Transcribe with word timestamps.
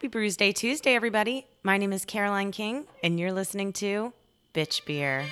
Happy 0.00 0.08
Brews 0.08 0.38
Day 0.38 0.50
Tuesday, 0.50 0.94
everybody. 0.94 1.46
My 1.62 1.76
name 1.76 1.92
is 1.92 2.06
Caroline 2.06 2.52
King, 2.52 2.86
and 3.04 3.20
you're 3.20 3.32
listening 3.32 3.70
to 3.74 4.14
Bitch 4.54 4.82
Beer. 4.86 5.26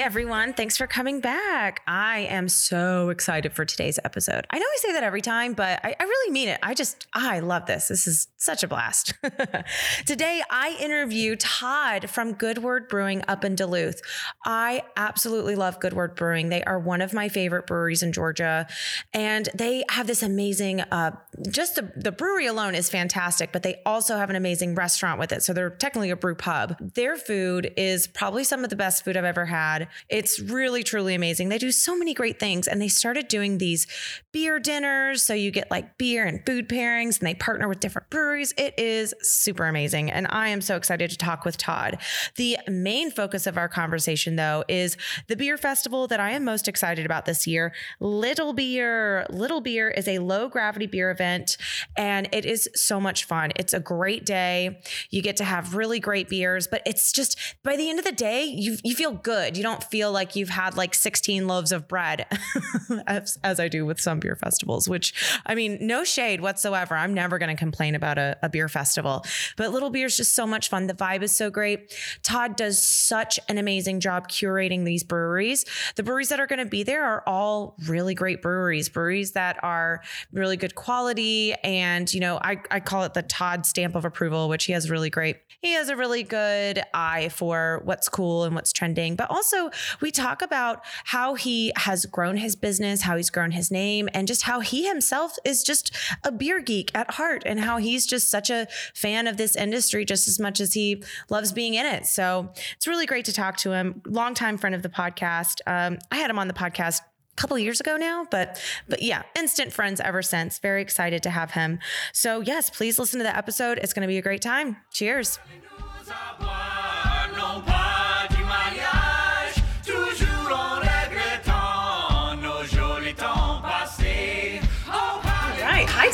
Everyone. 0.00 0.54
Thanks 0.54 0.78
for 0.78 0.86
coming 0.86 1.20
back. 1.20 1.82
I 1.86 2.20
am 2.20 2.48
so 2.48 3.10
excited 3.10 3.52
for 3.52 3.66
today's 3.66 3.98
episode. 4.02 4.46
I 4.48 4.58
know 4.58 4.64
I 4.64 4.76
say 4.78 4.92
that 4.92 5.02
every 5.02 5.20
time, 5.20 5.52
but 5.52 5.78
I, 5.84 5.94
I 6.00 6.02
really 6.04 6.32
mean 6.32 6.48
it. 6.48 6.58
I 6.62 6.72
just, 6.72 7.06
I 7.12 7.40
love 7.40 7.66
this. 7.66 7.88
This 7.88 8.06
is 8.06 8.28
such 8.38 8.62
a 8.62 8.68
blast. 8.68 9.12
Today, 10.06 10.42
I 10.50 10.74
interview 10.80 11.36
Todd 11.36 12.08
from 12.08 12.32
Good 12.32 12.58
Word 12.58 12.88
Brewing 12.88 13.22
up 13.28 13.44
in 13.44 13.54
Duluth. 13.54 14.00
I 14.42 14.84
absolutely 14.96 15.54
love 15.54 15.78
Good 15.80 15.92
Word 15.92 16.16
Brewing. 16.16 16.48
They 16.48 16.64
are 16.64 16.78
one 16.78 17.02
of 17.02 17.12
my 17.12 17.28
favorite 17.28 17.66
breweries 17.66 18.02
in 18.02 18.12
Georgia, 18.12 18.66
and 19.12 19.50
they 19.54 19.84
have 19.90 20.06
this 20.06 20.22
amazing, 20.22 20.80
uh, 20.80 21.14
just 21.50 21.74
the, 21.74 21.92
the 21.94 22.10
brewery 22.10 22.46
alone 22.46 22.74
is 22.74 22.88
fantastic, 22.88 23.52
but 23.52 23.62
they 23.62 23.82
also 23.84 24.16
have 24.16 24.30
an 24.30 24.36
amazing 24.36 24.74
restaurant 24.74 25.20
with 25.20 25.30
it. 25.30 25.42
So 25.42 25.52
they're 25.52 25.68
technically 25.68 26.08
a 26.08 26.16
brew 26.16 26.36
pub. 26.36 26.76
Their 26.94 27.18
food 27.18 27.74
is 27.76 28.06
probably 28.06 28.44
some 28.44 28.64
of 28.64 28.70
the 28.70 28.76
best 28.76 29.04
food 29.04 29.18
I've 29.18 29.24
ever 29.24 29.44
had. 29.44 29.88
It's 30.08 30.40
really, 30.40 30.82
truly 30.82 31.14
amazing. 31.14 31.48
They 31.48 31.58
do 31.58 31.72
so 31.72 31.96
many 31.96 32.14
great 32.14 32.38
things. 32.38 32.66
And 32.66 32.80
they 32.80 32.88
started 32.88 33.28
doing 33.28 33.58
these 33.58 33.86
beer 34.32 34.58
dinners. 34.58 35.22
So 35.22 35.34
you 35.34 35.50
get 35.50 35.70
like 35.70 35.98
beer 35.98 36.24
and 36.24 36.44
food 36.46 36.68
pairings, 36.68 37.18
and 37.18 37.26
they 37.26 37.34
partner 37.34 37.68
with 37.68 37.80
different 37.80 38.10
breweries. 38.10 38.54
It 38.56 38.78
is 38.78 39.14
super 39.22 39.66
amazing. 39.66 40.10
And 40.10 40.26
I 40.30 40.48
am 40.48 40.60
so 40.60 40.76
excited 40.76 41.10
to 41.10 41.16
talk 41.16 41.44
with 41.44 41.56
Todd. 41.56 41.98
The 42.36 42.58
main 42.68 43.10
focus 43.10 43.46
of 43.46 43.56
our 43.56 43.68
conversation, 43.68 44.36
though, 44.36 44.64
is 44.68 44.96
the 45.28 45.36
beer 45.36 45.56
festival 45.56 46.06
that 46.08 46.20
I 46.20 46.32
am 46.32 46.44
most 46.44 46.68
excited 46.68 47.06
about 47.06 47.24
this 47.24 47.46
year 47.46 47.72
Little 48.00 48.52
Beer. 48.52 49.26
Little 49.30 49.60
Beer 49.60 49.88
is 49.88 50.08
a 50.08 50.18
low 50.18 50.48
gravity 50.48 50.86
beer 50.86 51.10
event, 51.10 51.56
and 51.96 52.28
it 52.32 52.44
is 52.44 52.68
so 52.74 53.00
much 53.00 53.24
fun. 53.24 53.52
It's 53.56 53.72
a 53.72 53.80
great 53.80 54.24
day. 54.24 54.80
You 55.10 55.22
get 55.22 55.36
to 55.38 55.44
have 55.44 55.74
really 55.74 56.00
great 56.00 56.28
beers, 56.28 56.66
but 56.66 56.82
it's 56.86 57.12
just 57.12 57.38
by 57.62 57.76
the 57.76 57.88
end 57.88 57.98
of 57.98 58.04
the 58.04 58.12
day, 58.12 58.44
you, 58.44 58.76
you 58.84 58.94
feel 58.94 59.12
good. 59.12 59.56
You 59.56 59.62
don't 59.62 59.79
feel 59.80 60.12
like 60.12 60.36
you've 60.36 60.48
had 60.48 60.76
like 60.76 60.94
16 60.94 61.46
loaves 61.46 61.72
of 61.72 61.88
bread, 61.88 62.26
as, 63.06 63.38
as 63.42 63.60
I 63.60 63.68
do 63.68 63.84
with 63.86 64.00
some 64.00 64.20
beer 64.20 64.36
festivals, 64.36 64.88
which 64.88 65.14
I 65.46 65.54
mean, 65.54 65.78
no 65.80 66.04
shade 66.04 66.40
whatsoever. 66.40 66.94
I'm 66.94 67.14
never 67.14 67.38
going 67.38 67.54
to 67.54 67.58
complain 67.58 67.94
about 67.94 68.18
a, 68.18 68.36
a 68.42 68.48
beer 68.48 68.68
festival, 68.68 69.24
but 69.56 69.72
Little 69.72 69.90
Beer 69.90 70.06
is 70.06 70.16
just 70.16 70.34
so 70.34 70.46
much 70.46 70.68
fun. 70.68 70.86
The 70.86 70.94
vibe 70.94 71.22
is 71.22 71.34
so 71.34 71.50
great. 71.50 71.94
Todd 72.22 72.56
does 72.56 72.86
such 72.86 73.38
an 73.48 73.58
amazing 73.58 74.00
job 74.00 74.28
curating 74.28 74.84
these 74.84 75.04
breweries. 75.04 75.64
The 75.96 76.02
breweries 76.02 76.28
that 76.28 76.40
are 76.40 76.46
going 76.46 76.58
to 76.58 76.66
be 76.66 76.82
there 76.82 77.04
are 77.04 77.22
all 77.26 77.76
really 77.86 78.14
great 78.14 78.42
breweries, 78.42 78.88
breweries 78.88 79.32
that 79.32 79.62
are 79.62 80.02
really 80.32 80.56
good 80.56 80.74
quality. 80.74 81.54
And, 81.64 82.12
you 82.12 82.20
know, 82.20 82.38
I, 82.42 82.60
I 82.70 82.80
call 82.80 83.04
it 83.04 83.14
the 83.14 83.22
Todd 83.22 83.66
stamp 83.66 83.94
of 83.94 84.04
approval, 84.04 84.48
which 84.48 84.64
he 84.64 84.72
has 84.72 84.90
really 84.90 85.10
great. 85.10 85.36
He 85.62 85.72
has 85.72 85.88
a 85.88 85.96
really 85.96 86.22
good 86.22 86.82
eye 86.94 87.28
for 87.28 87.82
what's 87.84 88.08
cool 88.08 88.44
and 88.44 88.54
what's 88.54 88.72
trending. 88.72 89.16
But 89.16 89.30
also, 89.30 89.69
we 90.00 90.10
talk 90.10 90.42
about 90.42 90.82
how 91.04 91.34
he 91.34 91.72
has 91.76 92.06
grown 92.06 92.36
his 92.36 92.56
business, 92.56 93.02
how 93.02 93.16
he's 93.16 93.30
grown 93.30 93.52
his 93.52 93.70
name, 93.70 94.08
and 94.14 94.26
just 94.28 94.42
how 94.42 94.60
he 94.60 94.86
himself 94.86 95.36
is 95.44 95.62
just 95.62 95.94
a 96.24 96.32
beer 96.32 96.60
geek 96.60 96.90
at 96.94 97.12
heart 97.12 97.42
and 97.46 97.60
how 97.60 97.78
he's 97.78 98.06
just 98.06 98.28
such 98.28 98.50
a 98.50 98.66
fan 98.94 99.26
of 99.26 99.36
this 99.36 99.56
industry 99.56 100.04
just 100.04 100.28
as 100.28 100.38
much 100.38 100.60
as 100.60 100.74
he 100.74 101.02
loves 101.28 101.52
being 101.52 101.74
in 101.74 101.86
it. 101.86 102.06
So 102.06 102.50
it's 102.76 102.86
really 102.86 103.06
great 103.06 103.24
to 103.26 103.32
talk 103.32 103.56
to 103.58 103.72
him. 103.72 104.02
Longtime 104.06 104.58
friend 104.58 104.74
of 104.74 104.82
the 104.82 104.88
podcast. 104.88 105.60
Um, 105.66 105.98
I 106.10 106.16
had 106.16 106.30
him 106.30 106.38
on 106.38 106.48
the 106.48 106.54
podcast 106.54 107.00
a 107.00 107.40
couple 107.40 107.58
years 107.58 107.80
ago 107.80 107.96
now 107.96 108.26
but 108.30 108.60
but 108.88 109.02
yeah 109.02 109.22
instant 109.34 109.72
friends 109.72 110.00
ever 110.00 110.20
since 110.20 110.58
very 110.58 110.82
excited 110.82 111.22
to 111.22 111.30
have 111.30 111.52
him 111.52 111.78
so 112.12 112.40
yes 112.40 112.68
please 112.68 112.98
listen 112.98 113.18
to 113.18 113.24
the 113.24 113.34
episode 113.34 113.78
it's 113.78 113.94
going 113.94 114.02
to 114.02 114.08
be 114.08 114.18
a 114.18 114.22
great 114.22 114.42
time 114.42 114.76
cheers 114.90 115.38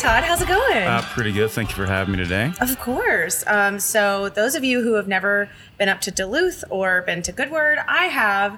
todd 0.06 0.22
how's 0.22 0.40
it 0.40 0.46
going 0.46 0.84
Uh, 0.84 1.02
pretty 1.14 1.32
good. 1.32 1.50
Thank 1.50 1.70
you 1.70 1.74
for 1.74 1.86
having 1.86 2.12
me 2.12 2.18
today. 2.18 2.52
Of 2.60 2.78
course. 2.78 3.42
Um, 3.48 3.80
so, 3.80 4.28
those 4.28 4.54
of 4.54 4.62
you 4.62 4.80
who 4.82 4.92
have 4.94 5.08
never 5.08 5.48
been 5.78 5.88
up 5.88 6.00
to 6.02 6.12
Duluth 6.12 6.62
or 6.70 7.02
been 7.02 7.22
to 7.22 7.32
Goodword, 7.32 7.78
I 7.88 8.04
have 8.04 8.56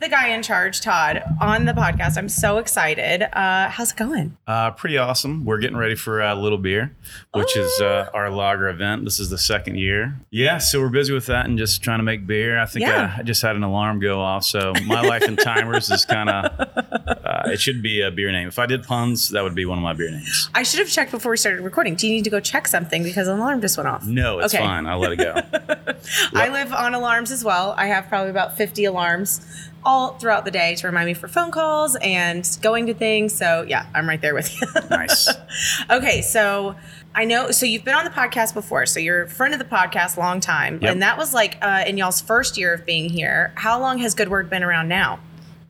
the 0.00 0.08
guy 0.08 0.28
in 0.28 0.42
charge, 0.42 0.80
Todd, 0.80 1.22
on 1.40 1.66
the 1.66 1.72
podcast. 1.72 2.16
I'm 2.16 2.28
so 2.30 2.56
excited. 2.58 3.22
Uh, 3.36 3.68
how's 3.68 3.92
it 3.92 3.96
going? 3.98 4.36
Uh, 4.46 4.70
pretty 4.70 4.96
awesome. 4.96 5.44
We're 5.44 5.58
getting 5.58 5.76
ready 5.76 5.94
for 5.94 6.22
uh, 6.22 6.34
Little 6.34 6.56
Beer, 6.58 6.96
which 7.34 7.54
is 7.56 7.70
uh, 7.82 8.08
our 8.14 8.30
lager 8.30 8.68
event. 8.68 9.04
This 9.04 9.20
is 9.20 9.28
the 9.28 9.36
second 9.36 9.76
year. 9.76 10.18
Yeah, 10.30 10.56
so 10.58 10.80
we're 10.80 10.88
busy 10.88 11.12
with 11.12 11.26
that 11.26 11.44
and 11.46 11.58
just 11.58 11.82
trying 11.82 11.98
to 11.98 12.02
make 12.02 12.26
beer. 12.26 12.58
I 12.58 12.64
think 12.64 12.86
Yeah. 12.86 13.12
uh, 13.16 13.20
I 13.20 13.22
just 13.22 13.42
had 13.42 13.56
an 13.56 13.62
alarm 13.62 14.00
go 14.00 14.20
off. 14.20 14.44
So 14.44 14.72
my 14.86 15.02
life 15.02 15.22
in 15.24 15.36
timers 15.36 15.90
is 15.90 16.06
kind 16.06 16.30
of, 16.30 16.44
uh, 16.60 17.42
it 17.50 17.60
should 17.60 17.82
be 17.82 18.00
a 18.00 18.10
beer 18.10 18.32
name. 18.32 18.48
If 18.48 18.58
I 18.58 18.64
did 18.64 18.84
puns, 18.84 19.28
that 19.30 19.42
would 19.44 19.54
be 19.54 19.66
one 19.66 19.76
of 19.76 19.84
my 19.84 19.92
beer 19.92 20.10
names. 20.10 20.48
I 20.54 20.62
should 20.62 20.80
have 20.80 20.88
checked 20.88 21.10
before 21.10 21.30
we 21.30 21.36
started 21.36 21.60
recording. 21.62 21.94
Do 21.94 22.06
you 22.08 22.14
need 22.14 22.24
to 22.24 22.30
go 22.30 22.40
check 22.40 22.66
something 22.68 23.02
because 23.02 23.28
an 23.28 23.38
alarm 23.38 23.60
just 23.60 23.76
went 23.76 23.88
off? 23.88 24.06
No, 24.06 24.38
it's 24.38 24.54
Okay. 24.54 24.64
fine. 24.64 24.86
I'll 24.86 24.98
let 24.98 25.12
it 25.12 25.16
go. 25.16 25.34
I 26.34 26.48
live 26.48 26.72
on 26.72 26.94
alarms 26.94 27.30
as 27.30 27.44
well. 27.44 27.74
I 27.76 27.86
have 27.88 28.08
probably 28.08 28.30
about 28.30 28.56
50 28.56 28.86
alarms 28.86 29.42
all 29.84 30.18
throughout 30.18 30.44
the 30.44 30.50
day 30.50 30.74
to 30.76 30.86
remind 30.86 31.06
me 31.06 31.14
for 31.14 31.28
phone 31.28 31.50
calls 31.50 31.96
and 32.02 32.46
going 32.62 32.86
to 32.86 32.94
things. 32.94 33.34
So, 33.34 33.64
yeah, 33.68 33.86
I'm 33.94 34.08
right 34.08 34.20
there 34.20 34.34
with 34.34 34.60
you. 34.60 34.66
nice. 34.90 35.28
Okay, 35.90 36.22
so 36.22 36.76
I 37.14 37.24
know. 37.24 37.50
So 37.50 37.66
you've 37.66 37.84
been 37.84 37.94
on 37.94 38.04
the 38.04 38.10
podcast 38.10 38.54
before. 38.54 38.86
So 38.86 39.00
you're 39.00 39.22
a 39.22 39.28
friend 39.28 39.52
of 39.52 39.58
the 39.58 39.64
podcast, 39.66 40.16
long 40.16 40.38
time, 40.40 40.78
Yep. 40.80 40.92
and 40.92 41.02
that 41.02 41.18
was 41.18 41.34
like 41.34 41.58
uh, 41.60 41.84
in 41.86 41.96
y'all's 41.98 42.20
first 42.20 42.56
year 42.56 42.72
of 42.72 42.86
being 42.86 43.08
here. 43.08 43.52
How 43.56 43.80
long 43.80 43.98
has 43.98 44.14
Good 44.14 44.28
Word 44.28 44.48
been 44.48 44.62
around 44.62 44.88
now? 44.88 45.18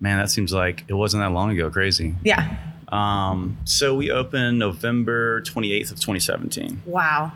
Man, 0.01 0.19
that 0.19 0.31
seems 0.31 0.53
like 0.53 0.85
it 0.89 0.95
wasn't 0.95 1.23
that 1.23 1.31
long 1.33 1.51
ago. 1.51 1.71
Crazy. 1.71 2.15
Yeah. 2.23 2.57
Um, 2.89 3.57
so 3.65 3.95
we 3.95 4.11
opened 4.11 4.59
November 4.59 5.41
28th 5.43 5.93
of 5.93 6.01
2017. 6.01 6.83
Wow. 6.85 7.33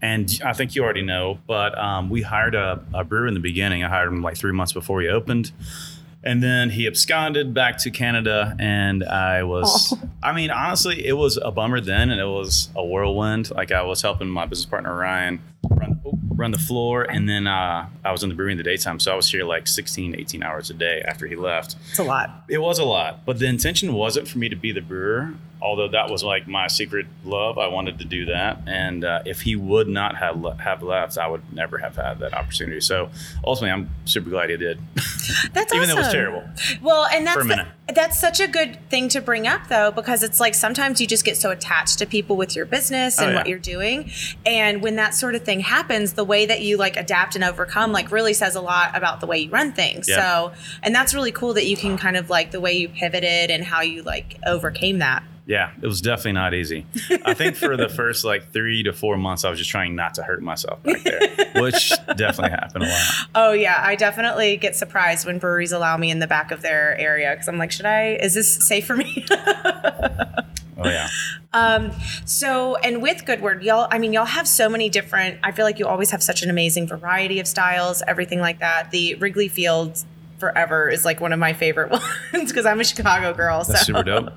And 0.00 0.40
I 0.44 0.52
think 0.52 0.74
you 0.74 0.82
already 0.82 1.02
know, 1.02 1.38
but 1.46 1.76
um, 1.78 2.10
we 2.10 2.22
hired 2.22 2.54
a, 2.54 2.84
a 2.92 3.04
brewer 3.04 3.26
in 3.28 3.34
the 3.34 3.40
beginning. 3.40 3.84
I 3.84 3.88
hired 3.88 4.08
him 4.08 4.22
like 4.22 4.36
three 4.36 4.52
months 4.52 4.72
before 4.72 5.00
he 5.00 5.08
opened. 5.08 5.52
And 6.24 6.42
then 6.42 6.70
he 6.70 6.86
absconded 6.86 7.52
back 7.52 7.78
to 7.78 7.90
Canada, 7.90 8.54
and 8.58 9.02
I 9.02 9.42
was, 9.42 9.94
I 10.22 10.32
mean, 10.32 10.50
honestly, 10.50 11.04
it 11.04 11.14
was 11.14 11.36
a 11.36 11.50
bummer 11.50 11.80
then, 11.80 12.10
and 12.10 12.20
it 12.20 12.26
was 12.26 12.68
a 12.76 12.84
whirlwind. 12.84 13.50
Like, 13.50 13.72
I 13.72 13.82
was 13.82 14.02
helping 14.02 14.28
my 14.28 14.46
business 14.46 14.66
partner, 14.66 14.94
Ryan, 14.96 15.40
run, 15.68 16.00
oh, 16.06 16.18
run 16.28 16.52
the 16.52 16.58
floor, 16.58 17.02
and 17.02 17.28
then 17.28 17.48
uh, 17.48 17.88
I 18.04 18.12
was 18.12 18.22
in 18.22 18.28
the 18.28 18.36
brewery 18.36 18.52
in 18.52 18.58
the 18.58 18.64
daytime. 18.64 19.00
So 19.00 19.12
I 19.12 19.16
was 19.16 19.28
here 19.28 19.44
like 19.44 19.66
16, 19.66 20.14
18 20.16 20.42
hours 20.44 20.70
a 20.70 20.74
day 20.74 21.02
after 21.06 21.26
he 21.26 21.34
left. 21.34 21.74
It's 21.90 21.98
a 21.98 22.04
lot. 22.04 22.44
It 22.48 22.58
was 22.58 22.78
a 22.78 22.84
lot, 22.84 23.24
but 23.26 23.40
the 23.40 23.46
intention 23.46 23.92
wasn't 23.92 24.28
for 24.28 24.38
me 24.38 24.48
to 24.48 24.56
be 24.56 24.70
the 24.70 24.80
brewer. 24.80 25.34
Although 25.62 25.88
that 25.88 26.10
was 26.10 26.24
like 26.24 26.48
my 26.48 26.66
secret 26.66 27.06
love, 27.24 27.56
I 27.56 27.68
wanted 27.68 28.00
to 28.00 28.04
do 28.04 28.24
that. 28.26 28.62
And 28.66 29.04
uh, 29.04 29.22
if 29.24 29.42
he 29.42 29.54
would 29.54 29.86
not 29.88 30.16
have 30.16 30.40
le- 30.40 30.56
have 30.56 30.82
left, 30.82 31.16
I 31.18 31.28
would 31.28 31.42
never 31.52 31.78
have 31.78 31.94
had 31.96 32.18
that 32.18 32.34
opportunity. 32.34 32.80
So 32.80 33.10
ultimately, 33.44 33.70
I'm 33.70 33.90
super 34.04 34.28
glad 34.28 34.50
he 34.50 34.56
did, 34.56 34.80
That's 35.54 35.72
even 35.72 35.88
though 35.88 35.94
it 35.94 35.98
was 35.98 36.12
terrible. 36.12 36.42
Well, 36.82 37.06
and 37.06 37.26
that's 37.26 37.44
minute. 37.44 37.68
that's 37.94 38.18
such 38.20 38.40
a 38.40 38.48
good 38.48 38.78
thing 38.90 39.08
to 39.10 39.20
bring 39.20 39.46
up 39.46 39.68
though, 39.68 39.90
because 39.92 40.22
it's 40.22 40.40
like 40.40 40.54
sometimes 40.54 41.00
you 41.00 41.06
just 41.06 41.24
get 41.24 41.36
so 41.36 41.50
attached 41.50 41.98
to 42.00 42.06
people 42.06 42.36
with 42.36 42.56
your 42.56 42.66
business 42.66 43.18
and 43.18 43.28
Oh, 43.28 43.30
yeah. 43.30 43.36
what 43.36 43.46
you're 43.46 43.58
doing, 43.58 44.10
and 44.44 44.82
when 44.82 44.96
that 44.96 45.14
sort 45.14 45.34
of 45.36 45.42
thing 45.44 45.60
happens, 45.60 46.14
the 46.14 46.24
way 46.24 46.44
that 46.46 46.60
you 46.62 46.76
like 46.76 46.96
adapt 46.96 47.34
and 47.36 47.44
overcome 47.44 47.92
like 47.92 48.10
really 48.10 48.32
says 48.34 48.56
a 48.56 48.60
lot 48.60 48.96
about 48.96 49.20
the 49.20 49.26
way 49.26 49.38
you 49.38 49.50
run 49.50 49.72
things. 49.72 50.08
Yeah. 50.08 50.16
So, 50.50 50.52
and 50.82 50.92
that's 50.94 51.14
really 51.14 51.32
cool 51.32 51.54
that 51.54 51.66
you 51.66 51.76
can 51.76 51.96
kind 51.96 52.16
of 52.16 52.28
like 52.30 52.50
the 52.50 52.60
way 52.60 52.72
you 52.72 52.88
pivoted 52.88 53.50
and 53.50 53.62
how 53.64 53.80
you 53.80 54.02
like 54.02 54.38
overcame 54.46 54.98
that. 54.98 55.22
Yeah, 55.44 55.72
it 55.80 55.86
was 55.86 56.00
definitely 56.00 56.32
not 56.32 56.54
easy. 56.54 56.86
I 57.24 57.34
think 57.34 57.56
for 57.56 57.76
the 57.76 57.88
first 57.88 58.24
like 58.24 58.52
three 58.52 58.84
to 58.84 58.92
four 58.92 59.16
months, 59.16 59.44
I 59.44 59.50
was 59.50 59.58
just 59.58 59.70
trying 59.70 59.96
not 59.96 60.14
to 60.14 60.22
hurt 60.22 60.40
myself 60.40 60.82
back 60.84 61.02
there, 61.02 61.20
which 61.62 61.92
definitely 62.16 62.50
happened 62.50 62.84
a 62.84 62.88
lot. 62.88 63.28
Oh 63.34 63.52
yeah, 63.52 63.80
I 63.82 63.96
definitely 63.96 64.56
get 64.56 64.76
surprised 64.76 65.26
when 65.26 65.38
breweries 65.38 65.72
allow 65.72 65.96
me 65.96 66.10
in 66.10 66.20
the 66.20 66.28
back 66.28 66.52
of 66.52 66.62
their 66.62 66.96
area 66.96 67.32
because 67.32 67.48
I'm 67.48 67.58
like, 67.58 67.72
should 67.72 67.86
I? 67.86 68.18
Is 68.20 68.34
this 68.34 68.66
safe 68.66 68.86
for 68.86 68.96
me? 68.96 69.26
Oh 70.84 70.88
yeah. 70.88 71.08
Um, 71.52 71.92
so, 72.24 72.76
and 72.76 73.02
with 73.02 73.24
Goodword, 73.24 73.62
y'all, 73.62 73.86
I 73.90 73.98
mean, 73.98 74.12
y'all 74.12 74.24
have 74.24 74.48
so 74.48 74.68
many 74.68 74.88
different, 74.88 75.38
I 75.42 75.52
feel 75.52 75.64
like 75.64 75.78
you 75.78 75.86
always 75.86 76.10
have 76.10 76.22
such 76.22 76.42
an 76.42 76.50
amazing 76.50 76.86
variety 76.86 77.38
of 77.40 77.46
styles, 77.46 78.02
everything 78.06 78.40
like 78.40 78.58
that. 78.60 78.90
The 78.90 79.14
Wrigley 79.16 79.48
Fields 79.48 80.06
forever 80.38 80.88
is 80.88 81.04
like 81.04 81.20
one 81.20 81.32
of 81.32 81.38
my 81.38 81.52
favorite 81.52 81.90
ones 82.32 82.50
because 82.50 82.66
I'm 82.66 82.80
a 82.80 82.84
Chicago 82.84 83.32
girl. 83.32 83.58
That's 83.58 83.80
so. 83.80 83.92
super 83.92 84.02
dope. 84.02 84.32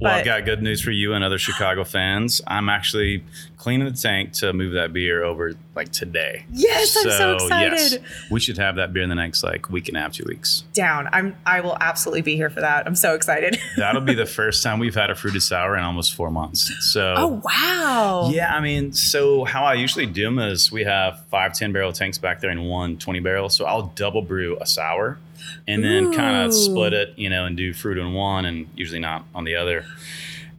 Well, 0.00 0.12
But- 0.12 0.18
I've 0.20 0.24
got 0.24 0.44
good 0.44 0.62
news 0.62 0.80
for 0.80 0.90
you 0.90 1.12
and 1.14 1.24
other 1.24 1.38
Chicago 1.38 1.84
fans. 1.84 2.40
I'm 2.46 2.68
actually 2.68 3.24
cleaning 3.56 3.86
the 3.92 4.00
tank 4.00 4.32
to 4.34 4.52
move 4.52 4.74
that 4.74 4.92
beer 4.92 5.24
over 5.24 5.54
like 5.74 5.90
today. 5.90 6.44
Yes, 6.52 6.96
I'm 6.96 7.10
so 7.10 7.34
excited. 7.34 8.02
we 8.30 8.38
should 8.38 8.58
have 8.58 8.76
that 8.76 8.92
beer 8.92 9.02
in 9.02 9.08
the 9.08 9.16
next 9.16 9.42
like 9.42 9.68
week 9.70 9.88
and 9.88 9.96
a 9.96 10.00
half, 10.00 10.12
two 10.12 10.24
weeks. 10.26 10.62
Down. 10.72 11.08
I'm, 11.12 11.36
I 11.44 11.60
will 11.60 11.76
absolutely 11.80 12.22
be 12.22 12.36
here 12.36 12.48
for 12.50 12.60
that. 12.60 12.86
I'm 12.86 12.94
so 12.94 13.14
excited. 13.14 13.58
That'll 13.76 14.00
be 14.00 14.14
the 14.14 14.26
first 14.26 14.62
time 14.62 14.78
we've 14.78 14.94
had 14.94 15.10
a 15.10 15.14
fruited 15.16 15.42
sour 15.42 15.76
in 15.76 15.82
almost 15.82 16.14
four 16.14 16.30
months. 16.30 16.72
So 16.92 17.14
oh, 17.16 17.42
wow. 17.44 18.30
Yeah, 18.32 18.54
I 18.54 18.60
mean, 18.60 18.92
so 18.92 19.44
how 19.44 19.64
I 19.64 19.74
usually 19.74 20.06
do 20.06 20.22
them 20.24 20.38
is 20.38 20.70
we 20.70 20.84
have 20.84 21.24
five 21.26 21.54
10 21.54 21.72
barrel 21.72 21.92
tanks 21.92 22.18
back 22.18 22.40
there 22.40 22.50
and 22.50 22.68
one 22.68 22.96
20 22.98 23.18
barrel. 23.20 23.48
So 23.48 23.64
I'll 23.64 23.92
double 23.96 24.22
brew 24.22 24.56
a 24.60 24.66
sour 24.66 25.18
and 25.66 25.82
then 25.84 26.12
kind 26.12 26.46
of 26.46 26.54
split 26.54 26.92
it, 26.92 27.14
you 27.16 27.28
know, 27.30 27.44
and 27.46 27.56
do 27.56 27.72
fruit 27.72 27.98
on 27.98 28.12
one 28.14 28.44
and 28.44 28.68
usually 28.76 29.00
not 29.00 29.24
on 29.34 29.44
the 29.44 29.56
other. 29.56 29.84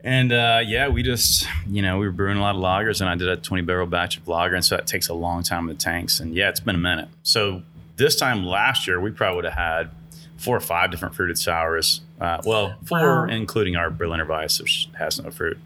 And 0.03 0.31
uh, 0.31 0.61
yeah, 0.65 0.87
we 0.87 1.03
just, 1.03 1.45
you 1.67 1.81
know, 1.81 1.97
we 1.97 2.05
were 2.05 2.11
brewing 2.13 2.37
a 2.37 2.41
lot 2.41 2.55
of 2.55 2.61
lagers 2.61 3.01
and 3.01 3.09
I 3.09 3.15
did 3.15 3.27
a 3.27 3.35
20 3.35 3.63
barrel 3.63 3.85
batch 3.87 4.17
of 4.17 4.27
lager. 4.27 4.55
And 4.55 4.63
so 4.63 4.77
that 4.77 4.87
takes 4.87 5.09
a 5.09 5.13
long 5.13 5.43
time 5.43 5.67
in 5.69 5.75
the 5.75 5.81
tanks. 5.83 6.19
And 6.21 6.33
yeah, 6.33 6.47
it's 6.49 6.61
been 6.61 6.75
a 6.75 6.79
minute. 6.79 7.09
So 7.23 7.63
this 7.97 8.15
time 8.15 8.45
last 8.45 8.87
year, 8.87 8.99
we 9.01 9.11
probably 9.11 9.35
would 9.37 9.45
have 9.45 9.53
had 9.55 9.89
four 10.37 10.55
or 10.55 10.61
five 10.61 10.89
different 10.89 11.15
fruited 11.15 11.37
sours. 11.37 11.99
Uh, 12.21 12.41
well, 12.45 12.75
four, 12.85 12.99
Wow. 12.99 13.23
including 13.25 13.75
our 13.75 13.89
Berliner 13.89 14.25
Weisse, 14.25 14.61
which 14.61 14.87
has 14.97 15.21
no 15.21 15.29
fruit. 15.31 15.57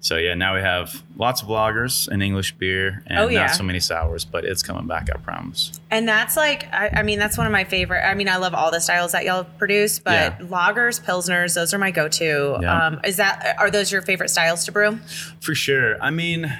So 0.00 0.18
yeah, 0.18 0.34
now 0.34 0.54
we 0.54 0.60
have 0.60 1.02
lots 1.16 1.42
of 1.42 1.48
lagers 1.48 2.06
and 2.06 2.22
English 2.22 2.52
beer, 2.58 3.02
and 3.08 3.18
Oh, 3.18 3.28
yeah. 3.28 3.46
not 3.46 3.54
so 3.56 3.64
many 3.64 3.80
sours, 3.80 4.24
but 4.24 4.44
it's 4.44 4.62
coming 4.62 4.86
back, 4.86 5.08
I 5.12 5.16
promise. 5.18 5.72
And 5.90 6.06
that's 6.08 6.36
like, 6.36 6.72
I, 6.72 6.90
I 6.96 7.02
mean, 7.02 7.18
that's 7.18 7.36
one 7.36 7.46
of 7.46 7.52
my 7.52 7.64
favorite. 7.64 8.06
I 8.06 8.14
mean, 8.14 8.28
I 8.28 8.36
love 8.36 8.54
all 8.54 8.70
the 8.70 8.80
styles 8.80 9.12
that 9.12 9.24
y'all 9.24 9.44
produce, 9.44 9.98
but 9.98 10.12
Yeah. 10.12 10.46
lagers, 10.46 11.02
pilsners, 11.02 11.54
those 11.54 11.74
are 11.74 11.78
my 11.78 11.90
go-to. 11.90 12.58
Yeah. 12.60 12.86
Um, 12.86 13.00
is 13.04 13.16
that 13.16 13.56
are 13.58 13.70
those 13.70 13.90
your 13.90 14.02
favorite 14.02 14.28
styles 14.28 14.64
to 14.66 14.72
brew? 14.72 14.98
For 15.40 15.54
sure. 15.56 16.00
I 16.00 16.10
mean, 16.10 16.56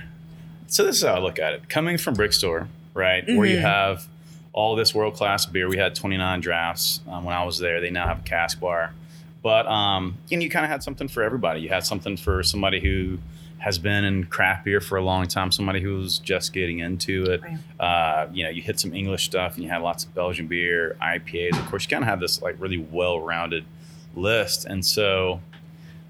so 0.67 0.83
this 0.85 0.97
is 0.97 1.03
how 1.05 1.15
I 1.15 1.19
look 1.21 1.39
at 1.39 1.53
it. 1.53 1.69
Coming 1.69 1.99
from 1.99 2.15
Brick 2.15 2.33
Store, 2.33 2.67
right, 2.95 3.25
where 3.29 3.47
you 3.47 3.59
Mhm. 3.59 3.63
have 3.63 4.09
all 4.53 4.75
this 4.75 4.93
world 4.95 5.15
class 5.15 5.47
beer. 5.47 5.69
We 5.69 5.77
had 5.77 5.95
29 5.95 6.41
drafts 6.41 7.01
um, 7.09 7.23
when 7.25 7.37
I 7.37 7.45
was 7.45 7.59
there. 7.59 7.81
They 7.81 7.91
now 7.91 8.09
have 8.09 8.21
a 8.21 8.23
cask 8.25 8.59
bar, 8.59 8.93
but 9.47 9.65
um, 9.69 10.19
and 10.33 10.43
you 10.43 10.51
kind 10.51 10.65
of 10.65 10.71
had 10.73 10.83
something 10.83 11.07
for 11.07 11.23
everybody. 11.23 11.61
You 11.61 11.69
had 11.69 11.87
something 11.87 12.17
for 12.17 12.43
somebody 12.43 12.81
who 12.81 13.19
has 13.59 13.79
been 13.79 14.03
in 14.03 14.25
craft 14.25 14.65
beer 14.65 14.81
for 14.81 14.99
a 14.99 15.05
long 15.05 15.29
time, 15.29 15.53
somebody 15.53 15.81
who's 15.81 16.19
just 16.19 16.53
getting 16.53 16.81
into 16.81 17.23
it. 17.27 17.41
Uh, 17.79 18.27
you 18.33 18.43
know, 18.43 18.51
you 18.51 18.61
hit 18.61 18.81
some 18.81 18.93
English 18.93 19.25
stuff, 19.25 19.55
and 19.55 19.63
you 19.63 19.71
had 19.71 19.83
lots 19.83 20.03
of 20.03 20.13
Belgian 20.17 20.49
beer, 20.49 20.97
IPAs. 21.01 21.57
Of 21.57 21.65
course, 21.67 21.85
you 21.85 21.91
kind 21.91 22.03
of 22.03 22.09
have 22.09 22.19
this 22.19 22.43
like 22.43 22.57
really 22.59 22.79
well-rounded 22.79 23.65
list, 24.17 24.65
and 24.65 24.85
so 24.85 25.41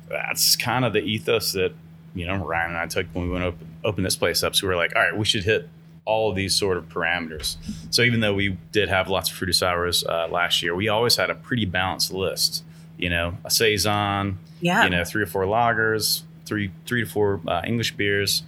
that's 0.09 0.57
kind 0.57 0.87
of 0.87 0.95
the 0.95 1.03
ethos 1.03 1.53
that 1.53 1.75
you 2.15 2.27
know 2.27 2.43
Ryan 2.43 2.71
and 2.71 2.79
I 2.79 2.87
took 2.87 3.07
when 3.13 3.27
we 3.27 3.31
went 3.31 3.45
open 3.45 3.67
open 3.85 4.03
this 4.03 4.17
place 4.17 4.43
up. 4.43 4.57
So 4.57 4.67
we 4.67 4.73
were 4.73 4.81
like, 4.81 4.97
all 4.97 5.03
right, 5.03 5.15
we 5.15 5.27
should 5.27 5.45
hit 5.45 5.69
all 6.07 6.31
of 6.31 6.37
these 6.37 6.55
sort 6.55 6.79
of 6.79 6.89
parameters. 6.89 7.57
So 7.91 8.01
even 8.01 8.21
though 8.21 8.33
we 8.33 8.57
did 8.73 8.89
have 8.89 9.11
lots 9.11 9.29
of 9.29 9.37
fruity 9.37 9.53
sours 9.53 10.05
uh, 10.05 10.27
last 10.31 10.63
year, 10.63 10.75
we 10.75 10.89
always 10.89 11.17
had 11.17 11.29
a 11.29 11.35
pretty 11.35 11.67
balanced 11.67 12.15
list. 12.15 12.63
You 12.99 13.11
know, 13.11 13.37
a 13.45 13.51
saison, 13.51 14.39
Yeah. 14.61 14.85
you 14.85 14.91
know, 14.91 15.05
three 15.05 15.23
or 15.23 15.27
four 15.27 15.45
lagers, 15.45 16.23
three 16.47 16.71
three 16.87 17.05
to 17.05 17.11
four 17.11 17.41
uh, 17.47 17.63
English 17.67 17.97
beers, 17.97 18.43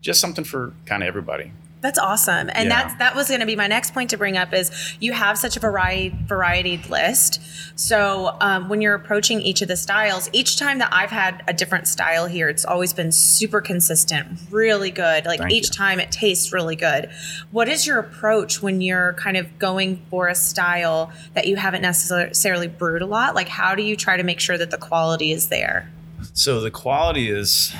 just 0.00 0.20
something 0.20 0.44
for 0.44 0.72
kind 0.86 1.02
of 1.02 1.06
everybody. 1.08 1.52
That's 1.84 1.98
awesome. 1.98 2.48
And 2.54 2.70
Yeah. 2.70 2.82
that's 2.82 2.94
that 2.94 3.14
was 3.14 3.28
going 3.28 3.40
to 3.40 3.46
be 3.46 3.56
my 3.56 3.66
next 3.66 3.92
point 3.92 4.08
to 4.08 4.16
bring 4.16 4.38
up 4.38 4.54
is 4.54 4.96
you 5.00 5.12
have 5.12 5.36
such 5.36 5.54
a 5.58 5.60
variety 5.60 6.08
varied 6.08 6.88
list. 6.88 7.42
So 7.78 8.38
um, 8.40 8.70
when 8.70 8.80
you're 8.80 8.94
approaching 8.94 9.42
each 9.42 9.60
of 9.60 9.68
the 9.68 9.76
styles, 9.76 10.30
each 10.32 10.56
time 10.56 10.78
that 10.78 10.88
I've 10.92 11.10
had 11.10 11.44
a 11.46 11.52
different 11.52 11.86
style 11.86 12.24
here, 12.24 12.48
it's 12.48 12.64
always 12.64 12.94
been 12.94 13.12
super 13.12 13.60
consistent, 13.60 14.38
really 14.50 14.90
good. 14.90 15.26
Like 15.26 15.40
Thank 15.40 15.52
each 15.52 15.66
you. 15.66 15.74
time 15.74 16.00
it 16.00 16.10
tastes 16.10 16.54
really 16.54 16.74
good. 16.74 17.10
What 17.50 17.68
is 17.68 17.86
your 17.86 17.98
approach 17.98 18.62
when 18.62 18.80
you're 18.80 19.12
kind 19.12 19.36
of 19.36 19.58
going 19.58 20.00
for 20.08 20.28
a 20.28 20.34
style 20.34 21.12
that 21.34 21.46
you 21.46 21.56
haven't 21.56 21.82
necessarily 21.82 22.66
brewed 22.66 23.02
a 23.02 23.06
lot? 23.06 23.34
Like 23.34 23.48
how 23.48 23.74
do 23.74 23.82
you 23.82 23.94
try 23.94 24.16
to 24.16 24.22
make 24.22 24.40
sure 24.40 24.56
that 24.56 24.70
the 24.70 24.78
quality 24.78 25.32
is 25.32 25.48
there? 25.48 25.90
So 26.32 26.62
the 26.62 26.70
quality 26.70 27.30
is 27.30 27.74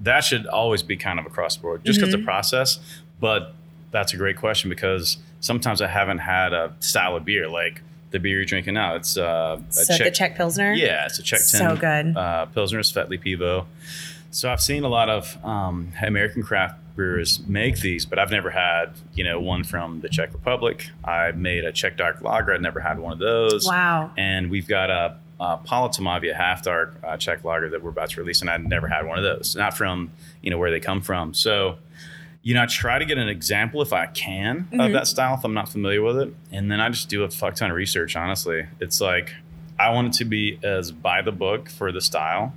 that 0.00 0.22
should 0.22 0.46
always 0.46 0.82
be 0.82 0.98
kind 0.98 1.18
of 1.18 1.24
across 1.24 1.56
the 1.56 1.62
board, 1.62 1.82
just 1.86 1.98
because 1.98 2.12
the 2.12 2.22
process. 2.22 2.78
But 3.20 3.54
that's 3.90 4.12
a 4.12 4.16
great 4.16 4.36
question 4.36 4.68
because 4.70 5.18
sometimes 5.40 5.80
I 5.80 5.86
haven't 5.88 6.18
had 6.18 6.52
a 6.52 6.74
style 6.80 7.16
of 7.16 7.24
beer 7.24 7.48
like 7.48 7.82
the 8.10 8.18
beer 8.18 8.36
you're 8.36 8.44
drinking 8.44 8.74
now. 8.74 8.94
It's 8.94 9.16
uh, 9.16 9.60
a 9.68 9.72
So 9.72 9.98
the 9.98 10.10
Czech 10.10 10.36
Pilsner? 10.36 10.72
Yeah, 10.72 11.06
it's 11.06 11.18
a 11.18 11.22
Czech 11.22 11.40
So 11.40 11.76
10 11.76 11.76
good. 11.76 12.16
uh, 12.16 12.46
Pilsner 12.46 12.80
Svetli 12.80 13.22
Pivo. 13.22 13.66
So 14.30 14.50
I've 14.50 14.60
seen 14.60 14.84
a 14.84 14.88
lot 14.88 15.08
of 15.08 15.42
um, 15.44 15.92
American 16.02 16.42
craft 16.42 16.78
brewers 16.94 17.40
make 17.46 17.80
these, 17.80 18.04
but 18.04 18.18
I've 18.18 18.30
never 18.30 18.50
had 18.50 18.90
you 19.14 19.24
know 19.24 19.40
one 19.40 19.64
from 19.64 20.00
the 20.00 20.08
Czech 20.08 20.32
Republic. 20.32 20.90
I 21.04 21.32
made 21.32 21.64
a 21.64 21.72
Czech 21.72 21.96
dark 21.96 22.20
lager. 22.20 22.52
I'd 22.52 22.60
never 22.62 22.80
had 22.80 22.98
one 22.98 23.12
of 23.12 23.18
those. 23.18 23.66
Wow. 23.66 24.10
And 24.18 24.50
we've 24.50 24.68
got 24.68 24.90
a, 24.90 25.16
a 25.40 25.58
Polotmavé 25.58 26.34
half 26.34 26.62
dark 26.62 26.94
uh, 27.04 27.16
Czech 27.16 27.44
lager 27.44 27.70
that 27.70 27.82
we're 27.82 27.90
about 27.90 28.10
to 28.10 28.20
release, 28.20 28.40
and 28.40 28.50
I'd 28.50 28.66
never 28.66 28.88
had 28.88 29.06
one 29.06 29.16
of 29.18 29.24
those. 29.24 29.56
Not 29.56 29.76
from 29.76 30.10
you 30.42 30.50
know 30.50 30.58
where 30.58 30.70
they 30.70 30.80
come 30.80 31.00
from. 31.00 31.34
So 31.34 31.78
you 32.42 32.54
know, 32.54 32.62
I 32.62 32.66
try 32.66 32.98
to 32.98 33.04
get 33.04 33.18
an 33.18 33.28
example 33.28 33.82
if 33.82 33.92
I 33.92 34.06
can 34.06 34.68
of 34.72 34.92
that 34.92 35.06
style 35.06 35.34
if 35.34 35.44
I'm 35.44 35.54
not 35.54 35.68
familiar 35.68 36.02
with 36.02 36.18
it, 36.18 36.34
and 36.52 36.70
then 36.70 36.80
I 36.80 36.88
just 36.88 37.08
do 37.08 37.24
a 37.24 37.30
fuck 37.30 37.56
ton 37.56 37.70
of 37.70 37.76
research. 37.76 38.16
Honestly, 38.16 38.66
it's 38.80 39.00
like 39.00 39.32
I 39.78 39.90
want 39.90 40.08
it 40.08 40.18
to 40.18 40.24
be 40.24 40.58
as 40.62 40.90
by 40.92 41.22
the 41.22 41.32
book 41.32 41.68
for 41.68 41.92
the 41.92 42.00
style 42.00 42.54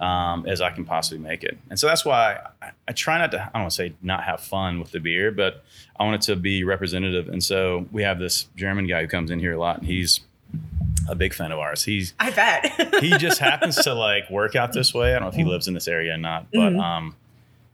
um, 0.00 0.46
as 0.46 0.60
I 0.60 0.70
can 0.70 0.84
possibly 0.84 1.18
make 1.18 1.44
it, 1.44 1.58
and 1.68 1.78
so 1.78 1.86
that's 1.86 2.04
why 2.04 2.38
I, 2.62 2.70
I 2.88 2.92
try 2.92 3.18
not 3.18 3.30
to. 3.32 3.42
I 3.42 3.50
don't 3.52 3.62
want 3.62 3.72
to 3.72 3.76
say 3.76 3.92
not 4.02 4.24
have 4.24 4.40
fun 4.40 4.80
with 4.80 4.92
the 4.92 5.00
beer, 5.00 5.30
but 5.30 5.64
I 5.98 6.04
want 6.04 6.16
it 6.16 6.32
to 6.32 6.36
be 6.36 6.64
representative. 6.64 7.28
And 7.28 7.44
so 7.44 7.86
we 7.92 8.02
have 8.02 8.18
this 8.18 8.48
German 8.56 8.86
guy 8.86 9.02
who 9.02 9.08
comes 9.08 9.30
in 9.30 9.38
here 9.38 9.52
a 9.52 9.58
lot, 9.58 9.78
and 9.78 9.86
he's 9.86 10.20
a 11.08 11.14
big 11.14 11.34
fan 11.34 11.52
of 11.52 11.58
ours. 11.58 11.84
He's 11.84 12.14
I 12.18 12.30
bet. 12.30 13.00
he 13.00 13.16
just 13.18 13.38
happens 13.50 13.76
to 13.76 13.94
like 13.94 14.30
work 14.30 14.56
out 14.56 14.72
this 14.72 14.94
way. 14.94 15.10
I 15.10 15.18
don't 15.18 15.22
know 15.22 15.28
if 15.28 15.34
he 15.34 15.44
lives 15.44 15.68
in 15.68 15.74
this 15.74 15.88
area 15.88 16.14
or 16.14 16.18
not, 16.18 16.46
but 16.52 16.74
um, 16.76 17.14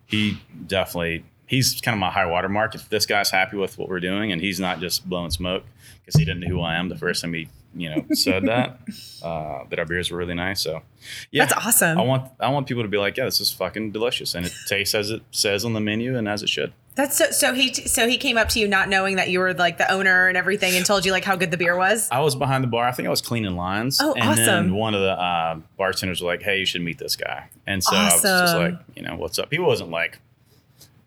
he 0.07 0.39
definitely 0.67 1.25
he's 1.47 1.81
kind 1.81 1.95
of 1.95 2.01
my 2.01 2.11
high 2.11 2.27
water 2.27 2.49
mark. 2.49 2.75
If 2.75 2.89
this 2.89 3.07
guy's 3.07 3.31
happy 3.31 3.57
with 3.57 3.79
what 3.79 3.89
we're 3.89 4.01
doing 4.01 4.33
and 4.33 4.41
he's 4.41 4.61
not 4.61 4.81
just 4.81 5.09
blowing 5.09 5.31
smoke 5.31 5.65
because 6.01 6.19
he 6.19 6.25
didn't 6.25 6.41
know 6.41 6.49
who 6.49 6.61
I 6.61 6.77
am 6.77 6.89
the 6.89 6.97
first 6.97 7.23
time 7.23 7.33
he 7.33 7.49
you 7.75 7.91
know 7.91 8.05
said 8.15 8.45
that 8.45 8.79
uh, 9.23 9.65
that 9.69 9.79
our 9.79 9.85
beers 9.85 10.11
were 10.11 10.19
really 10.19 10.35
nice. 10.35 10.61
So 10.63 10.83
yeah, 11.31 11.47
That's 11.47 11.67
awesome. 11.67 11.99
I 11.99 12.03
want 12.03 12.31
I 12.41 12.49
want 12.49 12.67
people 12.67 12.83
to 12.83 12.89
be 12.89 12.99
like, 12.99 13.17
yeah, 13.17 13.25
this 13.25 13.41
is 13.41 13.53
fucking 13.53 13.93
delicious, 13.93 14.35
and 14.35 14.47
it 14.47 14.53
tastes 14.67 14.95
as 14.95 15.11
it 15.11 15.23
says 15.31 15.65
on 15.65 15.73
the 15.73 15.81
menu 15.81 16.17
and 16.17 16.29
as 16.29 16.43
it 16.43 16.49
should. 16.49 16.73
That's 16.95 17.19
so, 17.19 17.31
so 17.31 17.53
he 17.53 17.75
so 17.75 18.09
he 18.09 18.17
came 18.17 18.39
up 18.39 18.49
to 18.51 18.59
you 18.59 18.67
not 18.67 18.89
knowing 18.89 19.17
that 19.17 19.29
you 19.29 19.39
were 19.39 19.53
like 19.53 19.77
the 19.77 19.91
owner 19.93 20.29
and 20.29 20.37
everything 20.37 20.75
and 20.77 20.87
told 20.87 21.05
you 21.05 21.13
like 21.13 21.25
how 21.25 21.37
good 21.37 21.51
the 21.51 21.59
beer 21.59 21.77
was. 21.77 22.09
I 22.11 22.21
was 22.21 22.35
behind 22.35 22.65
the 22.65 22.69
bar. 22.69 22.89
I 22.89 22.93
think 22.93 23.07
I 23.07 23.11
was 23.11 23.21
cleaning 23.21 23.55
lines. 23.55 24.01
Oh, 24.01 24.15
and 24.15 24.31
awesome. 24.31 24.45
then 24.47 24.75
one 24.75 24.95
of 24.95 25.03
the 25.03 25.13
uh, 25.13 25.61
bartenders 25.77 26.23
was 26.23 26.27
like, 26.27 26.43
"Hey, 26.43 26.59
you 26.59 26.65
should 26.65 26.81
meet 26.81 26.97
this 26.97 27.15
guy." 27.15 27.51
And 27.67 27.85
so 27.85 27.95
I 27.95 28.05
was 28.05 28.23
just 28.23 28.57
like, 28.57 28.75
you 28.95 29.03
know, 29.03 29.17
what's 29.17 29.39
up? 29.39 29.49
He 29.51 29.59
wasn't 29.59 29.91
like, 29.91 30.21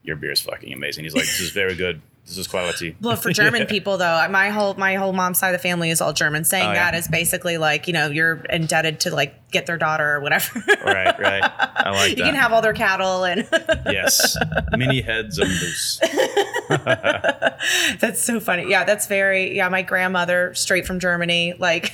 "Your 0.10 0.18
beer 0.18 0.32
is 0.32 0.42
fucking 0.42 0.74
amazing." 0.74 1.04
He's 1.06 1.13
like, 1.16 1.24
"This 1.25 1.39
is 1.39 1.51
very 1.51 1.75
good. 1.75 2.01
This 2.25 2.38
is 2.38 2.48
quality." 2.48 2.96
Well, 3.01 3.16
for 3.16 3.32
German 3.32 3.62
Yeah. 3.66 3.68
people 3.68 3.98
though, 3.98 4.28
my 4.30 4.50
whole 4.50 4.74
my 4.75 4.96
whole 4.96 5.13
mom's 5.13 5.39
side 5.39 5.50
of 5.54 5.62
the 5.62 5.68
family 5.68 5.89
is 5.89 6.01
all 6.01 6.13
German. 6.13 6.44
Saying 6.44 6.68
Oh, 6.68 6.74
yeah. 6.74 6.92
that 6.92 6.98
is 6.98 7.08
basically 7.08 7.58
like 7.58 7.88
you 7.88 7.94
know 7.94 8.08
you're 8.08 8.42
indebted 8.50 9.00
to 9.01 9.16
like 9.16 9.34
get 9.51 9.66
their 9.66 9.78
daughter 9.78 10.08
or 10.16 10.20
whatever. 10.20 10.62
Right, 10.86 11.20
right. 11.20 11.44
I 11.44 11.89
like 11.92 12.10
you 12.12 12.16
that. 12.18 12.24
can 12.25 12.36
have 12.36 12.51
all 12.54 12.62
their 12.62 12.74
cattle 12.74 13.24
and 13.24 13.48
yes, 13.88 14.36
many 14.78 15.01
heads 15.01 15.39
of 15.39 15.48
moose. 15.48 16.00
that's 18.00 18.22
so 18.22 18.39
funny. 18.39 18.70
Yeah, 18.70 18.84
that's 18.84 19.08
very 19.08 19.56
yeah. 19.56 19.70
My 19.70 19.82
grandmother 19.82 20.54
straight 20.54 20.86
from 20.86 21.00
Germany, 21.00 21.54
like 21.58 21.94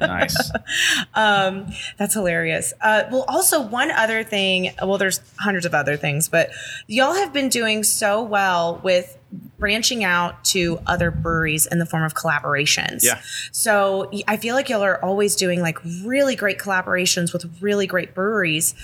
Nice. 0.00 0.50
um, 1.14 1.66
that's 1.98 2.14
hilarious. 2.14 2.72
Uh, 2.80 3.04
well, 3.10 3.24
also 3.28 3.60
one 3.60 3.90
other 3.90 4.24
thing. 4.24 4.72
Well, 4.82 4.98
there's 4.98 5.20
hundreds 5.38 5.66
of 5.66 5.74
other 5.74 5.96
things, 5.96 6.28
but 6.28 6.50
y'all 6.86 7.14
have 7.14 7.32
been 7.32 7.48
doing 7.48 7.84
so 7.84 8.22
well 8.22 8.80
with 8.82 9.16
branching 9.58 10.02
out 10.02 10.42
to 10.44 10.80
other 10.86 11.10
breweries 11.10 11.66
in 11.66 11.78
the 11.78 11.86
form 11.86 12.02
of 12.02 12.14
collaborations. 12.14 13.04
Yeah. 13.04 13.20
So 13.52 14.10
I 14.26 14.36
feel 14.36 14.54
like 14.54 14.68
y'all 14.68 14.82
are 14.82 15.02
always 15.04 15.36
doing 15.36 15.60
like 15.60 15.78
really 16.02 16.34
great 16.34 16.58
collaborations 16.58 17.32
with 17.32 17.44
really 17.60 17.86
great 17.86 18.14
breweries. 18.14 18.74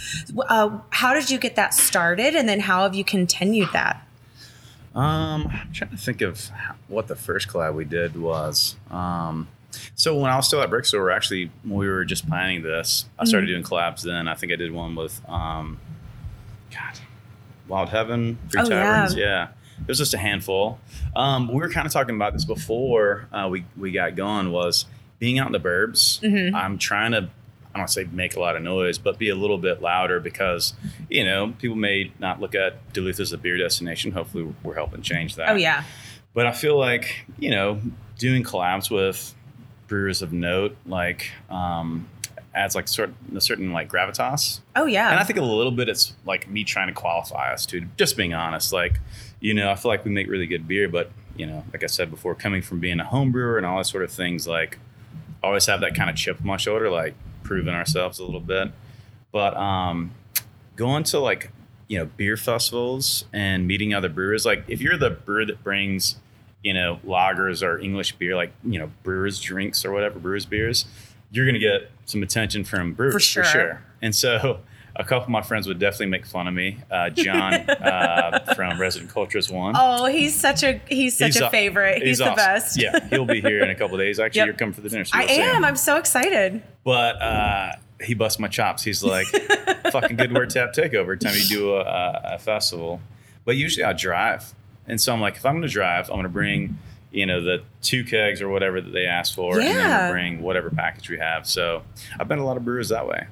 Uh, 0.48 0.78
how 0.90 1.14
did 1.14 1.30
you 1.30 1.38
get 1.38 1.56
that 1.56 1.74
started, 1.74 2.36
and 2.36 2.48
then 2.48 2.60
how 2.60 2.82
have 2.82 2.94
you 2.94 3.04
continued 3.04 3.70
that? 3.72 4.06
Um, 4.94 5.48
I'm 5.52 5.72
trying 5.72 5.90
to 5.90 5.96
think 5.96 6.22
of 6.22 6.50
what 6.88 7.06
the 7.08 7.16
first 7.16 7.48
collab 7.48 7.74
we 7.74 7.84
did 7.84 8.16
was. 8.16 8.76
Um, 8.90 9.48
So 9.94 10.16
when 10.18 10.30
I 10.30 10.36
was 10.36 10.46
still 10.46 10.60
at 10.62 10.70
Brickstore, 10.70 11.14
actually, 11.14 11.50
when 11.62 11.74
we 11.78 11.88
were 11.88 12.04
just 12.04 12.28
planning 12.28 12.62
this, 12.62 13.06
I 13.18 13.24
started 13.24 13.46
doing 13.46 13.62
collabs. 13.62 14.02
Then 14.02 14.28
I 14.28 14.34
think 14.34 14.52
I 14.52 14.56
did 14.56 14.72
one 14.72 14.94
with, 14.94 15.20
um, 15.28 15.78
God, 16.70 16.98
Wild 17.68 17.88
Heaven, 17.88 18.38
Three 18.50 18.62
Oh, 18.62 18.68
Taverns. 18.68 19.14
Yeah. 19.14 19.48
It 19.80 19.88
was 19.88 19.98
just 19.98 20.14
a 20.14 20.18
handful. 20.18 20.80
Um, 21.14 21.48
we 21.48 21.56
were 21.56 21.68
kind 21.68 21.86
of 21.86 21.92
talking 21.92 22.16
about 22.16 22.32
this 22.32 22.44
before 22.46 23.28
uh, 23.32 23.48
we 23.50 23.64
we 23.76 23.92
got 23.92 24.16
going. 24.16 24.50
Was 24.50 24.86
being 25.18 25.38
out 25.38 25.46
in 25.48 25.52
the 25.52 25.60
burbs. 25.60 26.22
I'm 26.54 26.78
trying 26.78 27.12
to. 27.12 27.28
I 27.74 27.78
don't 27.78 27.88
say 27.88 28.04
make 28.10 28.36
a 28.36 28.40
lot 28.40 28.56
of 28.56 28.62
noise, 28.62 28.96
but 28.96 29.18
be 29.18 29.28
a 29.28 29.34
little 29.34 29.58
bit 29.58 29.82
louder 29.82 30.18
because, 30.18 30.72
you 31.10 31.26
know, 31.26 31.52
people 31.58 31.76
may 31.76 32.10
not 32.18 32.40
look 32.40 32.54
at 32.54 32.90
Duluth 32.94 33.20
as 33.20 33.34
a 33.34 33.38
beer 33.38 33.58
destination. 33.58 34.12
Hopefully, 34.12 34.50
we're 34.62 34.74
helping 34.74 35.02
change 35.02 35.36
that. 35.36 35.50
Oh 35.50 35.56
yeah. 35.56 35.84
But 36.32 36.46
I 36.46 36.52
feel 36.52 36.78
like, 36.78 37.26
you 37.38 37.50
know, 37.50 37.78
doing 38.16 38.44
collabs 38.44 38.90
with 38.90 39.34
brewers 39.86 40.22
of 40.22 40.32
note, 40.32 40.76
like, 40.86 41.30
um, 41.50 42.08
adds 42.56 42.74
like 42.74 42.88
sort 42.88 43.12
a 43.34 43.40
certain 43.40 43.72
like 43.72 43.88
gravitas. 43.88 44.60
Oh 44.74 44.86
yeah. 44.86 45.10
And 45.10 45.20
I 45.20 45.24
think 45.24 45.38
a 45.38 45.42
little 45.42 45.70
bit 45.70 45.88
it's 45.88 46.14
like 46.24 46.48
me 46.48 46.64
trying 46.64 46.88
to 46.88 46.94
qualify 46.94 47.52
us 47.52 47.66
too, 47.66 47.86
just 47.96 48.16
being 48.16 48.32
honest. 48.32 48.72
Like, 48.72 48.98
you 49.40 49.52
know, 49.52 49.70
I 49.70 49.74
feel 49.76 49.90
like 49.90 50.04
we 50.04 50.10
make 50.10 50.26
really 50.28 50.46
good 50.46 50.66
beer, 50.66 50.88
but 50.88 51.10
you 51.36 51.44
know, 51.44 51.64
like 51.72 51.84
I 51.84 51.86
said 51.86 52.10
before, 52.10 52.34
coming 52.34 52.62
from 52.62 52.80
being 52.80 52.98
a 52.98 53.04
home 53.04 53.30
brewer 53.30 53.58
and 53.58 53.66
all 53.66 53.76
that 53.76 53.84
sort 53.84 54.02
of 54.02 54.10
things, 54.10 54.48
like 54.48 54.78
always 55.42 55.66
have 55.66 55.80
that 55.82 55.94
kind 55.94 56.08
of 56.08 56.16
chip 56.16 56.40
on 56.40 56.46
my 56.46 56.56
shoulder, 56.56 56.90
like 56.90 57.14
proving 57.42 57.74
ourselves 57.74 58.18
a 58.18 58.24
little 58.24 58.40
bit. 58.40 58.72
But 59.30 59.54
um 59.56 60.12
going 60.76 61.04
to 61.04 61.18
like, 61.18 61.50
you 61.88 61.98
know, 61.98 62.06
beer 62.16 62.38
festivals 62.38 63.26
and 63.34 63.66
meeting 63.66 63.92
other 63.92 64.08
brewers, 64.08 64.46
like 64.46 64.64
if 64.66 64.80
you're 64.80 64.96
the 64.96 65.10
brewer 65.10 65.44
that 65.44 65.62
brings, 65.62 66.16
you 66.66 66.74
know, 66.74 66.98
lagers 67.06 67.62
or 67.62 67.78
English 67.78 68.10
beer, 68.18 68.34
like, 68.34 68.52
you 68.64 68.78
know, 68.80 68.90
brewers 69.04 69.40
drinks 69.40 69.84
or 69.84 69.92
whatever, 69.92 70.18
brewers 70.18 70.44
beers, 70.46 70.84
you're 71.30 71.46
gonna 71.46 71.58
get 71.58 71.90
some 72.06 72.22
attention 72.22 72.64
from 72.64 72.92
brewers 72.92 73.12
For 73.14 73.44
sure. 73.44 73.82
And 74.02 74.14
so 74.14 74.60
a 74.98 75.04
couple 75.04 75.24
of 75.24 75.28
my 75.30 75.42
friends 75.42 75.66
would 75.68 75.78
definitely 75.78 76.06
make 76.06 76.24
fun 76.26 76.48
of 76.48 76.54
me. 76.54 76.78
Uh, 76.90 77.10
John 77.10 77.52
uh, 77.54 78.54
from 78.54 78.80
Resident 78.80 79.10
Culture 79.12 79.38
is 79.38 79.50
one. 79.50 79.74
oh, 79.76 80.06
he's 80.06 80.34
such 80.34 80.62
a 80.62 80.80
he's 80.88 81.16
such 81.18 81.34
He's 81.34 81.40
a 81.40 81.46
aw- 81.46 81.50
favorite. 81.50 82.02
He's, 82.02 82.18
the 82.18 82.24
awesome. 82.24 82.36
best. 82.36 82.80
Yeah, 82.82 83.06
he'll 83.10 83.26
be 83.26 83.40
here 83.40 83.62
in 83.62 83.70
a 83.70 83.74
couple 83.80 83.94
of 83.96 84.00
days. 84.00 84.18
Actually, 84.18 84.38
Yep. 84.40 84.46
you're 84.46 84.54
coming 84.56 84.72
for 84.74 84.80
the 84.80 84.88
dinner. 84.88 85.04
So 85.04 85.16
I 85.16 85.20
you'll 85.20 85.28
see 85.28 85.36
him. 85.42 85.56
am. 85.56 85.64
I'm 85.64 85.76
so 85.76 85.96
excited. 85.98 86.62
But 86.84 87.20
uh, 87.22 87.72
he 88.02 88.14
busts 88.14 88.38
my 88.40 88.48
chops. 88.48 88.82
He's 88.82 89.02
like, 89.04 89.26
fucking 89.92 90.16
good 90.16 90.32
word 90.32 90.50
tap 90.50 90.72
takeover 90.72 91.18
time 91.18 91.34
you 91.36 91.46
do 91.48 91.74
a, 91.76 91.80
a, 91.82 92.20
a 92.34 92.38
festival. 92.38 93.00
But 93.44 93.56
usually 93.56 93.84
I 93.84 93.92
drive. 93.92 94.54
And 94.88 95.00
so 95.00 95.12
I'm 95.12 95.20
like, 95.20 95.36
if 95.36 95.44
I'm 95.46 95.54
going 95.54 95.62
to 95.62 95.68
drive, 95.68 96.08
I'm 96.08 96.14
going 96.16 96.22
to 96.24 96.28
bring, 96.28 96.78
you 97.10 97.26
know, 97.26 97.40
the 97.42 97.62
two 97.82 98.04
kegs 98.04 98.40
or 98.42 98.48
whatever 98.48 98.80
that 98.80 98.90
they 98.92 99.06
ask 99.06 99.34
for. 99.34 99.58
And 99.58 99.68
then 99.68 100.00
we'll 100.02 100.10
bring 100.12 100.42
whatever 100.42 100.70
package 100.70 101.08
we 101.10 101.18
have. 101.18 101.46
So 101.46 101.82
I've 102.18 102.28
been 102.28 102.38
a 102.38 102.44
lot 102.44 102.56
of 102.56 102.64
brewers 102.64 102.88
that 102.90 103.06
way. 103.06 103.26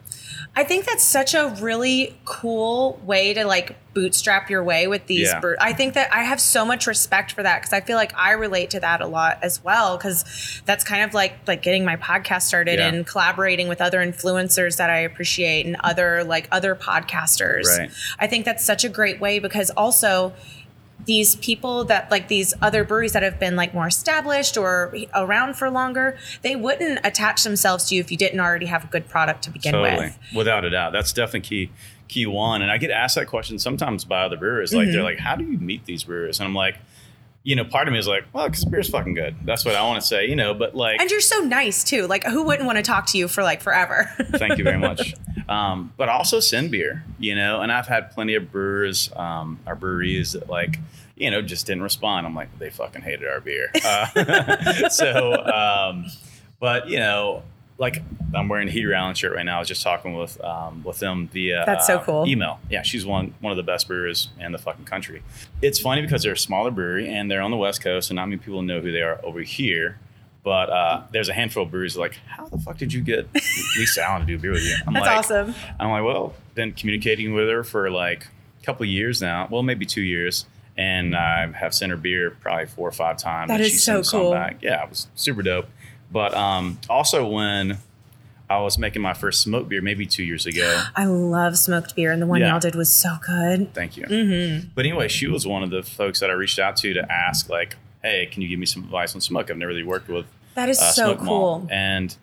I 0.57 0.63
think 0.63 0.85
that's 0.85 1.03
such 1.03 1.35
a 1.35 1.49
really 1.61 2.17
cool 2.25 3.01
way 3.05 3.35
to 3.35 3.45
like 3.45 3.77
bootstrap 3.93 4.51
your 4.51 4.63
way 4.63 4.87
with 4.87 5.07
these. 5.07 5.29
Yeah. 5.29 5.41
brew- 5.41 5.57
I 5.61 5.73
think 5.73 5.95
that 5.95 6.13
I 6.15 6.23
have 6.23 6.41
so 6.41 6.65
much 6.65 6.87
respect 6.87 7.33
for 7.33 7.43
that 7.43 7.61
because 7.61 7.73
I 7.73 7.81
feel 7.81 7.97
like 7.97 8.17
I 8.17 8.33
relate 8.33 8.71
to 8.71 8.81
that 8.81 9.01
a 9.01 9.07
lot 9.07 9.39
as 9.43 9.63
well 9.65 9.97
because 9.97 10.63
that's 10.65 10.85
kind 10.85 11.03
of 11.03 11.13
like 11.15 11.35
like 11.49 11.63
getting 11.63 11.85
my 11.85 11.97
podcast 11.97 12.43
started 12.43 12.79
Yeah. 12.79 12.89
and 12.89 13.05
collaborating 13.07 13.67
with 13.69 13.81
other 13.81 13.99
influencers 13.99 14.77
that 14.77 14.91
I 14.91 14.99
appreciate 15.01 15.67
and 15.67 15.77
other 15.81 16.23
like 16.23 16.49
other 16.53 16.77
podcasters. 16.77 17.65
Right. 17.67 17.91
I 18.21 18.27
think 18.29 18.45
that's 18.45 18.65
such 18.65 18.85
a 18.85 18.89
great 18.89 19.21
way 19.21 19.41
because 19.41 19.71
also 19.71 20.35
these 21.07 21.37
people 21.37 21.85
that 21.85 22.11
like 22.11 22.29
these 22.29 22.55
other 22.63 22.85
breweries 22.85 23.13
that 23.13 23.23
have 23.23 23.39
been 23.39 23.57
like 23.57 23.75
more 23.75 23.87
established 23.87 24.57
or 24.57 24.95
around 25.15 25.55
for 25.55 25.69
longer, 25.71 26.17
they 26.43 26.57
wouldn't 26.57 27.01
attach 27.05 27.45
themselves 27.45 27.89
to 27.89 27.95
you 27.95 28.01
if 28.01 28.11
you 28.11 28.17
didn't 28.17 28.41
already 28.41 28.67
have 28.67 28.85
a 28.85 28.87
good 28.89 29.09
product 29.09 29.43
to 29.45 29.51
begin 29.51 29.73
Totally, 29.73 30.07
with. 30.07 30.19
without 30.35 30.65
a 30.65 30.71
doubt. 30.71 30.93
That's 30.93 31.13
definitely 31.13 31.41
key. 31.67 31.71
Key 32.07 32.27
one, 32.27 32.61
and 32.61 32.71
I 32.71 32.77
get 32.77 32.91
asked 32.91 33.15
that 33.17 33.27
question 33.29 33.59
sometimes 33.59 34.05
by 34.05 34.25
other 34.25 34.37
brewers. 34.37 34.75
Like 34.75 34.85
Mm-hmm. 34.85 34.93
they're 34.93 35.03
like, 35.03 35.19
"How 35.19 35.37
do 35.37 35.45
you 35.45 35.57
meet 35.59 35.87
these 35.87 36.05
brewers?" 36.05 36.39
And 36.39 36.47
I'm 36.47 36.55
like, 36.55 36.77
you 37.45 37.55
know, 37.55 37.65
part 37.65 37.87
of 37.87 37.93
me 37.93 37.99
is 37.99 38.09
like, 38.09 38.25
"Well, 38.33 38.49
because 38.49 38.65
beer's 38.65 38.89
fucking 38.89 39.15
good." 39.15 39.37
That's 39.45 39.65
what 39.67 39.75
I 39.77 39.83
want 39.83 40.01
to 40.01 40.07
say, 40.07 40.27
you 40.27 40.35
know. 40.35 40.55
But 40.55 40.75
like, 40.75 41.01
And 41.01 41.11
you're 41.11 41.21
so 41.21 41.41
nice 41.41 41.85
too. 41.85 42.07
Like 42.07 42.25
who 42.25 42.43
wouldn't 42.43 42.67
want 42.67 42.77
to 42.77 42.83
talk 42.83 43.07
to 43.09 43.19
you 43.19 43.29
for 43.29 43.43
like 43.43 43.61
forever? 43.61 44.11
thank 44.37 44.59
you 44.59 44.65
very 44.65 44.79
much. 44.79 45.15
Um, 45.47 45.93
but 45.99 46.09
also 46.09 46.41
send 46.41 46.71
beer, 46.71 47.05
you 47.19 47.35
know. 47.35 47.61
And 47.61 47.71
I've 47.71 47.87
had 47.87 48.13
plenty 48.13 48.35
of 48.35 48.51
brewers, 48.51 49.11
um, 49.15 49.59
our 49.67 49.77
breweries 49.77 50.33
that 50.33 50.49
like, 50.49 50.79
you 51.17 51.31
know, 51.31 51.43
just 51.43 51.67
didn't 51.67 51.83
respond. 51.83 52.27
I'm 52.27 52.35
like, 52.35 52.59
they 52.59 52.71
fucking 52.71 53.03
hated 53.03 53.29
our 53.29 53.41
beer. 53.43 53.71
Uh, 53.85 54.89
so, 54.89 55.35
um, 55.45 56.07
but 56.61 56.89
you 56.89 56.97
know, 56.97 57.43
like 57.79 58.03
I'm 58.35 58.49
wearing 58.49 58.69
a 58.69 58.71
Heater 58.71 58.95
Allen 58.95 59.15
shirt 59.15 59.35
right 59.35 59.45
now. 59.45 59.57
I 59.57 59.59
was 59.59 59.69
just 59.69 59.83
talking 59.83 60.15
with 60.15 60.43
um, 60.43 60.83
with 60.85 60.99
them 60.99 61.29
via 61.33 61.65
That's 61.67 61.87
so 61.87 61.99
uh, 61.99 62.05
cool. 62.05 62.27
email. 62.27 62.61
Yeah, 62.71 62.83
she's 62.83 63.05
one 63.05 63.35
one 63.41 63.51
of 63.51 63.57
the 63.57 63.63
best 63.63 63.89
brewers 63.89 64.29
in 64.39 64.53
the 64.53 64.59
fucking 64.59 64.85
country. 64.85 65.23
It's 65.63 65.79
funny 65.81 66.03
because 66.03 66.23
they're 66.23 66.33
a 66.33 66.39
smaller 66.39 66.71
brewery 66.71 67.09
and 67.09 67.31
they're 67.31 67.43
on 67.43 67.51
the 67.51 67.57
West 67.57 67.83
Coast, 67.83 68.11
and 68.11 68.17
not 68.17 68.27
many 68.27 68.39
people 68.39 68.63
know 68.63 68.81
who 68.81 68.93
they 68.93 69.03
are 69.03 69.21
over 69.25 69.41
here. 69.41 69.99
But 70.45 70.69
uh, 70.69 71.03
there's 71.11 71.31
a 71.31 71.33
handful 71.33 71.63
of 71.63 71.71
breweries 71.71 71.97
like, 71.97 72.17
how 72.27 72.47
the 72.47 72.59
fuck 72.59 72.77
did 72.77 72.93
you 72.93 73.01
get 73.01 73.27
Lisa 73.79 74.05
Allen 74.05 74.21
to 74.21 74.27
do 74.27 74.39
beer 74.39 74.53
with 74.53 74.63
you? 74.63 74.77
I'm 74.87 74.93
That's 74.93 75.07
like, 75.07 75.19
awesome. 75.19 75.55
I'm 75.81 75.89
like, 75.89 76.05
well, 76.05 76.35
been 76.55 76.73
communicating 76.73 77.33
with 77.33 77.49
her 77.49 77.65
for 77.65 77.91
like 77.91 78.27
a 78.61 78.65
couple 78.67 78.85
of 78.85 78.91
years 78.91 79.23
now. 79.23 79.49
Well, 79.51 79.63
maybe 79.63 79.87
two 79.87 80.03
years. 80.03 80.45
And 80.77 81.17
I 81.17 81.47
have 81.53 81.73
sent 81.73 81.91
her 81.91 81.97
beer 81.97 82.37
probably 82.43 82.67
four 82.67 82.87
or 82.87 82.93
five 82.93 83.17
times. 83.17 83.49
That 83.49 83.61
and 83.61 83.65
is 83.65 83.83
so 83.83 84.03
cool. 84.03 84.33
Back. 84.33 84.59
Yeah, 84.61 84.85
it 84.85 84.91
was 84.91 85.07
super 85.15 85.41
dope. 85.41 85.69
But 86.11 86.35
um, 86.35 86.79
also 86.89 87.27
when 87.27 87.79
I 88.49 88.59
was 88.61 88.79
making 88.79 89.03
my 89.03 89.15
first 89.15 89.41
smoked 89.41 89.69
beer, 89.69 89.81
maybe 89.81 90.07
two 90.07 90.23
years 90.23 90.47
ago. 90.47 90.85
I 90.97 91.07
love 91.07 91.57
smoked 91.59 91.97
beer 91.97 92.13
and 92.13 92.21
the 92.21 92.27
one 92.27 92.41
Yeah. 92.41 92.51
y'all 92.51 92.61
did 92.61 92.75
was 92.75 92.91
so 92.91 93.17
good. 93.27 93.73
Thank 93.75 93.97
you. 93.97 94.05
Mm-hmm. 94.05 94.69
But 94.75 94.85
anyway, 94.87 95.09
she 95.09 95.27
was 95.27 95.47
one 95.47 95.63
of 95.63 95.71
the 95.71 95.83
folks 95.83 96.21
that 96.21 96.31
I 96.31 96.35
reached 96.35 96.59
out 96.59 96.77
to 96.79 96.93
to 96.95 97.13
ask, 97.13 97.49
like, 97.49 97.77
hey, 98.03 98.27
can 98.27 98.43
you 98.43 98.49
give 98.49 98.59
me 98.59 98.67
some 98.67 98.85
advice 98.85 99.15
on 99.15 99.21
smoke? 99.21 99.51
I've 99.51 99.57
never 99.57 99.71
really 99.71 99.83
worked 99.83 100.09
with 100.09 100.27
That 100.55 100.69
is 100.69 100.79
uh, 100.79 100.93
so 100.93 101.17
cool. 101.17 101.67
And 101.71 102.15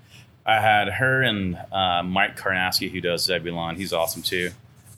I 0.46 0.60
had 0.60 0.90
her 0.90 1.22
and 1.22 1.58
uh, 1.72 2.04
Mike 2.04 2.38
Karnowski, 2.38 2.92
who 2.92 3.02
does 3.02 3.24
Zebulon. 3.26 3.76
He's 3.76 3.92
awesome 3.94 4.22
too. 4.22 4.52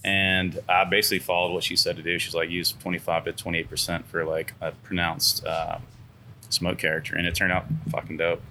And 0.06 0.60
I 0.68 0.84
basically 0.84 1.20
followed 1.20 1.54
what 1.54 1.64
she 1.64 1.78
said 1.78 1.96
to 1.96 2.02
do. 2.02 2.20
She's 2.20 2.36
like, 2.36 2.50
use 2.50 2.74
25 2.74 3.26
to 3.26 3.34
28% 3.34 4.04
for 4.06 4.26
like 4.26 4.54
a 4.60 4.72
pronounced 4.84 5.46
uh, 5.46 5.78
smoke 6.50 6.78
character. 6.78 7.16
And 7.16 7.26
it 7.26 7.36
turned 7.36 7.54
out 7.54 7.66
fucking 7.90 8.18
dope. 8.18 8.42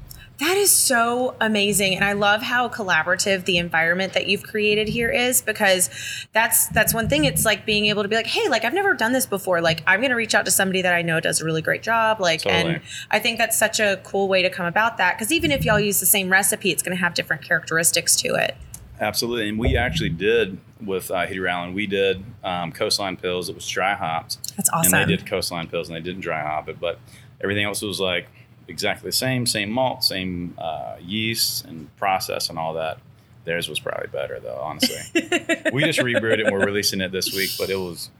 That 0.43 0.57
is 0.57 0.73
so 0.73 1.37
amazing. 1.41 1.95
And 1.95 2.05
I 2.05 2.15
love 2.15 2.43
how 2.43 2.69
collaborative 2.69 3.45
the 3.45 3.59
environment 3.59 4.13
that 4.15 4.27
you've 4.27 4.43
created 4.43 4.89
here 4.89 5.09
is 5.09 5.41
because 5.41 5.89
that's 6.33 6.67
that's 6.67 6.93
one 6.93 7.09
thing. 7.09 7.25
It's 7.27 7.45
like 7.45 7.65
being 7.65 7.87
able 7.87 8.03
to 8.03 8.09
be 8.09 8.17
like, 8.17 8.27
hey, 8.27 8.49
like 8.49 8.65
I've 8.65 8.75
never 8.75 8.93
done 8.93 9.13
this 9.13 9.25
before. 9.25 9.61
Like 9.61 9.85
I'm 9.87 10.03
gonna 10.03 10.17
reach 10.17 10.35
out 10.35 10.45
to 10.47 10.51
somebody 10.51 10.83
that 10.83 10.93
I 10.95 11.03
know 11.03 11.21
does 11.21 11.41
a 11.41 11.45
really 11.45 11.63
great 11.63 11.85
job. 11.85 12.21
Like 12.21 12.43
Totally. 12.43 12.75
and 12.75 12.83
I 13.13 13.21
think 13.21 13.39
that's 13.39 13.57
such 13.57 13.79
a 13.79 14.01
cool 14.03 14.27
way 14.27 14.43
to 14.43 14.51
come 14.51 14.67
about 14.67 14.97
that. 14.97 15.17
Cause 15.17 15.31
even 15.31 15.53
if 15.53 15.65
y'all 15.65 15.79
use 15.79 16.01
the 16.01 16.07
same 16.07 16.29
recipe, 16.29 16.73
it's 16.73 16.83
gonna 16.83 16.97
have 16.97 17.15
different 17.15 17.43
characteristics 17.43 18.17
to 18.17 18.35
it. 18.35 18.57
Absolutely. 19.01 19.49
And 19.49 19.61
we 19.61 19.77
actually 19.77 20.11
did 20.11 20.59
with 20.85 21.13
uh, 21.13 21.25
Heater 21.25 21.47
Allen, 21.47 21.73
we 21.73 21.87
did 21.87 22.25
um, 22.43 22.73
Coastline 22.73 23.17
Pills. 23.17 23.49
It 23.49 23.55
was 23.55 23.69
dry 23.69 23.95
hopped. 23.95 24.57
That's 24.57 24.71
awesome. 24.71 24.93
And 24.93 25.09
they 25.09 25.17
did 25.17 25.25
Coastline 25.25 25.69
Pills 25.69 25.89
and 25.89 25.95
they 25.95 26.01
didn't 26.03 26.23
dry 26.23 26.43
hop 26.43 26.69
it. 26.69 26.81
But 26.81 26.99
everything 27.41 27.65
else 27.65 27.81
was 27.81 28.01
like 28.01 28.27
exactly 28.69 29.09
the 29.09 29.17
same, 29.17 29.47
same 29.47 29.71
malt, 29.71 30.05
same 30.05 30.55
uh, 30.59 30.97
yeast 31.01 31.65
and 31.65 31.95
process 31.97 32.49
and 32.49 32.59
all 32.59 32.75
that. 32.75 32.99
Theirs 33.45 33.69
was 33.69 33.81
probably 33.81 34.09
better 34.09 34.39
though, 34.39 34.61
honestly. 34.63 35.23
we 35.73 35.83
just 35.85 36.01
rebrewed 36.01 36.39
it 36.39 36.47
and 36.47 36.53
we're 36.53 36.65
releasing 36.65 37.01
it 37.01 37.11
this 37.11 37.35
week, 37.35 37.51
but 37.59 37.71
it 37.71 37.77
was 37.77 38.11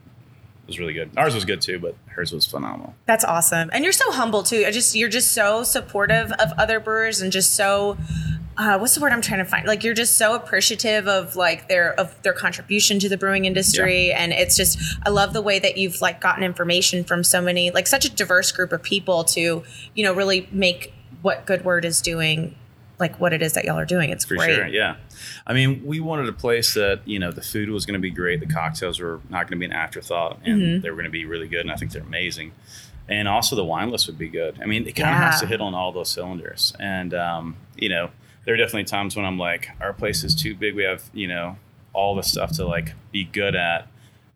it 0.65 0.69
was 0.69 0.79
really 0.79 0.93
good. 0.93 1.11
Ours 1.17 1.35
was 1.35 1.45
good 1.45 1.61
too, 1.61 1.79
but 1.79 1.95
hers 2.07 2.33
was 2.33 2.47
phenomenal. 2.47 2.95
That's 3.07 3.25
awesome. 3.25 3.71
And 3.73 3.85
you're 3.85 3.93
so 3.93 4.11
humble 4.11 4.43
too. 4.43 4.65
I 4.67 4.71
just 4.71 4.95
you're 4.97 5.09
just 5.09 5.33
so 5.33 5.63
supportive 5.63 6.33
of 6.33 6.53
other 6.59 6.81
brewers 6.81 7.21
and 7.21 7.31
just 7.31 7.55
so 7.55 7.97
uh, 8.59 8.79
what's 8.79 8.95
the 8.95 9.01
word 9.01 9.13
I'm 9.13 9.23
trying 9.23 9.39
to 9.39 9.45
find? 9.45 9.67
Like 9.67 9.83
you're 9.83 9.95
just 9.95 10.17
so 10.19 10.35
appreciative 10.35 11.09
of 11.09 11.37
like 11.37 11.69
their 11.69 11.99
of 11.99 12.21
their 12.23 12.33
contribution 12.35 12.99
to 13.01 13.09
the 13.09 13.17
brewing 13.17 13.45
industry, 13.47 14.13
and 14.13 14.33
it's 14.33 14.57
just 14.57 14.79
I 15.05 15.11
love 15.11 15.33
the 15.33 15.43
way 15.43 15.59
that 15.59 15.77
you've 15.79 16.01
like 16.01 16.21
gotten 16.21 16.45
information 16.45 17.05
from 17.05 17.25
so 17.25 17.41
many 17.41 17.71
like 17.71 17.87
such 17.87 18.05
a 18.05 18.11
diverse 18.11 18.53
group 18.53 18.73
of 18.73 18.83
people 18.83 19.25
to 19.25 19.63
you 19.95 20.05
know 20.05 20.13
really 20.13 20.49
make 20.53 20.93
what 21.23 21.47
Good 21.47 21.65
Word 21.65 21.85
is 21.85 22.01
doing 22.03 22.55
like 22.99 23.19
what 23.19 23.33
it 23.33 23.43
is 23.43 23.55
that 23.55 23.65
y'all 23.65 23.79
are 23.79 23.85
doing. 23.87 24.11
It's 24.11 24.25
For 24.25 24.37
great. 24.37 24.55
sure, 24.55 24.67
yeah. 24.69 24.97
I 25.47 25.55
mean, 25.55 25.85
we 25.85 25.99
wanted 25.99 26.29
a 26.29 26.33
place 26.33 26.75
that 26.75 27.01
you 27.07 27.19
know 27.19 27.33
the 27.33 27.41
food 27.43 27.71
was 27.71 27.87
going 27.87 27.95
to 27.95 28.01
be 28.01 28.11
great, 28.11 28.41
the 28.41 28.47
cocktails 28.47 29.01
were 29.01 29.21
not 29.31 29.49
going 29.49 29.53
to 29.53 29.57
be 29.57 29.65
an 29.65 29.73
afterthought, 29.73 30.39
and 30.45 30.61
Mm-hmm. 30.61 30.81
they 30.83 30.91
were 30.91 30.97
going 30.97 31.05
to 31.07 31.11
be 31.11 31.25
really 31.25 31.49
good, 31.49 31.61
and 31.63 31.73
I 31.73 31.77
think 31.77 31.91
they're 31.93 32.03
amazing. 32.03 32.53
And 33.09 33.27
also 33.29 33.57
the 33.57 33.65
wine 33.65 33.91
list 33.91 34.07
would 34.07 34.19
be 34.19 34.29
good. 34.29 34.61
I 34.63 34.67
mean, 34.67 34.87
it 34.87 34.93
kind 34.95 35.09
of 35.09 35.21
Yeah. 35.21 35.31
has 35.31 35.41
to 35.41 35.47
hit 35.47 35.61
on 35.61 35.75
all 35.75 35.91
those 35.91 36.09
cylinders. 36.11 36.73
And 36.79 37.13
um, 37.13 37.57
you 37.77 37.89
know, 37.89 38.11
there 38.45 38.55
are 38.55 38.57
definitely 38.57 38.85
times 38.85 39.17
when 39.17 39.25
I'm 39.25 39.39
like, 39.39 39.71
our 39.81 39.93
place 39.93 40.25
is 40.25 40.35
too 40.35 40.55
big. 40.55 40.75
We 40.75 40.83
have 40.85 41.03
you 41.13 41.29
know 41.29 41.57
all 41.93 42.15
the 42.15 42.23
stuff 42.23 42.53
to 42.57 42.65
like 42.67 42.93
be 43.13 43.25
good 43.25 43.55
at. 43.55 43.89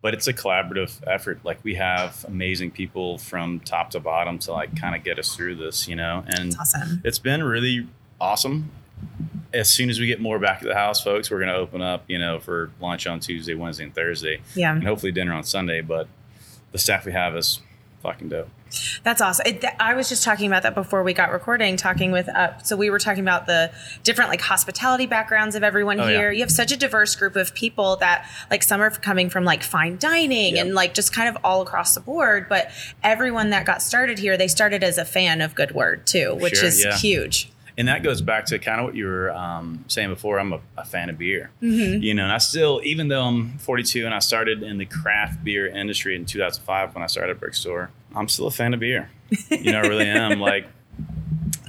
But 0.03 0.15
it's 0.15 0.29
a 0.29 0.33
collaborative 0.33 1.01
effort. 1.07 1.41
Like 1.43 1.59
we 1.65 1.75
have 1.77 2.25
amazing 2.29 2.71
people 2.71 3.19
from 3.19 3.59
top 3.61 3.91
to 3.91 3.99
bottom 4.01 4.39
to 4.41 4.53
like 4.53 4.79
kind 4.79 4.95
of 4.95 5.03
get 5.03 5.19
us 5.19 5.35
through 5.35 5.57
this, 5.57 5.89
you 5.89 5.97
know. 5.97 6.23
And 6.29 6.55
awesome. 6.61 7.01
it's 7.05 7.19
been 7.19 7.43
really 7.43 7.89
awesome. 8.21 8.71
As 9.53 9.69
soon 9.69 9.91
as 9.91 9.99
we 9.99 10.07
get 10.07 10.21
more 10.21 10.39
back 10.39 10.59
at 10.63 10.69
the 10.69 10.75
house, 10.75 11.03
folks, 11.03 11.29
we're 11.31 11.39
going 11.41 11.49
to 11.49 11.57
open 11.57 11.81
up, 11.83 12.05
you 12.07 12.19
know, 12.19 12.39
for 12.39 12.71
lunch 12.81 13.07
on 13.09 13.19
Tuesday, 13.21 13.55
Wednesday, 13.55 13.85
and 13.85 13.95
Thursday, 13.95 14.43
Yeah. 14.55 14.75
and 14.75 14.85
hopefully 14.85 15.11
dinner 15.13 15.33
on 15.33 15.43
Sunday. 15.43 15.81
But 15.81 16.07
the 16.73 16.79
staff 16.79 17.05
we 17.05 17.13
have 17.13 17.35
is 17.35 17.61
fucking 18.07 18.29
dope. 18.29 18.49
That's 19.05 19.21
awesome. 19.21 19.47
It, 19.47 19.61
th- 19.61 19.73
I 19.79 19.95
was 19.95 20.09
just 20.09 20.25
talking 20.25 20.47
about 20.49 20.63
that 20.65 20.75
before 20.75 21.03
we 21.05 21.15
got 21.15 21.31
recording, 21.33 21.77
talking 21.77 22.11
with, 22.11 22.29
uh, 22.29 22.59
so 22.63 22.77
we 22.77 22.91
were 22.91 22.99
talking 22.99 23.23
about 23.23 23.47
the 23.47 23.71
different 24.03 24.29
like 24.29 24.41
hospitality 24.41 25.07
backgrounds 25.07 25.55
of 25.55 25.63
everyone 25.63 26.01
Oh, 26.01 26.09
yeah. 26.09 26.19
here. 26.19 26.33
You 26.33 26.41
have 26.41 26.51
such 26.51 26.73
a 26.73 26.77
diverse 26.77 27.15
group 27.15 27.37
of 27.37 27.55
people 27.55 27.97
that 27.97 28.29
like 28.51 28.63
some 28.65 28.81
are 28.81 28.91
coming 28.91 29.31
from 29.31 29.45
like 29.45 29.63
fine 29.63 29.97
dining 29.99 30.57
Yep. 30.57 30.67
and 30.67 30.75
like 30.75 30.95
just 30.95 31.15
kind 31.15 31.29
of 31.29 31.39
all 31.45 31.63
across 31.63 31.95
the 31.95 32.01
board. 32.01 32.49
But 32.49 32.71
everyone 33.05 33.51
that 33.51 33.65
got 33.67 33.83
started 33.83 34.19
here, 34.19 34.37
they 34.37 34.49
started 34.49 34.83
as 34.83 34.99
a 34.99 35.05
fan 35.05 35.41
of 35.41 35.55
Good 35.55 35.71
Word 35.73 36.05
too, 36.07 36.35
which 36.35 36.57
Sure, 36.57 36.67
is 36.69 36.85
yeah. 36.85 36.97
huge. 36.97 37.51
And 37.78 37.88
that 37.88 38.02
goes 38.02 38.23
back 38.23 38.47
to 38.47 38.59
kind 38.59 38.80
of 38.80 38.87
what 38.87 38.95
you 38.95 39.04
were 39.06 39.30
um, 39.33 39.85
saying 39.87 40.09
before. 40.09 40.38
I'm 40.40 40.52
a, 40.54 40.61
a 40.78 40.85
fan 40.85 41.11
of 41.11 41.18
beer, 41.18 41.50
Mm-hmm. 41.62 42.02
you 42.02 42.14
know, 42.14 42.23
and 42.25 42.33
I 42.33 42.38
still, 42.38 42.80
even 42.85 43.09
though 43.09 43.23
I'm 43.23 43.59
42 43.59 44.06
and 44.06 44.14
I 44.14 44.18
started 44.21 44.62
in 44.62 44.78
the 44.78 44.87
craft 44.87 45.45
beer 45.45 45.66
industry 45.66 46.16
in 46.16 46.25
2005 46.25 46.95
when 46.95 47.04
I 47.04 47.06
started 47.06 47.33
at 47.33 47.40
Brick 47.40 47.54
Store, 47.54 47.90
I'm 48.14 48.28
still 48.28 48.47
a 48.47 48.50
fan 48.50 48.73
of 48.73 48.80
beer. 48.80 49.11
You 49.50 49.73
know, 49.73 49.78
I 49.80 49.87
really 49.87 50.09
am. 50.09 50.40
Like, 50.47 50.66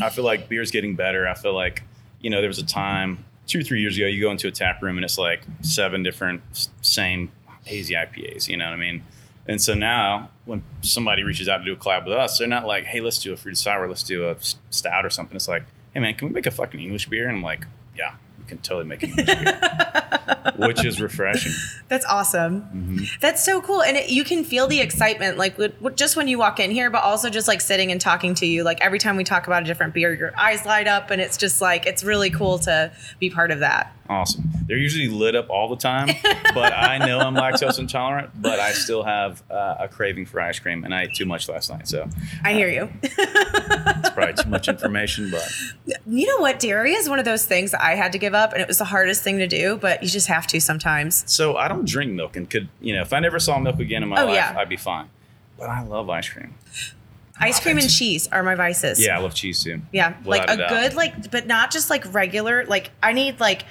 I 0.01 0.09
feel 0.09 0.23
like 0.23 0.47
beer's 0.47 0.71
getting 0.71 0.95
better. 0.95 1.27
I 1.27 1.33
feel 1.33 1.53
like, 1.53 1.83
you 2.21 2.29
know, 2.29 2.39
there 2.39 2.47
was 2.49 2.59
a 2.59 2.65
time 2.65 3.25
two, 3.47 3.63
three 3.63 3.81
years 3.81 3.97
ago, 3.97 4.05
you 4.07 4.21
go 4.21 4.31
into 4.31 4.47
a 4.47 4.51
tap 4.51 4.81
room 4.81 4.97
and 4.97 5.03
it's 5.03 5.17
like 5.17 5.41
seven 5.61 6.03
different 6.03 6.41
same 6.81 7.31
hazy 7.65 7.95
IPAs. 7.95 8.47
You 8.47 8.55
know 8.57 8.65
what 8.65 8.73
I 8.73 8.77
mean? 8.77 9.03
And 9.47 9.61
so 9.61 9.73
now, 9.73 10.29
when 10.45 10.61
somebody 10.81 11.23
reaches 11.23 11.47
out 11.49 11.57
to 11.59 11.65
do 11.65 11.73
a 11.73 11.75
collab 11.77 12.05
with 12.05 12.13
us, 12.13 12.37
they're 12.37 12.47
not 12.49 12.65
like, 12.67 12.83
"Hey, 12.83 12.99
let's 12.99 13.17
do 13.19 13.31
a 13.31 13.37
fruity 13.37 13.55
sour, 13.55 13.87
let's 13.87 14.03
do 14.03 14.27
a 14.29 14.35
stout 14.69 15.05
or 15.05 15.09
something." 15.09 15.35
It's 15.37 15.47
like, 15.47 15.63
"Hey, 15.97 16.01
man, 16.01 16.13
can 16.13 16.27
we 16.27 16.33
make 16.35 16.45
a 16.45 16.51
fucking 16.51 16.79
English 16.79 17.07
beer?" 17.07 17.27
And 17.27 17.37
I'm 17.37 17.43
like, 17.43 17.65
"Yeah, 17.97 18.13
we 18.37 18.45
can 18.45 18.59
totally 18.59 18.85
make 18.85 19.01
an 19.01 19.09
English 19.09 19.25
beer," 19.25 20.53
which 20.57 20.85
is 20.85 21.01
refreshing. 21.01 21.53
That's 21.87 22.05
awesome. 22.05 22.61
Mm-hmm. 22.61 22.97
That's 23.19 23.43
so 23.43 23.61
cool, 23.61 23.81
and 23.81 23.97
it, 23.97 24.11
you 24.11 24.23
can 24.23 24.43
feel 24.43 24.67
the 24.67 24.79
excitement, 24.79 25.39
like 25.39 25.57
just 25.95 26.15
when 26.15 26.27
you 26.27 26.37
walk 26.37 26.59
in 26.59 26.69
here, 26.69 26.91
but 26.91 27.01
also 27.01 27.31
just 27.31 27.47
like 27.47 27.61
sitting 27.61 27.91
and 27.91 27.99
talking 27.99 28.35
to 28.35 28.45
you. 28.45 28.63
Like 28.63 28.79
every 28.79 28.99
time 28.99 29.17
we 29.17 29.23
talk 29.23 29.47
about 29.47 29.63
a 29.63 29.65
different 29.65 29.95
beer, 29.95 30.13
your 30.13 30.37
eyes 30.37 30.67
light 30.67 30.87
up, 30.87 31.09
and 31.09 31.19
it's 31.19 31.35
just 31.35 31.61
like 31.61 31.87
it's 31.87 32.03
really 32.03 32.29
cool 32.29 32.59
to 32.59 32.91
be 33.19 33.31
part 33.31 33.49
of 33.49 33.61
that. 33.61 33.96
Awesome. 34.09 34.49
They're 34.67 34.77
usually 34.77 35.09
lit 35.09 35.35
up 35.35 35.49
all 35.49 35.67
the 35.69 35.75
time, 35.75 36.07
but 36.53 36.73
I 36.73 36.97
know 36.97 37.19
I'm 37.19 37.35
lactose 37.35 37.77
intolerant, 37.79 38.29
but 38.41 38.59
I 38.59 38.71
still 38.71 39.03
have 39.03 39.43
uh, 39.51 39.75
a 39.79 39.87
craving 39.87 40.25
for 40.27 40.39
ice 40.39 40.59
cream, 40.59 40.83
and 40.85 40.93
I 40.95 41.03
ate 41.03 41.13
too 41.13 41.25
much 41.25 41.49
last 41.49 41.69
night, 41.69 41.87
so 41.87 42.07
I 42.43 42.53
hear 42.53 42.69
you. 42.69 42.89
it's 43.01 44.09
probably 44.11 44.41
too 44.41 44.49
much 44.49 44.67
information. 44.67 45.29
But 45.31 45.51
you 46.05 46.25
know 46.27 46.37
what? 46.41 46.59
Dairy 46.59 46.93
is 46.93 47.09
one 47.09 47.19
of 47.19 47.25
those 47.25 47.45
things 47.45 47.71
that 47.71 47.81
I 47.83 47.95
had 47.95 48.11
to 48.13 48.17
give 48.17 48.33
up, 48.33 48.53
and 48.53 48.61
it 48.61 48.67
was 48.67 48.77
the 48.77 48.85
hardest 48.85 49.23
thing 49.23 49.37
to 49.39 49.47
do, 49.47 49.77
but 49.77 50.01
you 50.03 50.09
just 50.09 50.27
have 50.27 50.47
to 50.47 50.59
sometimes. 50.61 51.23
so 51.31 51.57
I 51.57 51.67
don't 51.67 51.85
drink 51.87 52.11
milk, 52.13 52.35
and 52.35 52.49
could 52.49 52.69
you 52.79 52.95
know 52.95 53.01
if 53.01 53.11
I 53.13 53.19
never 53.19 53.39
saw 53.39 53.59
milk 53.59 53.79
again 53.79 54.03
in 54.03 54.09
my 54.09 54.21
Oh, 54.21 54.25
life, 54.27 54.35
yeah. 54.35 54.55
I'd 54.57 54.69
be 54.69 54.77
fine. 54.77 55.09
But 55.57 55.69
I 55.69 55.83
love 55.83 56.09
ice 56.09 56.29
cream. 56.29 56.53
Ice 57.39 57.59
cream 57.59 57.77
and 57.77 57.87
cheese 57.89 58.27
are 58.31 58.41
my 58.41 58.55
vices. 58.55 58.99
Yeah, 59.03 59.15
I 59.17 59.21
love 59.21 59.35
cheese 59.35 59.63
too. 59.63 59.81
Yeah, 59.91 60.15
like 60.25 60.49
a 60.49 60.57
good 60.57 60.95
like, 60.95 61.29
but 61.29 61.45
not 61.45 61.69
just 61.71 61.89
like 61.89 62.11
regular. 62.13 62.65
Like 62.65 62.89
I 63.03 63.13
need 63.13 63.39
like 63.39 63.63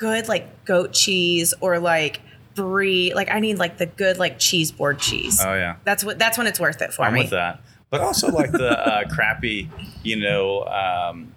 good 0.00 0.28
like 0.28 0.64
goat 0.64 0.92
cheese 0.92 1.54
or 1.60 1.78
like 1.78 2.20
brie. 2.54 3.12
Like 3.14 3.30
I 3.30 3.38
need 3.38 3.58
like 3.58 3.78
the 3.78 3.86
good 3.86 4.18
like 4.18 4.38
cheese 4.38 4.72
board 4.72 4.98
cheese. 4.98 5.40
Oh 5.40 5.54
yeah, 5.54 5.76
That's 5.84 6.02
what. 6.02 6.18
That's 6.18 6.36
when 6.36 6.46
it's 6.46 6.58
worth 6.58 6.82
it 6.82 6.92
for 6.92 7.02
me. 7.02 7.06
I'm 7.06 7.14
me. 7.14 7.20
with 7.20 7.30
that. 7.30 7.60
But 7.90 8.00
also 8.00 8.28
like 8.28 8.50
the 8.52 8.70
uh, 8.70 9.08
crappy, 9.14 9.68
you 10.02 10.16
know, 10.16 10.64
um, 10.64 11.34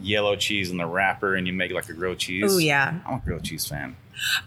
yellow 0.00 0.34
cheese 0.36 0.70
in 0.70 0.76
the 0.76 0.86
wrapper, 0.86 1.36
and 1.36 1.46
you 1.46 1.52
make 1.52 1.72
like 1.72 1.88
a 1.88 1.92
grilled 1.92 2.18
cheese. 2.18 2.44
Oh 2.46 2.58
yeah, 2.58 3.00
I'm 3.06 3.14
a 3.14 3.22
grilled 3.24 3.44
cheese 3.44 3.66
fan. 3.66 3.96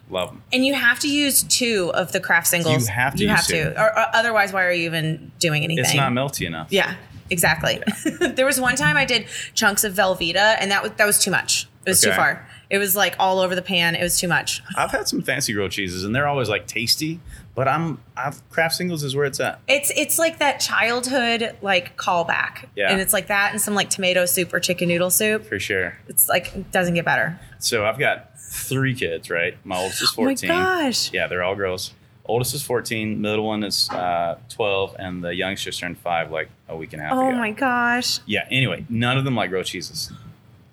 Love 0.09 0.29
them. 0.29 0.43
and 0.51 0.63
you 0.63 0.75
have 0.75 0.99
to 0.99 1.09
use 1.09 1.41
two 1.41 1.91
of 1.95 2.11
the 2.11 2.19
Kraft 2.19 2.45
Singles. 2.45 2.87
You 2.87 2.93
have 2.93 3.15
to 3.15 3.23
You 3.23 3.29
have 3.29 3.47
to, 3.47 3.81
or, 3.81 3.87
or 3.87 4.05
otherwise, 4.13 4.53
why 4.53 4.65
are 4.65 4.71
you 4.71 4.85
even 4.85 5.31
doing 5.39 5.63
anything? 5.63 5.83
It's 5.83 5.95
not 5.95 6.11
melty 6.11 6.45
enough. 6.45 6.67
Yeah, 6.69 6.93
exactly. 7.31 7.81
there 8.19 8.45
was 8.45 8.61
one 8.61 8.75
time 8.75 8.97
I 8.97 9.05
did 9.05 9.25
chunks 9.55 9.83
of 9.83 9.93
Velveeta, 9.93 10.57
and 10.59 10.69
that 10.69 10.83
was 10.83 10.91
that 10.97 11.05
was 11.05 11.17
too 11.17 11.31
much. 11.31 11.67
It 11.85 11.89
was 11.91 12.01
too 12.01 12.11
far. 12.11 12.47
It 12.73 12.79
was 12.79 12.95
like 12.95 13.15
all 13.19 13.39
over 13.39 13.53
the 13.53 13.61
pan. 13.61 13.93
It 13.93 14.01
was 14.01 14.19
too 14.19 14.27
much. 14.27 14.63
I've 14.75 14.89
had 14.89 15.07
some 15.07 15.21
fancy 15.21 15.53
grilled 15.53 15.69
cheeses, 15.71 16.03
and 16.03 16.15
they're 16.15 16.27
always 16.27 16.49
like 16.49 16.65
tasty. 16.65 17.19
But 17.55 17.67
I'm, 17.67 17.99
I've 18.17 18.41
Kraft 18.49 18.73
Singles 18.73 19.03
is 19.03 19.15
where 19.15 19.25
it's 19.25 19.39
at. 19.39 19.59
It's 19.67 19.91
it's 19.95 20.17
like 20.17 20.39
that 20.39 20.59
childhood 20.59 21.55
like 21.61 21.95
callback. 21.97 22.65
Yeah. 22.75 22.91
And 22.91 22.99
it's 22.99 23.13
like 23.13 23.27
that 23.27 23.51
and 23.51 23.61
some 23.61 23.75
like 23.75 23.91
tomato 23.91 24.25
soup 24.25 24.51
or 24.53 24.59
chicken 24.59 24.87
noodle 24.89 25.11
soup. 25.11 25.45
For 25.45 25.59
sure. 25.59 25.95
It's 26.07 26.27
like 26.27 26.53
it 26.55 26.71
doesn't 26.71 26.95
get 26.95 27.05
better. 27.05 27.39
So 27.59 27.85
I've 27.85 27.99
got 27.99 28.39
three 28.39 28.95
kids, 28.95 29.29
right? 29.29 29.55
My 29.63 29.77
oldest 29.77 30.01
is 30.01 30.13
Oh 30.17 30.21
my 30.23 30.29
14. 30.31 30.47
gosh. 30.49 31.13
Yeah, 31.13 31.27
they're 31.27 31.43
all 31.43 31.55
girls. 31.55 31.93
Oldest 32.25 32.55
is 32.55 32.63
14, 32.63 33.19
middle 33.19 33.45
one 33.45 33.63
is 33.65 33.89
uh, 33.89 34.37
12, 34.47 34.95
and 34.97 35.21
the 35.21 35.35
youngest 35.35 35.65
just 35.65 35.79
turned 35.81 35.97
five 35.97 36.31
like 36.31 36.49
a 36.69 36.75
week 36.75 36.93
and 36.93 37.01
a 37.01 37.05
half 37.05 37.13
Oh 37.15 37.27
ago. 37.27 37.37
my 37.37 37.51
gosh. 37.51 38.19
Yeah, 38.25 38.47
anyway, 38.49 38.85
none 38.87 39.17
of 39.17 39.25
them 39.25 39.35
like 39.35 39.49
grilled 39.49 39.65
cheeses. 39.65 40.09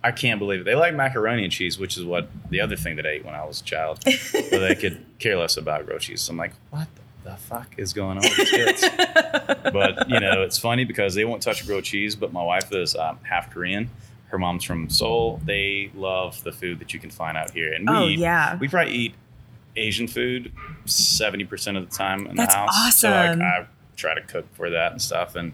I 0.02 0.12
can't 0.12 0.38
believe 0.38 0.60
it. 0.60 0.64
They 0.64 0.74
like 0.74 0.94
macaroni 0.94 1.42
and 1.44 1.52
cheese, 1.52 1.78
which 1.78 1.96
is 1.98 2.04
what 2.04 2.28
the 2.48 2.60
other 2.60 2.76
thing 2.76 2.96
that 2.96 3.06
I 3.06 3.10
ate 3.10 3.24
when 3.24 3.34
I 3.34 3.44
was 3.44 3.60
a 3.60 3.64
child. 3.64 4.00
but 4.04 4.50
they 4.50 4.74
could 4.74 5.04
care 5.18 5.36
less 5.36 5.56
about 5.56 5.84
grilled 5.86 6.00
cheese. 6.00 6.22
So 6.22 6.30
I'm 6.32 6.38
like, 6.38 6.52
what 6.70 6.88
the 7.22 7.36
fuck 7.36 7.74
is 7.76 7.92
going 7.92 8.16
on 8.16 8.22
with 8.22 8.36
these 8.36 8.50
kids? 8.50 8.84
but, 9.72 10.08
you 10.08 10.18
know, 10.20 10.42
it's 10.42 10.58
funny 10.58 10.84
because 10.84 11.14
they 11.14 11.24
won't 11.26 11.42
touch 11.42 11.66
grilled 11.66 11.84
cheese, 11.84 12.16
but 12.16 12.32
my 12.32 12.42
wife 12.42 12.72
is 12.72 12.96
um, 12.96 13.18
half 13.22 13.50
Korean. 13.50 13.90
Her 14.28 14.38
mom's 14.38 14.64
from 14.64 14.88
Seoul. 14.88 15.40
They 15.44 15.90
love 15.94 16.42
the 16.44 16.52
food 16.52 16.78
that 16.78 16.94
you 16.94 17.00
can 17.00 17.10
find 17.10 17.36
out 17.36 17.50
here. 17.50 17.72
And 17.72 17.88
we 17.88 17.94
Oh, 17.96 18.06
yeah. 18.06 18.56
we 18.56 18.68
probably 18.68 18.94
eat 18.94 19.14
Asian 19.76 20.08
food 20.08 20.52
70% 20.86 21.76
of 21.76 21.90
the 21.90 21.94
time 21.94 22.26
in 22.26 22.36
That's 22.36 22.54
the 22.54 22.60
house. 22.60 22.96
So 22.96 23.12
awesome. 23.12 23.38
like, 23.40 23.48
I 23.48 23.66
try 23.96 24.14
to 24.14 24.22
cook 24.22 24.46
for 24.54 24.70
that 24.70 24.92
and 24.92 25.02
stuff. 25.02 25.34
And 25.36 25.52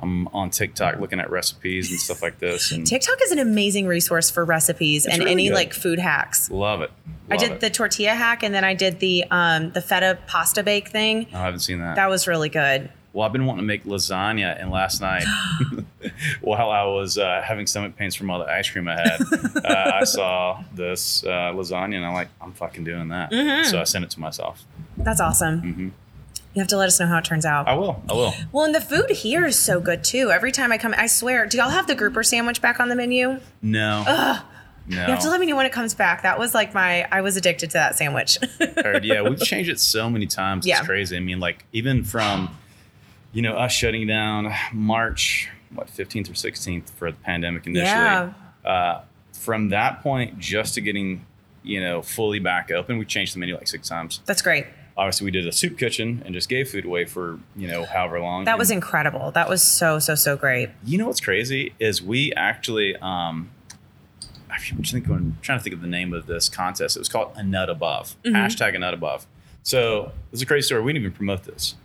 I'm 0.00 0.28
on 0.28 0.50
TikTok 0.50 1.00
looking 1.00 1.20
at 1.20 1.30
recipes 1.30 1.90
and 1.90 1.98
stuff 1.98 2.22
like 2.22 2.38
this. 2.38 2.70
And 2.72 2.86
TikTok 2.86 3.18
is 3.24 3.32
an 3.32 3.38
amazing 3.38 3.86
resource 3.86 4.30
for 4.30 4.44
recipes 4.44 5.06
and 5.06 5.18
really 5.18 5.30
any 5.32 5.48
good. 5.48 5.54
like 5.54 5.72
food 5.74 5.98
hacks. 5.98 6.50
love 6.50 6.82
it. 6.82 6.90
I 7.30 7.36
did 7.36 7.52
it. 7.52 7.60
the 7.60 7.68
tortilla 7.68 8.14
hack 8.14 8.42
and 8.42 8.54
then 8.54 8.64
I 8.64 8.74
did 8.74 9.00
the 9.00 9.24
um 9.30 9.70
the 9.72 9.82
feta 9.82 10.18
pasta 10.26 10.62
bake 10.62 10.88
thing. 10.88 11.26
Oh, 11.32 11.38
I 11.38 11.42
haven't 11.42 11.60
seen 11.60 11.80
that. 11.80 11.96
That 11.96 12.08
was 12.08 12.26
really 12.26 12.48
good. 12.48 12.90
well, 13.12 13.26
I've 13.26 13.32
been 13.32 13.44
wanting 13.46 13.62
to 13.62 13.66
make 13.66 13.84
lasagna, 13.84 14.60
and 14.60 14.70
last 14.70 15.00
night, 15.00 15.24
while 16.40 16.70
I 16.70 16.84
was 16.84 17.18
uh, 17.18 17.42
having 17.44 17.66
stomach 17.66 17.96
pains 17.96 18.14
from 18.14 18.30
all 18.30 18.38
the 18.38 18.46
ice 18.46 18.70
cream 18.70 18.86
I 18.88 18.94
had, 18.96 19.20
uh, 19.64 19.90
I 19.94 20.04
saw 20.04 20.62
this 20.74 21.24
uh, 21.24 21.52
lasagna, 21.52 21.96
and 21.96 22.04
I'm 22.06 22.14
like, 22.14 22.28
I'm 22.40 22.52
fucking 22.52 22.84
doing 22.84 23.08
that. 23.08 23.30
Mm-hmm. 23.32 23.68
So 23.70 23.80
I 23.80 23.84
sent 23.84 24.04
it 24.04 24.10
to 24.12 24.20
myself. 24.20 24.64
That's 24.96 25.20
awesome. 25.20 25.62
Mhm. 25.62 25.90
You 26.58 26.62
have 26.62 26.68
to 26.70 26.76
let 26.76 26.88
us 26.88 26.98
know 26.98 27.06
how 27.06 27.18
it 27.18 27.24
turns 27.24 27.46
out. 27.46 27.68
I 27.68 27.74
will. 27.74 28.02
I 28.08 28.14
will. 28.14 28.34
Well, 28.50 28.64
and 28.64 28.74
the 28.74 28.80
food 28.80 29.10
here 29.10 29.46
is 29.46 29.56
so 29.56 29.78
good 29.78 30.02
too. 30.02 30.32
Every 30.32 30.50
time 30.50 30.72
I 30.72 30.78
come, 30.78 30.92
I 30.98 31.06
swear. 31.06 31.46
Do 31.46 31.56
y'all 31.56 31.70
have 31.70 31.86
the 31.86 31.94
grouper 31.94 32.24
sandwich 32.24 32.60
back 32.60 32.80
on 32.80 32.88
the 32.88 32.96
menu? 32.96 33.38
No. 33.62 34.02
Ugh. 34.04 34.42
No. 34.88 34.96
You 34.96 35.12
have 35.12 35.20
to 35.20 35.30
let 35.30 35.38
me 35.38 35.46
know 35.46 35.54
when 35.54 35.66
it 35.66 35.72
comes 35.72 35.94
back. 35.94 36.22
That 36.22 36.36
was 36.36 36.54
like 36.54 36.74
my. 36.74 37.06
I 37.12 37.20
was 37.20 37.36
addicted 37.36 37.70
to 37.70 37.74
that 37.74 37.94
sandwich. 37.94 38.38
Heard, 38.76 39.04
yeah, 39.04 39.22
we've 39.22 39.38
changed 39.40 39.70
it 39.70 39.78
so 39.78 40.10
many 40.10 40.26
times. 40.26 40.66
Yeah. 40.66 40.78
It's 40.78 40.86
crazy. 40.88 41.16
I 41.16 41.20
mean, 41.20 41.38
like 41.38 41.64
even 41.72 42.02
from, 42.02 42.50
you 43.32 43.40
know, 43.40 43.52
us 43.52 43.70
shutting 43.70 44.08
down 44.08 44.52
March 44.72 45.48
what 45.72 45.86
15th 45.86 46.28
or 46.28 46.32
16th 46.32 46.90
for 46.90 47.12
the 47.12 47.18
pandemic 47.18 47.68
initially. 47.68 47.86
Yeah. 47.86 48.32
Uh, 48.64 49.02
from 49.32 49.68
that 49.68 50.02
point, 50.02 50.40
just 50.40 50.74
to 50.74 50.80
getting, 50.80 51.24
you 51.62 51.80
know, 51.80 52.02
fully 52.02 52.40
back 52.40 52.72
open, 52.72 52.98
we 52.98 53.04
changed 53.04 53.36
the 53.36 53.38
menu 53.38 53.54
like 53.54 53.68
six 53.68 53.88
times. 53.88 54.22
That's 54.26 54.42
great. 54.42 54.66
Obviously, 54.98 55.24
we 55.26 55.30
did 55.30 55.46
a 55.46 55.52
soup 55.52 55.78
kitchen 55.78 56.22
and 56.26 56.34
just 56.34 56.48
gave 56.48 56.68
food 56.68 56.84
away 56.84 57.04
for 57.06 57.38
you 57.56 57.68
know 57.68 57.84
however 57.84 58.20
long. 58.20 58.44
That 58.44 58.58
was 58.58 58.70
And 58.70 58.78
incredible. 58.78 59.30
That 59.30 59.48
was 59.48 59.62
so 59.62 59.98
so 60.00 60.14
so 60.16 60.36
great. 60.36 60.70
you 60.84 60.98
know 60.98 61.06
what's 61.06 61.20
crazy 61.20 61.72
is 61.78 62.02
we 62.02 62.32
actually 62.34 62.96
um 62.96 63.50
to 64.58 64.82
think, 64.82 65.08
I'm 65.08 65.38
trying 65.40 65.58
to 65.58 65.62
think 65.62 65.74
of 65.74 65.82
the 65.82 65.86
name 65.88 66.12
of 66.12 66.26
this 66.26 66.48
contest. 66.48 66.96
It 66.96 66.98
was 66.98 67.08
called 67.08 67.32
a 67.36 67.44
nut 67.44 67.70
above. 67.70 68.16
Hashtag 68.24 68.74
a 68.74 68.78
nut 68.80 68.92
above. 68.92 69.24
So 69.62 70.10
it's 70.32 70.42
a 70.42 70.46
crazy 70.46 70.66
story. 70.66 70.82
We 70.82 70.92
didn't 70.92 71.04
even 71.04 71.16
promote 71.16 71.44
this. 71.44 71.76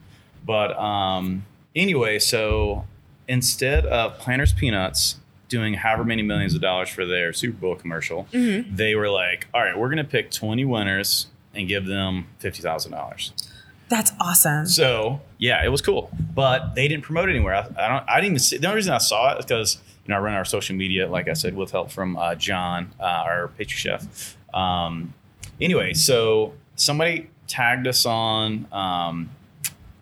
But 0.43 0.75
um 0.77 1.45
anyway, 1.75 2.17
so 2.19 2.85
instead 3.27 3.85
of 3.85 4.17
Planters 4.17 4.53
Peanuts 4.53 5.17
doing 5.49 5.75
however 5.75 6.03
many 6.03 6.23
millions 6.23 6.55
of 6.55 6.61
dollars 6.61 6.89
for 6.89 7.05
their 7.05 7.31
Super 7.31 7.57
Bowl 7.57 7.75
commercial, 7.75 8.27
they 8.31 8.95
were 8.95 9.09
like, 9.09 9.45
all 9.53 9.61
right, 9.61 9.77
we're 9.77 9.89
gonna 9.89 10.03
pick 10.03 10.31
20 10.31 10.65
winners 10.65 11.27
and 11.53 11.67
give 11.67 11.85
them 11.85 12.27
fifty 12.39 12.61
thousand 12.61 12.91
dollars. 12.91 13.33
That's 13.89 14.11
awesome. 14.19 14.65
So 14.65 15.21
yeah, 15.37 15.63
it 15.63 15.69
was 15.69 15.81
cool, 15.81 16.09
but 16.33 16.73
they 16.75 16.87
didn't 16.87 17.03
promote 17.03 17.29
it 17.29 17.35
anywhere. 17.35 17.55
I, 17.55 17.85
I 17.85 17.87
don't. 17.89 18.09
I 18.09 18.15
didn't 18.15 18.31
even 18.31 18.39
see. 18.39 18.57
The 18.57 18.67
only 18.67 18.77
reason 18.77 18.93
I 18.93 18.97
saw 18.97 19.33
it 19.33 19.39
is 19.39 19.45
because 19.45 19.77
you 20.05 20.11
know 20.11 20.17
I 20.17 20.19
run 20.19 20.33
our 20.33 20.45
social 20.45 20.75
media, 20.75 21.07
like 21.07 21.27
I 21.27 21.33
said, 21.33 21.55
with 21.55 21.71
help 21.71 21.91
from 21.91 22.17
uh, 22.17 22.35
John, 22.35 22.91
uh, 22.99 23.03
our 23.03 23.49
pastry 23.49 23.77
chef. 23.77 24.35
Um, 24.53 25.13
anyway, 25.61 25.93
so 25.93 26.53
somebody 26.75 27.29
tagged 27.47 27.85
us 27.87 28.05
on 28.05 28.67
um, 28.71 29.29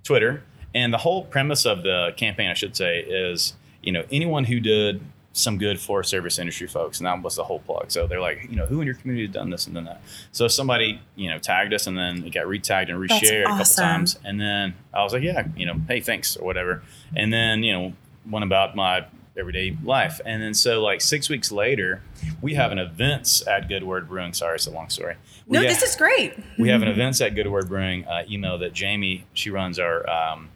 Twitter, 0.03 0.43
and 0.73 0.93
the 0.93 0.99
whole 0.99 1.25
premise 1.25 1.65
of 1.65 1.83
the 1.83 2.13
campaign, 2.15 2.49
I 2.49 2.53
should 2.53 2.75
say, 2.75 2.99
is 2.99 3.55
you 3.83 3.91
know 3.91 4.05
anyone 4.11 4.45
who 4.45 4.59
did 4.59 5.01
some 5.33 5.57
good 5.57 5.79
Forest 5.79 6.09
Service 6.09 6.39
industry 6.39 6.67
folks, 6.67 6.99
and 6.99 7.07
that 7.07 7.21
was 7.21 7.35
the 7.35 7.43
whole 7.43 7.59
plug. 7.59 7.85
So 7.89 8.05
they're 8.07 8.19
like, 8.19 8.47
you 8.49 8.55
know, 8.57 8.65
who 8.65 8.81
in 8.81 8.85
your 8.85 8.95
community 8.95 9.27
has 9.27 9.33
done 9.33 9.49
this 9.49 9.65
and 9.65 9.75
done 9.75 9.85
that? 9.85 10.01
So 10.31 10.47
somebody, 10.47 10.99
you 11.15 11.29
know, 11.29 11.39
tagged 11.39 11.73
us, 11.73 11.87
and 11.87 11.97
then 11.97 12.23
it 12.25 12.33
got 12.33 12.45
retagged 12.45 12.89
and 12.89 12.99
reshared 12.99 13.43
a 13.43 13.47
couple 13.47 13.65
times, 13.65 14.19
and 14.25 14.39
then 14.41 14.73
I 14.93 15.03
was 15.03 15.13
like, 15.13 15.23
yeah, 15.23 15.47
you 15.55 15.65
know, 15.65 15.75
hey, 15.87 16.01
thanks 16.01 16.35
or 16.35 16.45
whatever, 16.45 16.83
and 17.15 17.31
then 17.31 17.63
you 17.63 17.71
know, 17.71 17.93
went 18.29 18.43
about 18.43 18.75
my 18.75 19.05
everyday 19.37 19.77
life, 19.83 20.19
and 20.25 20.41
then 20.43 20.53
so 20.53 20.81
like 20.83 20.99
six 20.99 21.29
weeks 21.29 21.51
later, 21.51 22.01
we 22.41 22.53
have 22.55 22.73
an 22.73 22.79
events 22.79 23.45
at 23.47 23.69
Good 23.69 23.83
Word 23.83 24.09
Brewing. 24.09 24.33
Sorry, 24.33 24.55
it's 24.55 24.67
a 24.67 24.71
long 24.71 24.89
story. 24.89 25.15
We 25.47 25.57
No, 25.57 25.63
this 25.63 25.81
is 25.81 25.95
great. 25.95 26.33
we 26.59 26.67
have 26.69 26.81
an 26.81 26.89
events 26.89 27.21
at 27.21 27.35
Good 27.35 27.47
Word 27.47 27.69
Brewing 27.69 28.05
uh, 28.05 28.23
email 28.29 28.57
that 28.57 28.73
Jamie 28.73 29.25
she 29.33 29.49
runs 29.49 29.79
our 29.79 30.07
um, 30.09 30.49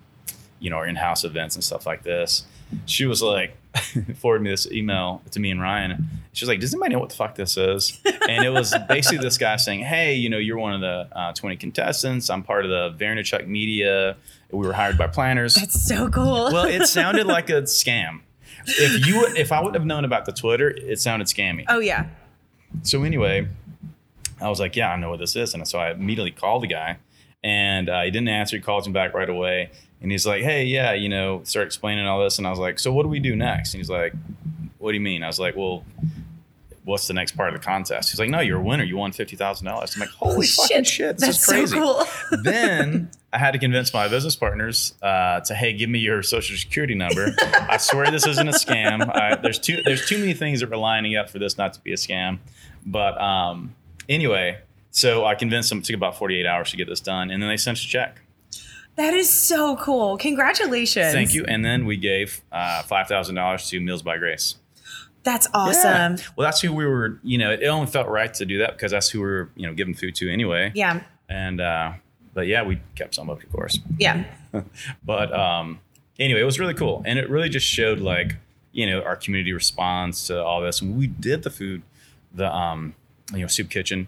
you 0.60 0.70
know 0.70 0.76
our 0.78 0.86
in-house 0.86 1.24
events 1.24 1.56
and 1.56 1.64
stuff 1.64 1.86
like 1.86 2.04
this. 2.04 2.46
She 2.86 3.06
was 3.06 3.21
like 3.21 3.58
forwarded 4.17 4.43
me 4.43 4.49
this 4.49 4.69
email 4.71 5.21
to 5.32 5.39
me 5.39 5.51
and 5.51 5.62
Ryan. 5.62 6.08
She 6.34 6.43
was 6.43 6.49
like, 6.49 6.60
"Does 6.60 6.73
anybody 6.73 6.93
know 6.93 6.99
what 6.99 7.10
the 7.10 7.15
fuck 7.15 7.36
this 7.36 7.58
is?" 7.58 7.99
And 8.28 8.43
it 8.45 8.49
was 8.49 8.73
basically 8.88 9.19
this 9.19 9.38
guy 9.38 9.56
saying, 9.58 9.82
"Hey, 9.82 10.15
you 10.15 10.30
know, 10.30 10.38
you're 10.38 10.58
one 10.58 10.73
of 10.73 10.82
the 10.82 11.08
uh, 11.17 11.34
20 11.34 11.58
contestants. 11.58 12.30
I'm 12.30 12.43
part 12.43 12.65
of 12.65 12.71
the 12.71 13.04
Vaynerchuk 13.04 13.47
Media. 13.47 14.17
We 14.51 14.65
were 14.65 14.73
hired 14.73 14.97
by 14.97 15.08
Planters." 15.08 15.56
That's 15.56 15.88
so 15.88 16.10
cool. 16.10 16.51
well, 16.51 16.65
it 16.65 16.88
sounded 16.88 17.28
like 17.28 17.49
a 17.49 17.62
scam. 17.63 18.21
If 18.67 19.06
you 19.06 19.25
if 19.36 19.51
I 19.51 19.60
wouldn't 19.60 19.75
have 19.75 19.86
known 19.86 20.06
about 20.06 20.25
the 20.25 20.32
Twitter, 20.32 20.69
it 20.69 20.99
sounded 20.99 21.28
scammy. 21.28 21.65
oh 21.67 21.80
yeah. 21.80 22.08
So 22.82 23.04
anyway, 23.04 23.47
I 24.41 24.49
was 24.49 24.60
like, 24.60 24.75
yeah, 24.75 24.91
I 24.91 24.97
know 24.97 25.10
what 25.10 25.19
this 25.19 25.36
is. 25.36 25.54
And 25.54 25.65
so 25.67 25.80
I 25.80 25.91
immediately 25.91 26.32
called 26.32 26.63
the 26.63 26.67
guy 26.67 26.97
and 27.45 27.89
uh, 27.89 28.01
he 28.01 28.10
didn't 28.10 28.27
answer. 28.27 28.58
He 28.58 28.62
calls 28.62 28.88
him 28.88 28.91
back 28.91 29.13
right 29.13 29.29
away. 29.29 29.69
And 30.01 30.12
he's 30.12 30.25
like, 30.25 30.41
hey, 30.41 30.65
yeah, 30.65 30.93
you 30.93 31.08
know, 31.08 31.41
start 31.43 31.67
explaining 31.67 32.08
all 32.08 32.21
this. 32.23 32.39
And 32.39 32.47
I 32.47 32.49
was 32.49 32.58
like, 32.58 32.79
so 32.79 32.91
what 32.91 33.03
do 33.03 33.10
we 33.10 33.19
do 33.19 33.36
next? 33.36 33.73
And 33.73 33.79
he's 33.79 33.89
like, 33.89 34.13
what 34.79 34.91
do 34.91 34.95
you 34.95 35.01
mean? 35.01 35.23
I 35.23 35.27
was 35.27 35.39
like, 35.39 35.55
well, 35.55 35.86
what's 36.86 37.08
the 37.08 37.13
next 37.13 37.38
part 37.38 37.53
of 37.53 37.60
the 37.60 37.63
contest? 37.63 38.10
He's 38.10 38.19
like, 38.19 38.31
no, 38.31 38.39
you're 38.39 38.58
a 38.58 38.63
winner. 38.63 38.84
You 38.84 38.97
won 38.97 39.12
$50,000. 39.12 39.62
I'm 39.62 39.99
like, 39.99 40.10
holy 40.10 40.47
fucking 40.47 40.86
shit. 40.86 41.19
This 41.19 41.27
That's 41.27 41.39
is 41.39 41.45
crazy. 41.45 41.75
so 41.75 42.03
cool. 42.29 42.39
then 42.43 43.12
I 43.31 43.38
had 43.38 43.51
to 43.51 43.60
convince 43.60 43.93
my 43.93 44.08
business 44.08 44.36
partners 44.36 44.95
uh, 45.03 45.41
to 45.41 45.53
hey, 45.53 45.73
give 45.73 45.89
me 45.89 45.99
your 45.99 46.23
social 46.23 46.58
security 46.58 46.95
number. 46.95 47.36
I 47.69 47.77
swear 47.77 48.10
this 48.10 48.25
isn't 48.25 48.47
a 48.47 48.53
scam. 48.53 49.08
I, 49.15 49.36
there's 49.36 49.60
too 49.60 49.81
there's 49.86 50.08
too 50.08 50.17
many 50.17 50.34
things 50.34 50.62
that 50.62 50.71
were 50.71 50.77
lining 50.77 51.15
up 51.15 51.29
for 51.29 51.38
this 51.38 51.60
not 51.60 51.73
to 51.73 51.79
be 51.81 51.91
a 51.93 51.97
scam. 51.97 52.39
But 52.88 53.21
um, 53.21 53.75
anyway, 54.10 54.60
so 54.95 55.25
I 55.25 55.36
convinced 55.36 55.67
them. 55.69 55.79
It 55.79 55.84
took 55.84 55.95
about 55.97 56.17
48 56.17 56.45
hours 56.45 56.71
to 56.71 56.77
get 56.77 56.88
this 56.88 57.01
done, 57.01 57.29
and 57.29 57.43
then 57.43 57.49
they 57.49 57.58
sent 57.58 57.77
us 57.77 57.84
a 57.84 57.88
check. 57.88 58.21
that 58.95 59.13
is 59.13 59.29
so 59.29 59.75
cool. 59.75 60.17
Congratulations. 60.17 61.12
Thank 61.12 61.34
you. 61.34 61.43
And 61.45 61.65
then 61.65 61.86
we 61.86 61.97
gave 61.97 62.41
uh, 62.51 62.81
five 62.84 63.08
thousand 63.08 63.36
dollars 63.36 63.69
to 63.69 63.79
Meals 63.81 64.01
by 64.01 64.17
Grace. 64.17 64.55
That's 65.23 65.47
awesome. 65.53 66.15
Yeah. 66.15 66.23
Well, 66.38 66.45
that's 66.45 66.62
who 66.62 66.71
we 66.71 66.86
were. 66.86 67.19
You 67.23 67.38
know, 67.38 67.51
it 67.51 67.65
only 67.65 67.88
felt 67.88 68.08
right 68.08 68.34
to 68.36 68.45
do 68.45 68.60
that 68.60 68.71
because 68.77 68.91
that's 68.91 69.10
who 69.10 69.19
we 69.19 69.25
were. 69.25 69.49
You 69.55 69.67
know, 69.67 69.73
giving 69.73 69.95
food 69.95 70.15
to 70.15 70.31
anyway. 70.31 70.71
Yeah. 70.73 71.01
And 71.27 71.60
uh, 71.60 71.93
but 72.34 72.47
yeah, 72.47 72.63
we 72.63 72.79
kept 72.95 73.15
some 73.15 73.29
of 73.29 73.39
it, 73.41 73.47
of 73.47 73.51
course. 73.51 73.79
Yeah. 73.99 74.23
but 75.03 75.34
um, 75.34 75.81
anyway, 76.19 76.39
it 76.39 76.45
was 76.45 76.58
really 76.58 76.73
cool, 76.73 77.03
and 77.05 77.19
it 77.19 77.29
really 77.29 77.49
just 77.49 77.65
showed 77.67 77.99
like 77.99 78.38
you 78.71 78.89
know 78.89 79.01
our 79.01 79.17
community 79.17 79.51
response 79.51 80.27
to 80.27 80.41
all 80.41 80.62
this. 80.62 80.81
And 80.81 80.95
we 80.95 81.08
did 81.08 81.43
the 81.43 81.49
food, 81.49 81.81
the 82.34 82.49
um, 82.55 82.95
you 83.34 83.39
know 83.39 83.47
soup 83.47 83.69
kitchen. 83.69 84.08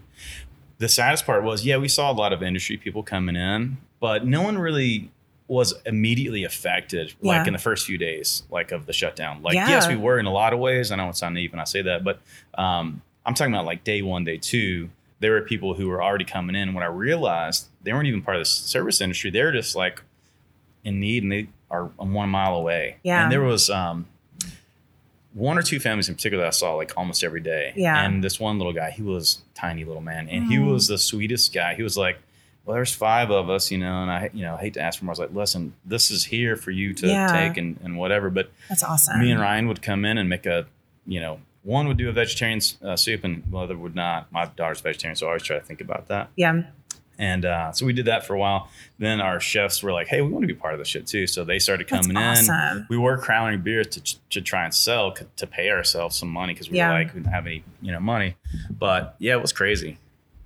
The 0.78 0.88
saddest 0.88 1.26
part 1.26 1.42
was, 1.44 1.64
yeah, 1.66 1.76
we 1.76 1.88
saw 1.88 2.10
a 2.10 2.14
lot 2.14 2.32
of 2.32 2.42
industry 2.42 2.76
people 2.76 3.02
coming 3.02 3.36
in, 3.36 3.78
but 4.00 4.24
no 4.26 4.42
one 4.42 4.58
really 4.58 5.10
was 5.48 5.74
immediately 5.86 6.44
affected 6.44 7.14
like 7.22 7.46
in 7.46 7.54
the 7.54 7.58
first 7.58 7.86
few 7.86 7.96
days 7.96 8.42
like 8.50 8.70
of 8.70 8.84
the 8.84 8.92
shutdown 8.92 9.40
like 9.42 9.54
Yeah. 9.54 9.66
yes 9.70 9.88
we 9.88 9.96
were 9.96 10.18
in 10.18 10.26
a 10.26 10.30
lot 10.30 10.52
of 10.52 10.58
ways 10.58 10.92
i 10.92 10.96
know 10.96 11.08
it's 11.08 11.22
not 11.22 11.32
naive 11.32 11.52
when 11.52 11.58
i 11.58 11.64
say 11.64 11.80
that 11.80 12.04
but 12.04 12.20
um, 12.58 13.00
i'm 13.24 13.32
talking 13.32 13.54
about 13.54 13.64
like 13.64 13.82
day 13.82 14.02
one 14.02 14.24
day 14.24 14.36
two 14.36 14.90
there 15.20 15.32
were 15.32 15.40
people 15.40 15.72
who 15.72 15.88
were 15.88 16.02
already 16.02 16.26
coming 16.26 16.54
in 16.54 16.64
and 16.68 16.74
when 16.74 16.84
i 16.84 16.86
realized 16.86 17.68
they 17.82 17.94
weren't 17.94 18.06
even 18.06 18.20
part 18.20 18.36
of 18.36 18.42
the 18.42 18.44
service 18.44 19.00
industry 19.00 19.30
they're 19.30 19.50
just 19.50 19.74
like 19.74 20.02
in 20.84 21.00
need 21.00 21.22
and 21.22 21.32
they 21.32 21.48
are 21.70 21.84
one 21.96 22.28
mile 22.28 22.54
away. 22.54 22.96
Yeah. 23.02 23.22
And 23.22 23.32
there 23.32 23.40
was 23.42 23.68
um, 23.70 24.06
one 25.38 25.56
or 25.56 25.62
two 25.62 25.78
families 25.80 26.08
in 26.08 26.14
particular 26.16 26.42
that 26.42 26.48
I 26.48 26.50
saw 26.50 26.74
like 26.74 26.92
almost 26.96 27.22
every 27.22 27.40
day. 27.40 27.72
Yeah. 27.76 28.04
And 28.04 28.22
this 28.24 28.40
one 28.40 28.58
little 28.58 28.72
guy, 28.72 28.90
he 28.90 29.02
was 29.02 29.42
a 29.52 29.58
tiny 29.58 29.84
little 29.84 30.02
man, 30.02 30.28
and 30.28 30.46
he 30.50 30.56
Mm. 30.56 30.72
was 30.72 30.88
the 30.88 30.98
sweetest 30.98 31.52
guy. 31.54 31.74
He 31.74 31.82
was 31.82 31.96
like, 31.96 32.18
"Well, 32.64 32.74
there's 32.74 32.94
five 32.94 33.30
of 33.30 33.48
us, 33.48 33.70
you 33.70 33.78
know," 33.78 34.02
and 34.02 34.10
I, 34.10 34.30
you 34.34 34.42
know, 34.44 34.56
hate 34.56 34.74
to 34.74 34.80
ask 34.80 34.98
for 34.98 35.04
more. 35.04 35.12
I 35.12 35.14
was 35.14 35.18
like, 35.20 35.34
"Listen, 35.34 35.74
this 35.84 36.10
is 36.10 36.24
here 36.24 36.56
for 36.56 36.70
you 36.70 36.92
to 36.94 37.06
Yeah. 37.06 37.26
take 37.28 37.56
and, 37.56 37.78
and 37.84 37.96
whatever." 37.96 38.30
But 38.30 38.50
That's 38.68 38.82
awesome. 38.82 39.20
me 39.20 39.30
and 39.30 39.40
Ryan 39.40 39.68
would 39.68 39.80
come 39.80 40.04
in 40.04 40.18
and 40.18 40.28
make 40.28 40.44
a, 40.46 40.66
you 41.06 41.20
know, 41.20 41.40
one 41.62 41.86
would 41.88 41.96
do 41.98 42.08
a 42.08 42.12
vegetarian 42.12 42.60
uh, 42.82 42.96
soup 42.96 43.24
and 43.24 43.42
the 43.50 43.56
other 43.58 43.76
would 43.76 43.94
not. 43.94 44.30
My 44.32 44.46
daughter's 44.46 44.80
vegetarian, 44.80 45.16
so 45.16 45.26
I 45.26 45.30
always 45.30 45.42
try 45.42 45.58
to 45.58 45.64
think 45.64 45.80
about 45.80 46.08
that. 46.08 46.28
yeah. 46.36 46.62
And 47.18 47.44
uh, 47.44 47.72
so 47.72 47.84
we 47.84 47.92
did 47.92 48.04
that 48.06 48.24
for 48.26 48.34
a 48.34 48.38
while. 48.38 48.68
Then 48.98 49.20
our 49.20 49.40
chefs 49.40 49.82
were 49.82 49.92
like, 49.92 50.06
"Hey, 50.06 50.20
we 50.22 50.30
want 50.30 50.44
to 50.44 50.46
be 50.46 50.54
part 50.54 50.72
of 50.74 50.78
this 50.78 50.86
shit 50.88 51.06
too." 51.06 51.26
So 51.26 51.44
they 51.44 51.58
started 51.58 51.88
That's 51.88 52.06
coming 52.06 52.16
awesome. 52.16 52.54
in. 52.78 52.86
We 52.88 52.96
were 52.96 53.18
crowning 53.18 53.60
beers 53.62 53.88
to, 53.88 54.18
to 54.30 54.40
try 54.40 54.64
and 54.64 54.72
sell 54.74 55.12
to 55.36 55.46
pay 55.46 55.70
ourselves 55.70 56.16
some 56.16 56.28
money 56.28 56.52
because 56.54 56.70
we 56.70 56.76
Yeah. 56.76 56.88
were 56.92 56.98
like 56.98 57.14
we 57.14 57.20
didn't 57.20 57.32
have 57.32 57.46
any 57.46 57.64
you 57.82 57.90
know 57.92 58.00
money. 58.00 58.36
But 58.70 59.16
yeah, 59.18 59.34
it 59.34 59.42
was 59.42 59.52
crazy. 59.52 59.98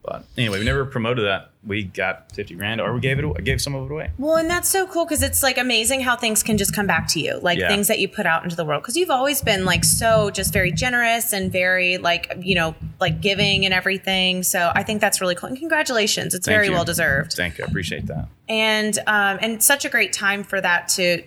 But 0.04 0.24
anyway, 0.36 0.58
we 0.58 0.64
never 0.64 0.84
promoted 0.84 1.24
that. 1.26 1.50
We 1.64 1.84
got 1.84 2.32
fifty 2.32 2.54
grand, 2.56 2.80
or 2.80 2.92
we 2.92 3.00
gave 3.00 3.20
it, 3.20 3.24
away, 3.24 3.40
gave 3.42 3.60
some 3.60 3.72
of 3.76 3.88
it 3.88 3.92
away. 3.92 4.10
Well, 4.18 4.34
and 4.36 4.50
that's 4.50 4.68
so 4.68 4.84
cool 4.88 5.04
because 5.04 5.22
it's 5.22 5.44
like 5.44 5.58
amazing 5.58 6.00
how 6.00 6.16
things 6.16 6.42
can 6.42 6.58
just 6.58 6.74
come 6.74 6.88
back 6.88 7.06
to 7.10 7.20
you, 7.20 7.38
like 7.40 7.56
Yeah. 7.60 7.68
things 7.68 7.86
that 7.86 8.00
you 8.00 8.08
put 8.08 8.26
out 8.26 8.42
into 8.42 8.56
the 8.56 8.64
world. 8.64 8.82
Because 8.82 8.96
you've 8.96 9.10
always 9.10 9.40
been 9.42 9.64
like 9.64 9.84
so 9.84 10.30
just 10.30 10.52
very 10.52 10.72
generous 10.72 11.32
and 11.32 11.52
very 11.52 11.98
like 11.98 12.32
you 12.40 12.56
know 12.56 12.74
like 13.00 13.20
giving 13.20 13.64
and 13.64 13.72
everything. 13.72 14.42
So 14.42 14.72
I 14.74 14.82
think 14.82 15.00
that's 15.00 15.20
really 15.20 15.36
cool. 15.36 15.50
And 15.50 15.58
congratulations, 15.58 16.34
it's 16.34 16.46
Thank 16.46 16.56
very 16.56 16.66
you. 16.66 16.72
well 16.72 16.84
deserved. 16.84 17.34
Thank 17.34 17.58
you, 17.58 17.64
I 17.64 17.68
appreciate 17.68 18.06
that. 18.06 18.26
And 18.48 18.98
um 19.06 19.38
and 19.40 19.62
such 19.62 19.84
a 19.84 19.88
great 19.88 20.12
time 20.12 20.42
for 20.42 20.60
that 20.60 20.88
to 20.96 21.22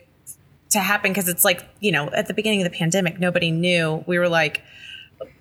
to 0.72 0.80
happen 0.80 1.12
because 1.12 1.30
it's 1.30 1.46
like 1.46 1.64
you 1.80 1.94
know 1.94 2.10
at 2.10 2.28
the 2.28 2.34
beginning 2.34 2.62
of 2.62 2.70
the 2.70 2.78
pandemic 2.78 3.22
nobody 3.22 3.52
knew 3.52 4.04
we 4.06 4.20
were 4.20 4.28
like 4.28 4.62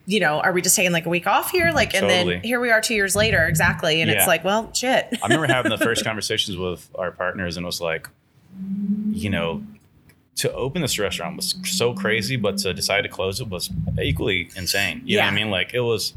you 0.06 0.20
know 0.20 0.40
are 0.40 0.52
we 0.52 0.60
just 0.60 0.76
taking 0.76 0.92
like 0.92 1.06
a 1.06 1.08
week 1.08 1.26
off 1.26 1.50
here 1.50 1.70
like 1.72 1.94
and 1.94 2.02
Totally. 2.08 2.34
then 2.34 2.42
here 2.42 2.60
we 2.60 2.70
are 2.70 2.80
two 2.80 2.94
years 2.94 3.16
later 3.16 3.46
exactly 3.46 4.02
and 4.02 4.10
Yeah. 4.10 4.18
it's 4.18 4.26
like 4.26 4.44
well 4.44 4.70
shit 4.74 5.06
I 5.22 5.26
remember 5.26 5.46
having 5.52 5.70
the 5.70 5.78
first 5.78 6.04
conversations 6.10 6.56
with 6.58 6.88
our 6.96 7.10
partners, 7.10 7.56
and 7.56 7.64
it 7.64 7.66
was 7.66 7.80
like, 7.80 8.08
you 9.12 9.30
know, 9.30 9.62
to 10.36 10.52
open 10.52 10.82
this 10.82 10.98
restaurant 10.98 11.36
was 11.36 11.54
so 11.64 11.94
crazy, 11.94 12.36
but 12.36 12.58
to 12.58 12.74
decide 12.74 13.02
to 13.02 13.08
close 13.08 13.40
it 13.40 13.48
was 13.48 13.70
equally 14.02 14.50
insane. 14.56 15.00
You 15.04 15.16
know 15.18 15.24
what 15.24 15.32
I 15.32 15.36
mean? 15.36 15.50
Like 15.50 15.72
it 15.74 15.80
was. 15.80 16.12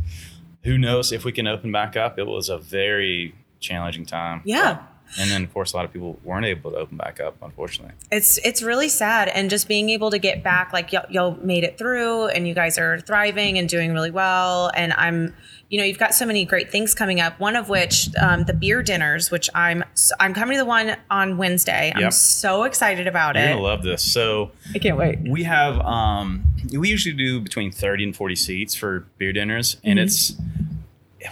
Who 0.63 0.77
knows 0.77 1.11
if 1.13 1.23
we 1.23 1.31
can 1.31 1.47
open 1.47 1.71
back 1.71 1.95
up? 1.95 2.19
It 2.19 2.25
was 2.27 2.49
a 2.49 2.57
very 2.57 3.33
challenging 3.61 4.05
time. 4.05 4.41
yeah 4.43 4.79
And 5.19 5.29
then, 5.31 5.43
of 5.43 5.53
course, 5.53 5.73
a 5.73 5.77
lot 5.77 5.85
of 5.85 5.93
people 5.93 6.19
weren't 6.23 6.45
able 6.45 6.71
to 6.71 6.77
open 6.77 6.97
back 6.97 7.19
up, 7.19 7.35
unfortunately. 7.41 7.93
it's 8.11 8.37
it's 8.39 8.61
really 8.61 8.89
sad. 8.89 9.29
And 9.29 9.49
just 9.49 9.67
being 9.67 9.89
able 9.89 10.11
to 10.11 10.19
get 10.19 10.43
back 10.43 10.73
like 10.73 10.91
y'all, 10.91 11.05
y'all 11.09 11.37
made 11.41 11.63
it 11.63 11.77
through 11.77 12.27
and 12.27 12.47
you 12.47 12.53
guys 12.53 12.77
are 12.77 12.99
thriving 12.99 13.57
and 13.57 13.67
doing 13.69 13.93
really 13.93 14.11
well. 14.11 14.71
And 14.75 14.93
i'm 14.93 15.33
you 15.69 15.77
know 15.77 15.83
you've 15.83 15.99
got 15.99 16.13
so 16.13 16.25
many 16.25 16.45
great 16.45 16.71
things 16.71 16.95
coming 16.95 17.19
up 17.19 17.37
one 17.41 17.57
of 17.57 17.67
which 17.67 18.07
um, 18.21 18.45
the 18.45 18.53
beer 18.53 18.81
dinners 18.81 19.29
which 19.31 19.49
i'm 19.53 19.83
i'm 20.21 20.33
coming 20.33 20.55
to 20.55 20.59
the 20.63 20.65
one 20.65 20.95
on 21.11 21.37
wednesday. 21.37 21.91
I'm 21.93 22.01
Yep. 22.03 22.13
so 22.13 22.63
excited 22.63 23.05
about 23.05 23.35
You're 23.35 23.43
it. 23.45 23.49
gonna 23.49 23.61
love 23.61 23.83
this. 23.83 24.01
So 24.01 24.51
i 24.73 24.79
can't 24.79 24.97
wait. 24.97 25.19
we 25.27 25.43
have 25.43 25.77
um 25.81 26.43
we 26.71 26.87
usually 26.89 27.15
do 27.15 27.39
between 27.41 27.71
30 27.71 28.03
and 28.05 28.15
40 28.15 28.35
seats 28.35 28.75
for 28.75 29.05
beer 29.17 29.33
dinners. 29.33 29.77
And 29.83 29.99
it's 29.99 30.33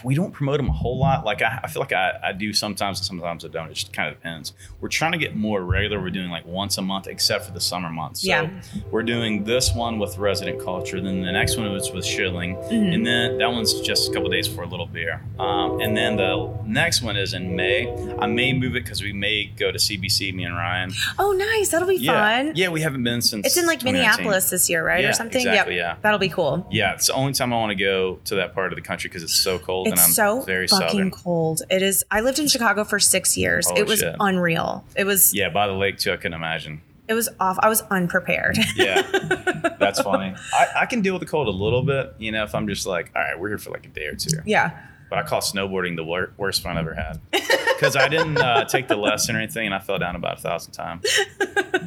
we 0.04 0.16
don't 0.16 0.32
promote 0.32 0.58
them 0.58 0.70
a 0.70 0.74
whole 0.74 0.98
lot. 0.98 1.26
Like 1.26 1.42
i, 1.42 1.60
I 1.64 1.68
feel 1.68 1.82
like 1.82 1.94
I, 1.94 2.14
I 2.24 2.32
do 2.34 2.54
sometimes 2.54 3.00
and 3.00 3.06
sometimes 3.06 3.46
i 3.46 3.48
don't. 3.48 3.70
It 3.70 3.74
just 3.74 3.94
kind 3.94 4.10
of 4.10 4.16
depends. 4.16 4.54
We're 4.82 4.90
trying 4.90 5.12
to 5.14 5.18
get 5.18 5.36
more 5.36 5.64
regular. 5.64 6.00
We're 6.02 6.10
doing 6.10 6.30
like 6.30 6.46
once 6.46 6.78
a 6.78 6.82
month 6.82 7.08
except 7.08 7.46
for 7.46 7.52
the 7.52 7.62
summer 7.62 7.90
months. 7.90 8.22
So 8.22 8.28
Yeah. 8.28 8.50
we're 8.92 9.04
doing 9.04 9.44
this 9.44 9.74
one 9.74 10.00
with 10.00 10.18
resident 10.18 10.64
culture 10.64 11.00
then 11.02 11.22
the 11.22 11.32
next 11.32 11.58
one 11.58 11.72
was 11.72 11.92
with 11.92 12.06
Schilling 12.06 12.56
Mm-hmm. 12.56 12.94
and 12.94 13.06
then 13.06 13.38
that 13.38 13.52
one's 13.52 13.80
just 13.82 14.10
a 14.10 14.14
couple 14.14 14.30
days 14.30 14.48
for 14.48 14.64
a 14.64 14.68
little 14.68 14.86
beer. 14.88 15.22
Um, 15.40 15.80
and 15.82 15.96
then 15.96 16.16
the 16.18 16.54
next 16.66 17.02
one 17.02 17.18
is 17.18 17.34
in 17.34 17.56
may. 17.56 17.88
I 18.20 18.28
may 18.28 18.54
move 18.54 18.76
it 18.76 18.84
because 18.84 19.02
we 19.02 19.14
may 19.14 19.46
go 19.46 19.72
to 19.72 19.78
cbc 19.78 20.34
me 20.34 20.44
and 20.44 20.56
ryan. 20.56 20.92
Oh 21.20 21.32
nice. 21.32 21.70
That'll 21.70 21.88
be 21.88 21.96
yeah. 21.98 22.14
fun. 22.44 22.52
Yeah 22.56 22.70
we 22.70 22.82
haven't 22.82 23.04
been 23.04 23.22
since 23.22 23.46
it's 23.46 23.58
in 23.58 23.66
like 23.66 23.84
minneapolis 23.84 24.50
this 24.50 24.70
year 24.70 24.86
right 24.86 25.04
Yeah, 25.04 25.10
or 25.10 25.14
something? 25.14 25.42
exactly, 25.42 25.76
yep. 25.76 25.98
yeah. 25.98 26.02
that'll 26.02 26.20
be 26.20 26.30
cool. 26.30 26.68
Yeah, 26.72 26.94
it's 26.94 27.08
the 27.08 27.14
only 27.14 27.34
time 27.34 27.54
I 27.54 27.58
want 27.58 27.72
to 27.72 27.76
go 27.76 28.20
to 28.26 28.36
that 28.36 28.54
part 28.54 28.72
of 28.72 28.76
the 28.76 28.82
country 28.82 29.10
because 29.10 29.24
it's 29.24 29.34
so 29.36 29.60
cold 29.60 29.85
I'm 29.86 29.94
it's 29.94 30.16
so 30.16 30.42
very 30.42 30.68
fucking 30.68 30.90
southern. 30.90 31.12
cold 31.12 31.62
it 31.70 31.82
is 31.82 32.04
i 32.12 32.22
lived 32.22 32.40
in 32.40 32.48
chicago 32.48 32.84
for 32.84 33.00
six 33.00 33.38
years 33.38 33.68
Holy 33.68 33.82
it 33.82 33.88
was 33.88 34.00
shit. 34.00 34.16
unreal 34.20 34.84
it 34.96 35.04
was 35.06 35.34
Yeah, 35.34 35.50
by 35.50 35.68
the 35.68 35.74
lake 35.74 35.98
too. 35.98 36.12
I 36.14 36.18
can 36.18 36.34
imagine. 36.34 36.82
it 37.08 37.14
was 37.14 37.30
off 37.40 37.58
i 37.62 37.70
was 37.70 37.82
unprepared 37.92 38.58
Yeah, 38.76 39.02
that's 39.80 40.02
funny. 40.02 40.34
I, 40.54 40.68
I 40.82 40.86
can 40.86 41.02
deal 41.02 41.14
with 41.14 41.20
the 41.22 41.28
cold 41.28 41.48
a 41.48 41.52
little 41.52 41.84
bit, 41.84 42.14
you 42.18 42.32
know, 42.32 42.44
if 42.44 42.56
I'm 42.56 42.68
just 42.68 42.88
like, 42.88 43.12
all 43.16 43.22
right, 43.22 43.40
we're 43.40 43.50
here 43.50 43.58
for 43.58 43.70
like 43.72 43.86
a 43.86 43.90
day 43.90 44.06
or 44.08 44.16
two. 44.16 44.38
yeah 44.46 44.72
But 45.10 45.20
I 45.20 45.24
call 45.24 45.42
snowboarding 45.42 45.96
the 45.96 46.04
wor- 46.04 46.32
worst 46.38 46.64
fun 46.64 46.78
I've 46.78 46.86
ever 46.88 46.96
had 46.96 47.20
because 47.32 47.96
I 47.96 48.08
didn't 48.08 48.38
uh, 48.38 48.66
take 48.66 48.88
the 48.88 48.96
lesson 48.96 49.36
or 49.36 49.40
anything, 49.40 49.66
and 49.68 49.76
I 49.76 49.80
fell 49.80 50.00
down 50.00 50.16
about 50.16 50.40
a 50.40 50.42
thousand 50.42 50.72
times. 50.74 51.06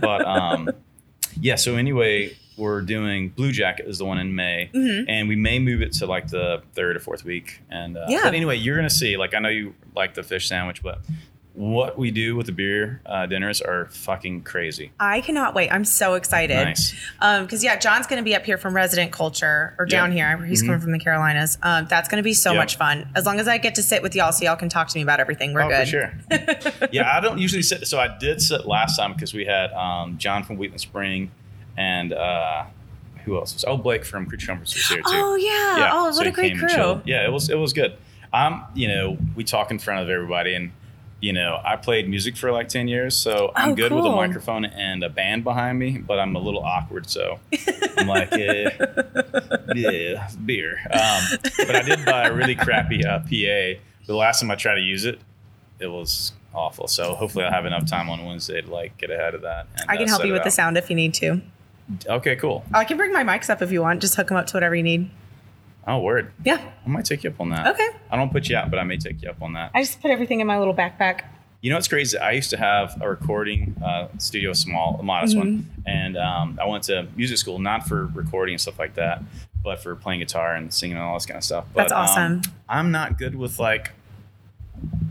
But 0.01 0.25
um, 0.25 0.71
yeah. 1.41 1.57
So 1.57 1.75
anyway, 1.77 2.37
we're 2.59 2.83
doing 2.83 3.29
Blue 3.31 3.53
Jacket 3.53 3.87
is 3.87 3.99
the 3.99 4.05
one 4.05 4.18
in 4.18 4.35
May, 4.35 4.68
Mhm. 4.75 5.05
and 5.09 5.29
we 5.29 5.37
may 5.37 5.59
move 5.59 5.81
it 5.81 5.92
to 5.94 6.07
like 6.07 6.29
the 6.29 6.62
third 6.75 6.97
or 6.97 7.01
fourth 7.01 7.25
week. 7.25 7.61
And 7.71 7.97
uh, 7.97 8.07
Yeah. 8.09 8.21
but 8.25 8.35
anyway, 8.35 8.57
you're 8.57 8.77
gonna 8.77 8.90
see. 8.90 9.16
Like 9.16 9.35
I 9.35 9.38
know 9.38 9.49
you 9.49 9.75
like 9.94 10.14
the 10.14 10.23
fish 10.23 10.49
sandwich, 10.49 10.83
but 10.83 11.01
what 11.55 11.99
we 11.99 12.12
do 12.12 12.37
with 12.37 12.47
the 12.47 12.53
beer 12.53 13.01
uh, 13.05 13.27
dinners 13.27 13.61
are 13.61 13.87
fucking 13.87 14.42
crazy. 14.42 14.92
I 15.01 15.21
cannot 15.21 15.57
wait. 15.57 15.73
I'm 15.73 15.85
so 15.85 16.14
excited. 16.14 16.55
Nice. 16.55 16.94
Um, 17.21 17.42
because 17.47 17.64
yeah, 17.64 17.77
John's 17.77 18.07
going 18.07 18.21
to 18.21 18.25
be 18.25 18.33
up 18.37 18.44
here 18.44 18.57
from 18.59 18.77
Resident 18.77 19.11
Culture 19.11 19.75
or 19.77 19.85
down 19.85 20.12
Yeah. 20.12 20.37
here. 20.37 20.47
He's 20.47 20.62
Mhm. 20.62 20.66
coming 20.66 20.81
from 20.81 20.92
the 20.92 21.01
Carolinas. 21.01 21.59
Um, 21.64 21.87
that's 21.90 22.09
going 22.09 22.18
to 22.18 22.23
be 22.23 22.33
so 22.33 22.53
Yeah. 22.53 22.59
much 22.59 22.77
fun. 22.77 23.09
As 23.16 23.27
long 23.27 23.40
as 23.40 23.49
I 23.49 23.59
get 23.59 23.75
to 23.75 23.83
sit 23.83 24.05
with 24.05 24.14
y'all, 24.14 24.31
so 24.31 24.44
y'all 24.44 24.55
can 24.55 24.68
talk 24.68 24.87
to 24.87 24.97
me 24.97 25.03
about 25.03 25.18
everything. 25.18 25.53
We're 25.53 25.62
oh, 25.62 25.68
good. 25.68 25.81
for 25.81 25.87
sure. 25.87 26.88
yeah, 26.92 27.11
I 27.12 27.18
don't 27.18 27.38
usually 27.40 27.62
sit. 27.62 27.88
So 27.88 27.99
I 27.99 28.16
did 28.18 28.40
sit 28.40 28.64
last 28.64 28.97
time 28.97 29.14
because 29.14 29.35
we 29.35 29.44
had 29.44 29.73
um, 29.73 30.16
John 30.16 30.44
from 30.44 30.59
Wheatland 30.59 30.81
Spring, 30.81 31.33
and 31.79 32.12
uh, 32.12 32.64
who 33.25 33.37
else 33.38 33.55
was? 33.55 33.64
Oh, 33.64 33.77
Blake 33.77 34.05
from 34.05 34.27
Creature 34.27 34.49
Comforts 34.49 34.75
was 34.75 34.88
here 34.88 34.99
too. 34.99 35.03
Oh 35.07 35.37
yeah. 35.37 35.91
oh, 35.93 36.05
what 36.11 36.27
he 36.27 36.29
a 36.29 36.33
great 36.33 36.59
crew. 36.59 37.01
Yeah, 37.07 37.25
it 37.25 37.33
was 37.33 37.49
it 37.49 37.57
was 37.57 37.73
good. 37.73 37.97
Um, 38.33 38.64
you 38.75 38.88
know, 38.88 39.17
we 39.37 39.45
talk 39.45 39.71
in 39.71 39.79
front 39.79 40.03
of 40.03 40.11
everybody, 40.11 40.55
and 40.55 40.73
you 41.21 41.33
know, 41.33 41.61
I 41.64 41.77
played 41.77 42.09
music 42.09 42.37
for 42.37 42.51
like 42.51 42.69
ten 42.69 42.88
years, 42.88 43.17
so 43.17 43.53
I'm 43.55 43.71
Oh, 43.71 43.75
good 43.77 43.93
with 43.93 44.05
a 44.05 44.11
microphone 44.11 44.64
and 44.64 45.05
a 45.05 45.09
band 45.09 45.45
behind 45.45 45.79
me, 45.79 45.99
but 45.99 46.19
I'm 46.19 46.35
a 46.35 46.41
little 46.41 46.64
awkward, 46.64 47.09
so 47.09 47.38
I'm 47.97 48.07
like, 48.09 48.33
eh, 48.33 48.71
yeah, 49.75 50.29
beer. 50.45 50.79
Um, 50.91 51.38
but 51.59 51.77
I 51.77 51.83
did 51.83 52.05
buy 52.05 52.27
a 52.27 52.35
really 52.35 52.57
crappy 52.57 53.05
uh, 53.05 53.21
PA. 53.21 53.81
The 54.07 54.17
last 54.17 54.41
time 54.41 54.51
I 54.51 54.57
tried 54.57 54.77
to 54.77 54.81
use 54.81 55.05
it, 55.05 55.21
it 55.79 55.87
was 55.87 56.33
awful. 56.55 56.88
So 56.88 57.14
hopefully 57.14 57.45
I'll 57.45 57.53
have 57.53 57.67
enough 57.67 57.87
time 57.87 58.11
on 58.11 58.25
Wednesday 58.25 58.61
to 58.62 58.71
like 58.71 58.97
get 58.99 59.11
ahead 59.11 59.35
of 59.35 59.43
that. 59.43 59.67
And, 59.77 59.91
I 59.91 59.97
can 59.97 60.07
uh, 60.07 60.09
help 60.09 60.25
you 60.25 60.31
it 60.31 60.33
with 60.33 60.45
the 60.45 60.51
sound 60.51 60.77
if 60.77 60.91
you 60.91 60.97
need 60.97 61.14
to. 61.14 61.41
Okay, 62.07 62.37
cool. 62.37 62.64
I 62.74 62.85
can 62.85 62.96
bring 62.96 63.12
my 63.12 63.24
mics 63.24 63.48
up 63.51 63.62
if 63.62 63.72
you 63.72 63.81
want. 63.83 64.01
Just 64.01 64.14
hook 64.14 64.29
them 64.29 64.37
up 64.37 64.46
to 64.48 64.55
whatever 64.57 64.74
you 64.74 64.83
need. 64.83 65.11
Oh, 65.87 66.01
word. 66.01 66.31
Yeah. 66.44 66.61
I 66.85 66.88
might 66.88 67.07
take 67.07 67.24
you 67.24 67.31
up 67.31 67.40
on 67.40 67.48
that. 67.51 67.66
Okay. 67.74 67.88
I 68.11 68.16
don't 68.16 68.31
put 68.31 68.48
you 68.48 68.57
out, 68.57 68.68
but 68.70 68.79
I 68.79 68.85
may 68.85 68.98
take 68.98 69.22
you 69.22 69.31
up 69.31 69.40
on 69.40 69.55
that. 69.55 69.70
I 69.74 69.83
just 69.83 70.03
put 70.03 70.11
everything 70.11 70.40
in 70.40 70.46
my 70.46 70.59
little 70.59 70.74
backpack. 70.74 71.22
You 71.62 71.70
know 71.70 71.77
what's 71.77 71.88
crazy? 71.88 72.16
I 72.18 72.33
used 72.33 72.51
to 72.51 72.57
have 72.59 73.01
a 73.01 73.09
recording 73.09 73.74
uh, 73.85 74.09
studio, 74.18 74.53
small, 74.53 74.98
a 75.01 75.03
modest 75.03 75.37
one, 75.37 75.48
Mm-hmm. 75.61 75.81
and 75.88 76.16
um, 76.18 76.59
I 76.62 76.66
went 76.66 76.85
to 76.85 77.09
music 77.16 77.38
school 77.38 77.59
not 77.59 77.88
for 77.88 78.07
recording 78.07 78.53
and 78.55 78.61
stuff 78.61 78.79
like 78.79 78.94
that, 78.94 79.22
but 79.64 79.83
for 79.83 79.96
playing 79.96 80.20
guitar 80.20 80.55
and 80.55 80.72
singing 80.72 80.96
and 80.98 81.05
all 81.05 81.14
this 81.14 81.27
kind 81.27 81.38
of 81.38 81.42
stuff. 81.44 81.64
But, 81.74 81.81
That's 81.88 81.92
awesome. 81.92 82.33
Um, 82.33 82.42
I'm 82.68 82.90
not 82.92 83.18
good 83.18 83.35
with 83.35 83.59
like, 83.59 83.90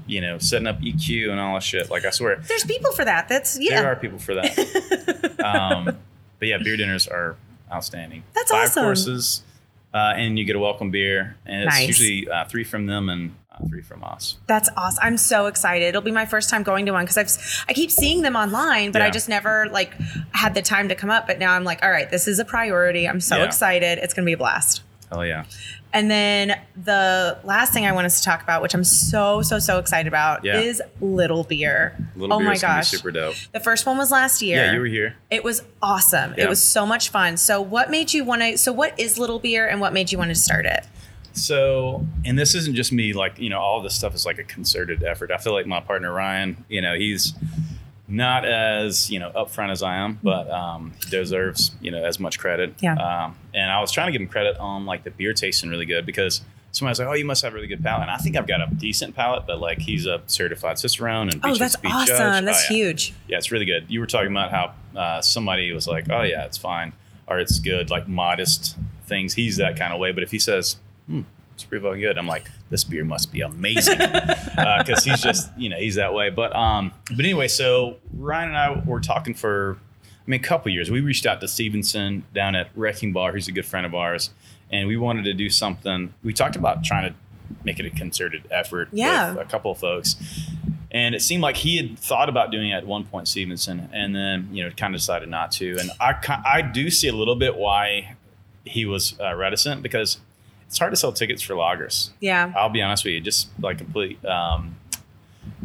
you 0.06 0.22
know, 0.22 0.38
setting 0.38 0.68
up 0.68 0.80
EQ 0.80 1.32
and 1.32 1.40
all 1.40 1.56
that 1.56 1.64
shit. 1.64 1.90
Like 1.90 2.06
I 2.06 2.12
swear, 2.12 2.38
There's 2.48 2.64
people 2.64 2.92
for 2.94 3.04
that. 3.04 3.28
That's 3.28 3.60
yeah. 3.60 3.82
there 3.82 3.92
are 3.92 3.96
people 3.98 4.20
for 4.20 4.36
that. 4.36 5.40
um, 5.44 5.98
but 6.40 6.48
yeah, 6.48 6.58
beer 6.58 6.78
dinners 6.78 7.08
are 7.08 7.36
outstanding. 7.72 8.24
That's 8.34 8.52
Five 8.52 8.66
awesome. 8.70 8.84
courses, 8.84 9.44
uh, 9.94 10.14
and 10.16 10.38
you 10.38 10.46
get 10.46 10.56
a 10.56 10.60
welcome 10.60 10.92
beer, 10.92 11.38
and 11.46 11.64
it's 11.64 11.76
Nice. 11.76 11.88
usually 11.88 12.30
uh, 12.30 12.46
three 12.46 12.64
from 12.64 12.86
them 12.86 13.10
and 13.10 13.36
uh, 13.52 13.66
three 13.68 13.82
from 13.82 14.04
us. 14.04 14.38
That's 14.48 14.70
awesome. 14.78 15.04
I'm 15.04 15.18
so 15.18 15.48
excited. 15.48 15.86
It'll 15.88 16.02
be 16.02 16.12
my 16.12 16.26
first 16.26 16.50
time 16.50 16.64
going 16.64 16.86
to 16.86 16.92
one 16.94 17.04
because 17.06 17.18
I've 17.18 17.66
I 17.70 17.74
keep 17.74 17.92
seeing 17.92 18.22
them 18.22 18.36
online, 18.36 18.92
but 18.92 19.02
I 19.02 19.10
just 19.10 19.28
never 19.30 19.68
like 19.72 19.94
had 20.32 20.54
the 20.54 20.62
time 20.62 20.90
to 20.90 20.96
come 20.96 21.10
up. 21.10 21.28
But 21.28 21.40
now 21.40 21.54
I'm 21.54 21.64
like, 21.64 21.84
all 21.84 21.92
right, 21.92 22.10
this 22.10 22.28
is 22.28 22.40
a 22.40 22.46
priority. 22.46 23.08
I'm 23.08 23.20
so 23.20 23.38
Yeah. 23.38 23.46
excited. 23.46 24.00
It's 24.00 24.14
gonna 24.14 24.26
be 24.26 24.34
a 24.34 24.38
blast. 24.38 24.82
Hell 25.12 25.26
yeah. 25.26 25.46
And 25.94 26.12
then 26.12 26.60
the 26.84 27.38
last 27.46 27.72
thing 27.74 27.86
I 27.86 27.94
want 27.94 28.06
us 28.06 28.20
to 28.20 28.26
talk 28.26 28.44
about, 28.44 28.62
which 28.62 28.74
I'm 28.74 28.84
so 28.84 29.42
so 29.42 29.58
so 29.58 29.80
excited 29.80 30.08
about, 30.08 30.44
Yeah. 30.44 30.60
is 30.60 30.82
Little 31.00 31.44
Beer. 31.44 31.96
Little 32.16 32.36
oh 32.36 32.40
beer 32.40 32.48
my 32.48 32.54
is 32.54 32.62
gonna 32.62 32.74
be 32.74 32.78
gosh, 32.80 32.90
super 32.90 33.12
dope. 33.12 33.36
the 33.54 33.60
first 33.62 33.86
one 33.86 33.98
was 33.98 34.12
last 34.12 34.42
year. 34.42 34.58
Yeah, 34.66 34.74
you 34.74 34.80
were 34.80 34.86
here. 34.86 35.16
It 35.32 35.44
was 35.44 35.64
awesome. 35.82 36.34
Yeah. 36.38 36.44
It 36.46 36.50
was 36.50 36.62
so 36.62 36.86
much 36.86 37.10
fun. 37.10 37.38
So 37.38 37.62
what 37.62 37.90
made 37.90 38.14
you 38.14 38.26
want 38.26 38.42
to? 38.42 38.58
So 38.58 38.74
what 38.74 39.00
is 39.00 39.18
Little 39.18 39.40
Beer, 39.40 39.66
and 39.68 39.80
what 39.80 39.94
made 39.94 40.12
you 40.12 40.18
want 40.18 40.30
to 40.30 40.36
start 40.36 40.66
it? 40.66 40.86
So, 41.34 42.06
and 42.26 42.38
this 42.38 42.56
isn't 42.56 42.74
just 42.76 42.92
me, 42.92 43.14
like, 43.14 43.38
you 43.38 43.50
know, 43.50 43.60
all 43.60 43.80
this 43.82 43.94
stuff 43.96 44.16
is 44.16 44.26
like 44.26 44.40
a 44.40 44.44
concerted 44.44 45.04
effort. 45.04 45.32
I 45.32 45.38
feel 45.38 45.54
like 45.54 45.68
my 45.68 45.80
partner 45.80 46.12
Ryan, 46.12 46.66
you 46.68 46.82
know, 46.82 46.96
he's 46.96 47.34
not 48.08 48.46
as, 48.46 49.10
you 49.12 49.20
know, 49.20 49.32
upfront 49.36 49.72
as 49.72 49.84
I 49.84 49.98
am, 49.98 50.20
but 50.24 50.50
um, 50.50 50.94
he 51.04 51.10
deserves, 51.10 51.72
you 51.82 51.92
know, 51.92 52.04
as 52.06 52.20
much 52.20 52.40
credit. 52.40 52.74
Yeah. 52.82 52.94
Um, 52.96 53.36
and 53.54 53.70
I 53.72 53.82
was 53.82 53.92
trying 53.92 54.08
to 54.08 54.12
give 54.14 54.22
him 54.22 54.28
credit 54.30 54.58
on 54.58 54.86
like 54.86 55.04
the 55.04 55.12
beer 55.12 55.34
tasting 55.34 55.70
really 55.70 55.86
good 55.86 56.06
because 56.06 56.42
somebody's 56.72 57.00
like, 57.00 57.08
oh, 57.10 57.14
you 57.14 57.26
must 57.26 57.42
have 57.44 57.52
a 57.54 57.56
really 57.56 57.68
good 57.68 57.84
palate. 57.84 58.04
And 58.04 58.12
I 58.12 58.18
think 58.18 58.38
I've 58.38 58.48
got 58.48 58.62
a 58.62 58.74
decent 58.74 59.16
palate, 59.16 59.46
but 59.46 59.60
like 59.60 59.80
he's 59.80 60.06
a 60.06 60.22
certified 60.28 60.78
Cicerone 60.80 61.30
and 61.30 61.42
Oh, 61.44 61.56
that's 61.56 61.76
awesome. 61.84 62.08
Judge. 62.08 62.46
That's 62.46 62.66
Oh, 62.70 62.74
yeah. 62.74 62.78
huge. 62.78 63.14
Yeah, 63.28 63.38
it's 63.38 63.52
really 63.52 63.66
good. 63.66 63.86
You 63.90 64.00
were 64.00 64.06
talking 64.08 64.32
about 64.32 64.52
how 64.52 64.74
uh, 64.98 65.22
somebody 65.22 65.72
was 65.74 65.88
like, 65.88 66.10
"Oh 66.10 66.22
yeah, 66.24 66.46
it's 66.46 66.58
fine," 66.58 66.94
or 67.28 67.40
"It's 67.40 67.60
good," 67.60 67.90
like 67.90 68.08
modest 68.08 68.78
things. 69.06 69.34
He's 69.34 69.58
that 69.58 69.78
kind 69.78 69.94
of 69.94 70.00
way. 70.00 70.12
But 70.12 70.24
if 70.24 70.32
he 70.32 70.40
says, 70.40 70.78
"Hmm, 71.08 71.22
it's 71.58 71.64
pretty 71.64 71.84
fucking 71.84 72.00
good," 72.02 72.18
I'm 72.20 72.28
like, 72.28 72.50
"This 72.70 72.84
beer 72.84 73.04
must 73.04 73.32
be 73.34 73.42
amazing," 73.42 73.98
because 74.56 75.04
he's 75.04 75.22
just, 75.22 75.50
you 75.58 75.70
know, 75.70 75.78
he's 75.78 75.96
that 75.96 76.14
way. 76.14 76.30
But 76.30 76.56
um, 76.56 76.94
but 77.10 77.20
anyway, 77.26 77.48
so 77.48 77.98
Ryan 78.14 78.50
and 78.50 78.58
I 78.58 78.84
were 78.86 79.00
talking 79.00 79.34
for, 79.34 79.78
I 80.04 80.30
mean, 80.30 80.40
a 80.40 80.44
couple 80.44 80.72
years. 80.72 80.92
We 80.92 81.02
reached 81.02 81.26
out 81.26 81.42
to 81.42 81.48
Stevenson 81.48 82.24
down 82.34 82.56
at 82.56 82.70
Wrecking 82.76 83.12
Bar, 83.12 83.32
who's 83.34 83.48
a 83.48 83.52
good 83.52 83.66
friend 83.66 83.86
of 83.86 83.96
ours, 83.96 84.30
and 84.72 84.88
we 84.88 84.98
wanted 84.98 85.26
to 85.26 85.34
do 85.34 85.50
something. 85.50 86.14
We 86.24 86.32
talked 86.34 86.56
about 86.56 86.84
trying 86.84 87.10
to 87.10 87.16
make 87.64 87.80
it 87.80 87.86
a 87.86 87.90
concerted 87.90 88.44
effort 88.52 88.90
Yeah. 88.92 89.32
with 89.34 89.40
a 89.48 89.50
couple 89.50 89.72
of 89.72 89.78
folks. 89.80 90.16
And 90.92 91.16
it 91.16 91.22
seemed 91.22 91.42
like 91.44 91.58
he 91.58 91.78
had 91.78 91.98
thought 92.00 92.30
about 92.30 92.52
doing 92.52 92.70
it 92.70 92.76
at 92.76 92.86
one 92.86 93.04
point, 93.06 93.28
Stevenson, 93.28 93.90
and 93.92 94.16
then 94.16 94.50
you 94.52 94.64
know 94.64 94.70
kind 94.72 94.94
of 94.96 95.00
decided 95.02 95.28
not 95.30 95.52
to. 95.54 95.78
And 95.80 95.92
I 96.00 96.14
I 96.46 96.62
do 96.62 96.90
see 96.90 97.08
a 97.08 97.14
little 97.14 97.36
bit 97.36 97.56
why 97.58 98.16
he 98.64 98.86
was 98.86 99.18
uh, 99.20 99.34
reticent 99.36 99.82
because 99.82 100.18
it's 100.68 100.78
hard 100.78 100.92
to 100.92 100.98
sell 100.98 101.12
tickets 101.12 101.42
for 101.42 101.54
lagers. 101.54 102.10
Yeah. 102.20 102.52
I'll 102.56 102.70
be 102.70 102.82
honest 102.82 103.04
with 103.06 103.14
you, 103.14 103.22
just 103.22 103.48
like 103.60 103.78
complete 103.78 104.24
um, 104.26 104.76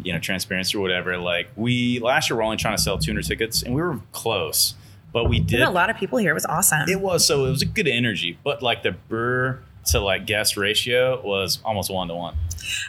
you 0.02 0.12
know 0.12 0.18
transparency 0.18 0.76
or 0.76 0.80
whatever. 0.80 1.18
Like 1.18 1.48
we 1.56 1.98
last 2.00 2.30
year, 2.30 2.36
we're 2.36 2.42
only 2.44 2.56
trying 2.56 2.76
to 2.76 2.82
sell 2.82 2.98
200 2.98 3.24
tickets, 3.24 3.62
and 3.62 3.74
we 3.74 3.82
were 3.82 4.00
close, 4.12 4.74
but 5.12 5.28
we 5.28 5.40
did. 5.40 5.60
a 5.62 5.70
lot 5.70 5.90
of 5.90 5.96
people 5.96 6.18
here. 6.18 6.30
It 6.30 6.34
was 6.34 6.46
awesome. 6.46 6.88
It 6.88 7.00
was 7.00 7.26
so 7.26 7.44
it 7.46 7.50
was 7.50 7.62
a 7.62 7.66
good 7.66 7.88
energy, 7.88 8.38
but 8.44 8.62
like 8.62 8.82
the 8.82 8.92
brewer 8.92 9.62
to 9.86 9.98
like 9.98 10.26
guest 10.26 10.56
ratio 10.56 11.20
was 11.26 11.58
almost 11.64 11.90
one 11.92 12.06
to 12.08 12.14
one. 12.14 12.36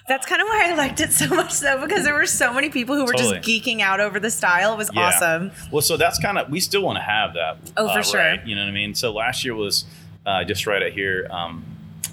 That's 0.08 0.28
kind 0.28 0.40
of 0.40 0.48
why 0.48 0.70
I 0.72 0.76
liked 0.76 1.02
it 1.02 1.12
so 1.12 1.28
much, 1.30 1.60
though, 1.60 1.82
because 1.82 2.04
there 2.04 2.14
were 2.14 2.28
so 2.28 2.54
many 2.54 2.70
people 2.70 2.96
who 2.96 3.06
were 3.06 3.14
Totally. 3.14 3.40
just 3.40 3.50
geeking 3.50 3.82
out 3.82 4.00
over 4.00 4.20
the 4.20 4.30
style. 4.30 4.74
It 4.74 4.78
was 4.78 4.92
Yeah. 4.94 5.08
awesome. 5.08 5.52
Well, 5.72 5.82
so 5.82 5.98
that's 5.98 6.20
kind 6.20 6.38
of 6.38 6.52
we 6.52 6.60
still 6.60 6.84
want 6.84 6.98
to 6.98 7.02
have 7.02 7.34
that. 7.34 7.58
Oh, 7.76 7.88
for 7.92 8.00
uh, 8.00 8.04
sure. 8.04 8.20
right, 8.20 8.46
you 8.46 8.54
know 8.56 8.62
what 8.62 8.68
I 8.70 8.74
mean. 8.74 8.94
So 8.94 9.12
last 9.12 9.44
year 9.44 9.56
was 9.56 9.86
uh, 10.28 10.44
just 10.44 10.68
right 10.68 10.84
out 10.84 10.92
here 10.92 11.28
um, 11.32 11.66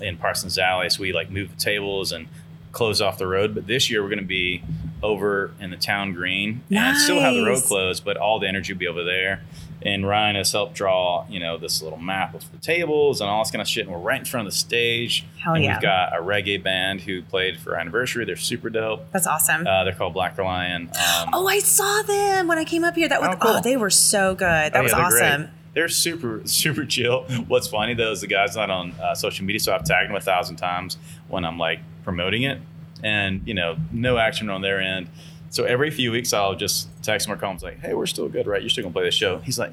in 0.03 0.17
Parsons 0.17 0.59
Alley. 0.59 0.89
So 0.91 1.01
we 1.03 1.13
like 1.13 1.31
move 1.31 1.51
the 1.51 1.57
tables 1.61 2.13
and 2.13 2.29
close 2.73 3.01
off 3.01 3.19
the 3.19 3.27
road. 3.27 3.55
But 3.55 3.67
this 3.67 3.91
year 3.91 4.03
we're 4.03 4.09
going 4.09 4.19
to 4.21 4.25
be 4.25 4.63
over 5.03 5.53
in 5.61 5.71
the 5.71 5.77
town 5.77 6.13
green 6.13 6.63
and 6.71 6.97
still 6.99 7.21
have 7.21 7.35
the 7.35 7.45
road 7.45 7.63
closed, 7.65 8.05
but 8.05 8.17
all 8.17 8.39
the 8.39 8.47
energy 8.49 8.73
will 8.73 8.79
be 8.81 8.87
over 8.89 9.03
there. 9.05 9.43
And 9.83 10.07
Ryan 10.07 10.37
has 10.37 10.53
helped 10.53 10.75
draw, 10.75 11.25
you 11.31 11.41
know, 11.41 11.57
this 11.57 11.81
little 11.81 11.99
map 11.99 12.35
of 12.35 12.53
the 12.53 12.59
tables 12.59 13.23
and 13.23 13.31
all 13.31 13.43
this 13.43 13.51
kind 13.51 13.63
of 13.63 13.67
shit. 13.69 13.87
And 13.87 13.95
we're 13.97 14.03
right 14.03 14.19
in 14.19 14.27
front 14.27 14.47
of 14.47 14.53
the 14.53 14.59
stage. 14.59 15.25
Hell 15.43 15.55
and 15.55 15.65
yeah. 15.65 15.73
we've 15.77 15.81
got 15.83 16.15
a 16.15 16.21
reggae 16.21 16.63
band 16.63 17.01
who 17.01 17.23
played 17.23 17.59
for 17.59 17.75
our 17.75 17.81
anniversary. 17.81 18.27
They're 18.27 18.37
super 18.37 18.69
dope. 18.69 19.11
That's 19.11 19.27
awesome. 19.27 19.67
Uh, 19.67 19.85
they're 19.85 19.95
called 19.95 20.13
Black 20.13 20.37
Lion. 20.37 20.89
Um, 20.89 21.31
oh, 21.33 21.47
I 21.47 21.61
saw 21.61 22.03
them 22.03 22.47
when 22.47 22.59
I 22.59 22.65
came 22.65 22.85
up 22.85 22.95
here. 22.95 23.09
That 23.09 23.23
was 23.23 23.31
Oh, 23.33 23.37
cool. 23.39 23.51
oh, 23.57 23.61
they 23.63 23.79
were 23.79 23.89
so 23.89 24.35
good. 24.35 24.45
That 24.75 24.77
Oh, 24.77 24.83
was 24.83 24.93
yeah, 24.93 24.99
awesome. 24.99 25.41
great. 25.45 25.51
They're 25.75 25.89
super, 25.89 26.43
super 26.45 26.85
chill. 26.85 27.25
What's 27.49 27.69
funny 27.69 27.95
though 27.95 28.13
is 28.13 28.21
the 28.21 28.27
guy's 28.27 28.57
not 28.57 28.71
on 28.71 28.93
uh, 28.93 29.15
social 29.15 29.45
media, 29.45 29.61
so 29.61 29.75
I've 29.75 29.85
tagged 29.85 30.11
him 30.11 30.17
a 30.17 30.21
thousand 30.21 30.57
times 30.57 30.97
when 31.29 31.45
I'm 31.45 31.59
like 31.59 31.81
promoting 32.05 32.43
it, 32.43 32.61
and 33.03 33.43
you 33.47 33.55
know, 33.55 33.77
no 33.93 34.19
action 34.19 34.51
on 34.51 34.63
their 34.63 34.81
end. 34.81 35.09
So 35.51 35.65
every 35.65 35.91
few 35.91 36.13
weeks, 36.13 36.33
I'll 36.33 36.55
just 36.55 36.89
text 37.03 37.27
him 37.27 37.35
or 37.35 37.37
call 37.37 37.53
him 37.53 37.59
like, 37.63 37.81
"Hey, 37.81 37.95
we're 37.95 38.07
still 38.07 38.29
good, 38.29 38.47
right? 38.47 38.61
You're 38.63 38.71
still 38.71 38.85
gonna 38.85 38.93
play 38.93 39.05
this 39.05 39.15
show?" 39.15 39.39
He's 39.39 39.59
like, 39.59 39.73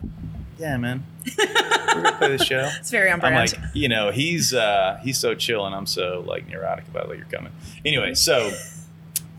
"Yeah, 0.58 0.78
man, 0.78 1.06
we're 1.38 1.46
gonna 2.04 2.18
play 2.18 2.30
this 2.30 2.44
show." 2.44 2.70
It's 2.80 2.90
very 2.90 3.12
on 3.12 3.24
I'm 3.24 3.34
like, 3.36 3.54
you 3.74 3.88
know, 3.88 4.12
he's 4.12 4.54
uh, 4.54 5.00
he's 5.04 5.18
so 5.20 5.36
chill, 5.36 5.66
and 5.66 5.76
I'm 5.76 5.86
so 5.86 6.24
like 6.26 6.48
neurotic 6.48 6.88
about 6.88 7.10
like 7.10 7.18
you're 7.18 7.28
coming. 7.28 7.54
Anyway, 7.86 8.16
so 8.16 8.52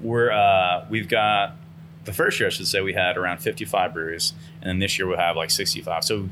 we're 0.00 0.30
uh, 0.30 0.86
we've 0.88 1.08
got 1.08 1.56
the 2.04 2.12
first 2.12 2.38
year 2.40 2.46
I 2.46 2.50
should 2.50 2.66
say 2.66 2.80
we 2.80 2.94
had 2.94 3.16
around 3.16 3.38
55 3.38 3.92
breweries, 3.92 4.32
and 4.60 4.68
then 4.68 4.78
this 4.78 4.98
year 4.98 5.08
we'll 5.08 5.18
have 5.18 5.36
like 5.36 5.50
65. 5.50 6.04
So 6.04 6.28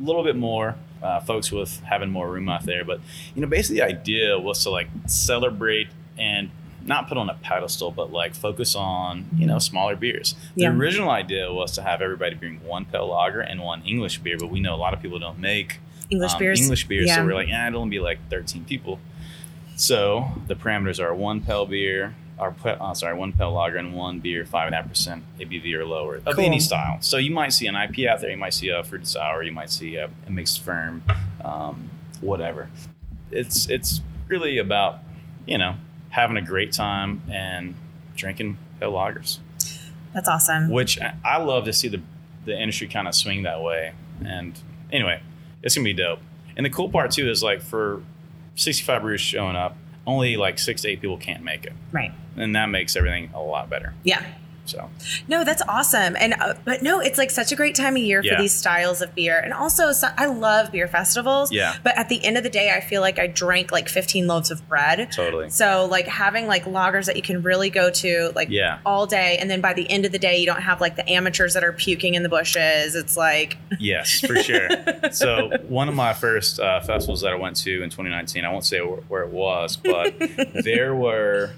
a 0.00 0.04
little 0.04 0.24
bit 0.24 0.36
more 0.36 0.76
uh, 1.02 1.20
folks 1.20 1.50
with 1.52 1.80
having 1.80 2.10
more 2.10 2.30
room 2.30 2.48
out 2.48 2.64
there. 2.64 2.84
But 2.84 3.00
you 3.34 3.42
know, 3.42 3.48
basically 3.48 3.76
the 3.80 3.86
idea 3.86 4.38
was 4.38 4.62
to 4.64 4.70
like 4.70 4.88
celebrate 5.06 5.88
and 6.18 6.50
not 6.84 7.08
put 7.08 7.18
on 7.18 7.28
a 7.28 7.34
pedestal, 7.34 7.90
but 7.90 8.10
like 8.12 8.34
focus 8.34 8.74
on 8.74 9.26
you 9.36 9.46
know 9.46 9.58
smaller 9.58 9.96
beers. 9.96 10.34
The 10.56 10.62
Yeah. 10.62 10.70
original 10.70 11.10
idea 11.10 11.52
was 11.52 11.72
to 11.72 11.82
have 11.82 12.00
everybody 12.02 12.34
bring 12.34 12.64
one 12.64 12.84
pale 12.86 13.06
lager 13.08 13.40
and 13.40 13.60
one 13.62 13.82
English 13.82 14.18
beer, 14.18 14.36
but 14.38 14.48
we 14.50 14.60
know 14.60 14.74
a 14.74 14.76
lot 14.76 14.94
of 14.94 15.00
people 15.02 15.18
don't 15.18 15.38
make 15.38 15.78
English 16.10 16.32
um, 16.32 16.38
beers. 16.38 16.60
English 16.60 16.88
beers. 16.88 17.06
Yeah. 17.06 17.16
So 17.16 17.24
we're 17.26 17.34
like, 17.34 17.48
yeah, 17.48 17.68
it'll 17.68 17.82
only 17.82 17.96
be 17.98 18.00
like 18.00 18.18
13 18.30 18.64
people. 18.64 18.98
So 19.76 20.30
the 20.46 20.54
parameters 20.56 21.00
are 21.02 21.14
one 21.14 21.40
pale 21.40 21.66
beer, 21.66 22.14
or 22.40 22.52
pe- 22.52 22.76
uh, 22.80 22.94
sorry, 22.94 23.14
one 23.14 23.32
pale 23.32 23.52
lager 23.52 23.76
and 23.76 23.94
one 23.94 24.18
beer, 24.20 24.44
five 24.44 24.66
and 24.66 24.74
a 24.74 24.78
half 24.78 24.88
percent 24.88 25.22
ABV 25.38 25.74
or 25.74 25.84
lower 25.84 26.16
of 26.16 26.36
Cool. 26.36 26.44
any 26.44 26.58
style. 26.60 26.98
So 27.00 27.16
you 27.18 27.30
might 27.30 27.52
see 27.52 27.66
an 27.66 27.76
IP 27.76 28.08
out 28.08 28.20
there, 28.20 28.30
you 28.30 28.36
might 28.36 28.54
see 28.54 28.68
a 28.70 28.82
fruit 28.82 29.06
sour, 29.06 29.42
you 29.42 29.52
might 29.52 29.70
see 29.70 29.96
a, 29.96 30.08
a 30.26 30.30
mixed 30.30 30.62
ferm, 30.62 31.02
um, 31.44 31.90
whatever. 32.20 32.68
It's 33.30 33.68
it's 33.68 34.00
really 34.28 34.58
about 34.58 34.98
you 35.46 35.58
know 35.58 35.74
having 36.10 36.36
a 36.36 36.42
great 36.42 36.72
time 36.72 37.22
and 37.30 37.74
drinking 38.16 38.58
pale 38.80 38.92
lagers, 38.92 39.38
That's 40.12 40.28
awesome. 40.28 40.70
which 40.70 40.98
I- 41.00 41.14
I 41.24 41.36
love 41.38 41.64
to 41.66 41.72
see 41.72 41.88
the 41.88 42.00
the 42.46 42.58
industry 42.58 42.88
kind 42.88 43.06
of 43.06 43.14
swing 43.14 43.42
that 43.42 43.60
way. 43.62 43.92
And 44.24 44.58
anyway, 44.90 45.20
it's 45.62 45.74
gonna 45.76 45.84
be 45.84 45.92
dope. 45.92 46.20
And 46.56 46.64
the 46.66 46.70
cool 46.70 46.88
part 46.88 47.10
too 47.10 47.30
is 47.30 47.42
like 47.42 47.60
for 47.62 48.02
65 48.56 49.02
brews 49.02 49.20
showing 49.20 49.56
up, 49.56 49.76
only 50.06 50.36
like 50.36 50.58
six 50.58 50.82
to 50.82 50.88
eight 50.88 51.00
people 51.00 51.16
can't 51.18 51.42
make 51.44 51.64
it 51.64 51.72
Right. 51.92 52.12
and 52.36 52.54
that 52.56 52.66
makes 52.66 52.96
everything 52.96 53.30
a 53.34 53.40
lot 53.40 53.68
better. 53.70 53.94
Yeah. 54.02 54.24
So 54.66 54.88
No, 55.26 55.42
that's 55.44 55.62
awesome. 55.68 56.16
And 56.18 56.34
uh, 56.34 56.54
but 56.64 56.82
no, 56.82 57.00
it's 57.00 57.18
like 57.18 57.30
such 57.30 57.50
a 57.52 57.56
great 57.56 57.74
time 57.74 57.96
of 57.96 58.02
year 58.02 58.20
Yeah. 58.24 58.36
for 58.36 58.42
these 58.42 58.54
styles 58.54 59.02
of 59.02 59.14
beer. 59.14 59.38
And 59.38 59.52
also, 59.52 59.92
so, 59.92 60.08
I 60.16 60.26
love 60.26 60.70
beer 60.72 60.86
festivals. 60.86 61.50
Yeah. 61.50 61.74
But 61.82 61.98
at 61.98 62.08
the 62.08 62.24
end 62.24 62.36
of 62.36 62.42
the 62.44 62.50
day, 62.50 62.70
I 62.74 62.80
feel 62.80 63.00
like 63.00 63.18
I 63.18 63.26
drank 63.26 63.72
like 63.72 63.88
15 63.88 64.26
loaves 64.26 64.50
of 64.50 64.66
bread. 64.68 65.10
totally, 65.12 65.50
So 65.50 65.86
like 65.90 66.06
having 66.06 66.46
like 66.46 66.64
lagers 66.64 67.06
that 67.06 67.16
you 67.16 67.22
can 67.22 67.42
really 67.42 67.70
go 67.70 67.90
to 67.90 68.32
like 68.36 68.48
Yeah. 68.50 68.78
all 68.86 69.06
day, 69.06 69.38
and 69.40 69.50
then 69.50 69.60
by 69.60 69.72
the 69.72 69.90
end 69.90 70.04
of 70.04 70.12
the 70.12 70.18
day, 70.18 70.38
you 70.38 70.46
don't 70.46 70.62
have 70.62 70.80
like 70.80 70.96
the 70.96 71.08
amateurs 71.10 71.54
that 71.54 71.64
are 71.64 71.72
puking 71.72 72.14
in 72.14 72.22
the 72.22 72.28
bushes. 72.28 72.94
It's 72.94 73.16
like 73.16 73.56
yes, 73.80 74.20
for 74.20 74.36
sure. 74.36 74.68
so 75.10 75.50
one 75.68 75.88
of 75.88 75.94
my 75.94 76.12
first 76.12 76.60
uh, 76.60 76.80
festivals 76.80 77.22
that 77.22 77.32
I 77.32 77.36
went 77.36 77.56
to 77.58 77.82
in 77.82 77.90
2019, 77.90 78.44
I 78.44 78.52
won't 78.52 78.64
say 78.64 78.80
where, 78.80 79.00
where 79.08 79.22
it 79.24 79.30
was, 79.30 79.76
but 79.76 80.14
there 80.64 80.94
were, 80.94 81.50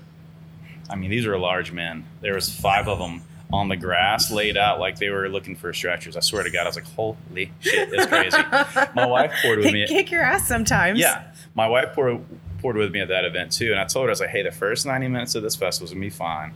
I 0.92 0.96
mean, 0.96 1.11
these 1.11 1.26
were 1.26 1.38
large 1.38 1.72
men. 1.72 2.05
There 2.20 2.35
was 2.35 2.48
five 2.55 2.87
of 2.87 2.98
them 2.98 3.22
on 3.52 3.68
the 3.68 3.76
grass 3.76 4.31
laid 4.31 4.57
out 4.57 4.78
like 4.81 4.98
they 4.98 5.09
were 5.11 5.28
looking 5.28 5.57
for 5.57 5.72
stretchers. 5.72 6.16
I 6.16 6.20
swear 6.20 6.42
to 6.42 6.50
God, 6.50 6.62
I 6.64 6.68
was 6.68 6.76
like, 6.76 6.87
holy 6.94 7.52
shit, 7.61 7.90
that's 7.90 8.07
crazy. 8.07 8.90
My 8.94 9.07
wife 9.07 9.33
poured 9.42 9.59
with 9.59 9.72
me. 9.72 9.87
kick 9.87 10.11
your 10.11 10.22
ass 10.22 10.46
sometimes. 10.46 10.98
Yeah, 10.98 11.24
my 11.55 11.66
wife 11.66 11.92
poured 11.94 12.24
poured 12.61 12.76
with 12.76 12.92
me 12.92 13.00
at 13.00 13.09
that 13.09 13.24
event 13.24 13.52
too, 13.52 13.72
and 13.72 13.81
I 13.81 13.85
told 13.85 14.05
her 14.05 14.11
I 14.11 14.12
was 14.12 14.20
like, 14.20 14.31
"Hey, 14.31 14.42
the 14.42 14.52
first 14.52 14.87
ninety 14.87 15.09
minutes 15.09 15.35
of 15.35 15.42
this 15.42 15.57
festival 15.57 15.85
is 15.87 15.90
gonna 15.92 16.00
be 16.00 16.11
fine, 16.11 16.52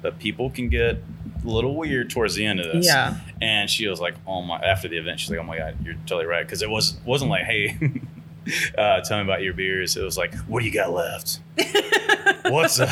but 0.00 0.18
people 0.18 0.48
can 0.50 0.68
get 0.68 0.96
a 1.44 1.46
little 1.46 1.74
weird 1.76 2.08
towards 2.10 2.34
the 2.34 2.46
end 2.46 2.60
of 2.60 2.72
this." 2.72 2.86
Yeah. 2.86 3.16
And 3.42 3.68
she 3.68 3.86
was 3.88 4.00
like, 4.00 4.14
"Oh 4.26 4.40
my!" 4.42 4.58
After 4.58 4.88
the 4.88 4.96
event, 4.96 5.20
she's 5.20 5.30
like, 5.30 5.40
"Oh 5.40 5.42
my 5.42 5.58
god, 5.58 5.76
you're 5.84 5.94
totally 6.06 6.24
right," 6.26 6.46
because 6.46 6.62
it 6.62 6.70
was 6.70 6.96
wasn't 7.04 7.30
like, 7.30 7.44
"Hey, 7.44 7.76
uh, 8.78 9.00
tell 9.00 9.18
me 9.18 9.24
about 9.24 9.42
your 9.42 9.54
beers." 9.54 9.96
It 9.96 10.02
was 10.02 10.16
like, 10.18 10.34
"What 10.46 10.60
do 10.60 10.66
you 10.66 10.72
got 10.72 10.92
left? 10.92 11.40
what's 12.50 12.78
a 12.78 12.86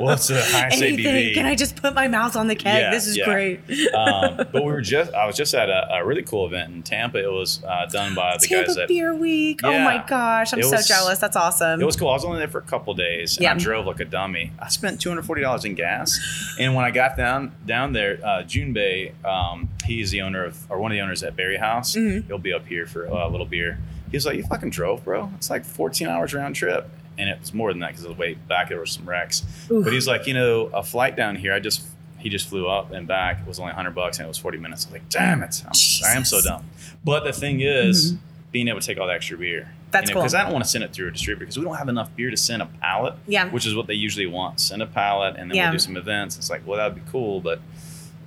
what's 0.00 0.30
a 0.30 0.40
highest 0.42 0.82
ABV?" 0.82 1.34
Can 1.34 1.46
I 1.46 1.54
just 1.54 1.76
put 1.76 1.94
my 1.94 2.08
mouth 2.08 2.36
on 2.36 2.46
the 2.48 2.54
keg? 2.54 2.82
Yeah, 2.82 2.90
this 2.90 3.06
is 3.06 3.16
yeah. 3.16 3.24
great. 3.24 3.60
um, 3.94 4.36
but 4.52 4.54
we 4.54 4.72
were 4.72 4.80
just 4.80 5.12
I 5.14 5.26
was 5.26 5.36
just 5.36 5.54
at 5.54 5.68
a, 5.68 5.94
a 5.94 6.04
really 6.04 6.22
cool 6.22 6.46
event 6.46 6.72
in 6.74 6.82
Tampa. 6.82 7.22
It 7.22 7.30
was 7.30 7.62
uh, 7.64 7.86
done 7.86 8.14
by 8.14 8.36
the 8.40 8.46
Tampa 8.46 8.66
guys 8.66 8.76
that 8.76 8.88
Beer 8.88 9.14
Week. 9.14 9.60
Oh 9.64 9.78
my 9.80 10.04
gosh, 10.06 10.52
I'm 10.52 10.62
so 10.62 10.70
was- 10.72 10.88
jealous. 10.88 11.18
That's 11.18 11.36
awesome. 11.36 11.80
It 11.80 11.84
was 11.84 11.96
cool. 11.96 12.08
I 12.08 12.12
was 12.12 12.24
only 12.24 12.38
there 12.38 12.48
for 12.48 12.58
a 12.58 12.62
couple 12.62 12.94
days, 12.94 13.36
and 13.36 13.44
Yeah. 13.44 13.54
I 13.54 13.58
drove 13.58 13.86
like 13.86 14.00
a 14.00 14.04
dummy. 14.04 14.52
I 14.58 14.68
spent 14.68 15.00
two 15.00 15.08
hundred 15.08 15.26
forty 15.26 15.42
dollars 15.42 15.64
in 15.64 15.74
gas, 15.74 16.18
and 16.58 16.74
when 16.74 16.84
I 16.84 16.90
got 16.90 17.16
down 17.16 17.52
down 17.66 17.92
there, 17.92 18.18
uh, 18.24 18.42
June 18.42 18.72
Bay, 18.72 19.12
um, 19.24 19.68
he's 19.84 20.10
the 20.10 20.22
owner 20.22 20.44
of 20.44 20.70
or 20.70 20.78
one 20.78 20.90
of 20.92 20.96
the 20.96 21.00
owners 21.02 21.22
at 21.22 21.36
Berry 21.36 21.56
House. 21.56 21.94
Mhm. 21.94 22.26
He'll 22.26 22.38
be 22.38 22.52
up 22.52 22.66
here 22.66 22.86
for 22.86 23.04
a 23.06 23.28
little 23.28 23.46
beer. 23.46 23.78
He 24.14 24.16
was 24.16 24.26
like, 24.26 24.36
"You 24.36 24.44
fucking 24.44 24.70
drove, 24.70 25.02
bro. 25.02 25.28
It's 25.34 25.50
like 25.50 25.64
fourteen 25.64 26.06
hours 26.06 26.32
round 26.32 26.54
trip." 26.54 26.88
And 27.18 27.28
it 27.28 27.40
was 27.40 27.52
more 27.52 27.72
than 27.72 27.80
that 27.80 27.88
because 27.88 28.04
the 28.04 28.12
way 28.12 28.34
back 28.34 28.68
there 28.68 28.78
were 28.78 28.86
some 28.86 29.08
wrecks. 29.08 29.44
Oof. 29.72 29.82
But 29.82 29.92
he's 29.92 30.06
like, 30.06 30.28
you 30.28 30.34
know, 30.34 30.66
a 30.66 30.84
flight 30.84 31.16
down 31.16 31.34
here, 31.34 31.52
I 31.52 31.58
just 31.58 31.82
he 32.18 32.28
just 32.28 32.48
flew 32.48 32.68
up 32.68 32.92
and 32.92 33.08
back. 33.08 33.40
It 33.40 33.48
was 33.48 33.58
only 33.58 33.72
hundred 33.72 33.96
bucks 33.96 34.18
and 34.18 34.24
it 34.24 34.28
was 34.28 34.38
forty 34.38 34.56
minutes. 34.58 34.84
I 34.86 34.88
was 34.88 34.92
like, 34.92 35.08
damn 35.08 35.42
it, 35.42 35.62
I'm, 35.66 35.72
I 36.08 36.12
am 36.16 36.24
so 36.24 36.40
dumb. 36.40 36.64
But 37.04 37.24
the 37.24 37.32
thing 37.32 37.60
is, 37.60 38.12
Mhm. 38.12 38.18
being 38.52 38.68
able 38.68 38.78
to 38.80 38.86
take 38.86 38.98
all 39.00 39.08
the 39.08 39.12
extra 39.12 39.36
beer. 39.36 39.72
That's 39.90 40.10
cool. 40.12 40.22
Because 40.22 40.34
I 40.34 40.42
don't 40.44 40.52
want 40.52 40.64
to 40.64 40.70
send 40.70 40.84
it 40.84 40.92
through 40.92 41.08
a 41.08 41.10
distributor 41.10 41.44
because 41.44 41.58
we 41.58 41.64
don't 41.64 41.74
have 41.76 41.88
enough 41.88 42.14
beer 42.14 42.30
to 42.30 42.36
send 42.36 42.62
a 42.62 42.66
pallet. 42.66 43.14
Yeah. 43.26 43.48
Which 43.50 43.66
is 43.66 43.74
what 43.74 43.88
they 43.88 43.94
usually 43.94 44.26
want. 44.26 44.60
Send 44.60 44.80
a 44.80 44.86
pallet 44.86 45.34
and 45.38 45.50
then 45.50 45.56
Yeah. 45.56 45.64
we'll 45.66 45.72
do 45.74 45.78
some 45.80 45.96
events. 45.96 46.36
It's 46.38 46.50
like, 46.50 46.64
well, 46.66 46.78
that'd 46.78 46.94
be 46.96 47.10
cool, 47.10 47.40
but 47.40 47.60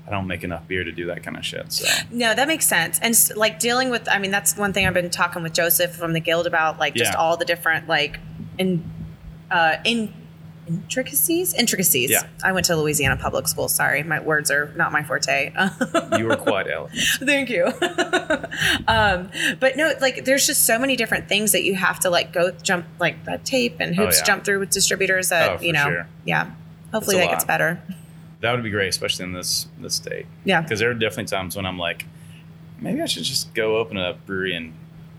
I 0.07 0.11
don't 0.11 0.27
make 0.27 0.43
enough 0.45 0.65
beer 0.67 0.83
to 0.85 0.91
do 0.91 1.07
that 1.07 1.21
kind 1.23 1.35
of 1.35 1.45
shit. 1.45 1.71
So 1.73 1.85
No, 2.11 2.33
that 2.33 2.47
makes 2.47 2.65
sense. 2.65 2.97
And 3.01 3.13
like 3.37 3.59
dealing 3.59 3.89
with, 3.89 4.07
I 4.07 4.19
mean, 4.19 4.31
that's 4.31 4.55
one 4.55 4.71
thing 4.71 4.87
I've 4.87 4.93
been 4.93 5.09
talking 5.09 5.43
with 5.43 5.53
Joseph 5.53 5.93
from 5.95 6.13
the 6.13 6.21
guild 6.21 6.47
about, 6.47 6.79
like 6.79 6.93
just 6.95 7.11
Yeah. 7.11 7.17
all 7.19 7.35
the 7.35 7.43
different 7.45 7.87
like 7.89 8.19
in 8.57 8.83
uh 9.51 9.75
in 9.85 10.13
intricacies 10.67 11.53
intricacies 11.53 12.09
Yeah. 12.11 12.23
i 12.43 12.51
went 12.51 12.65
to 12.65 12.75
louisiana 12.75 13.15
public 13.15 13.47
school 13.47 13.69
sorry 13.69 14.03
my 14.03 14.19
words 14.19 14.51
are 14.51 14.73
not 14.75 14.91
my 14.91 15.01
forte 15.01 15.53
you 16.17 16.25
were 16.25 16.35
quite 16.35 16.67
eloquent. 16.73 16.99
thank 17.25 17.49
you 17.49 17.63
um 18.87 19.29
but 19.61 19.77
no 19.77 19.93
like 20.01 20.25
there's 20.25 20.45
just 20.45 20.65
so 20.65 20.77
many 20.77 20.95
different 20.97 21.29
things 21.29 21.53
that 21.53 21.63
you 21.63 21.75
have 21.75 21.99
to 22.01 22.09
like 22.09 22.33
go 22.33 22.51
jump 22.51 22.85
like 22.99 23.15
red 23.25 23.45
tape 23.45 23.77
and 23.79 23.97
Oh, 23.97 24.03
hoops 24.03 24.19
yeah. 24.19 24.25
jump 24.25 24.43
through 24.43 24.59
with 24.59 24.69
distributors 24.69 25.29
that 25.29 25.59
Oh, 25.59 25.63
you 25.63 25.71
know 25.71 25.85
sure. 25.85 26.07
yeah 26.25 26.51
hopefully 26.91 27.17
that 27.17 27.29
gets 27.29 27.45
better 27.45 27.81
That 28.41 28.51
would 28.51 28.63
be 28.63 28.69
great, 28.69 28.89
especially 28.89 29.25
in 29.25 29.33
this 29.33 29.67
this 29.79 29.95
state. 29.95 30.25
yeah 30.45 30.61
Because 30.61 30.79
there 30.79 30.89
are 30.91 30.93
definitely 30.93 31.25
times 31.25 31.55
when 31.55 31.65
I'm 31.65 31.79
like, 31.79 32.05
maybe 32.79 33.01
I 33.01 33.05
should 33.05 33.23
just 33.23 33.53
go 33.53 33.77
open 33.77 33.97
a 33.97 34.13
brewery 34.25 34.55
in 34.55 34.73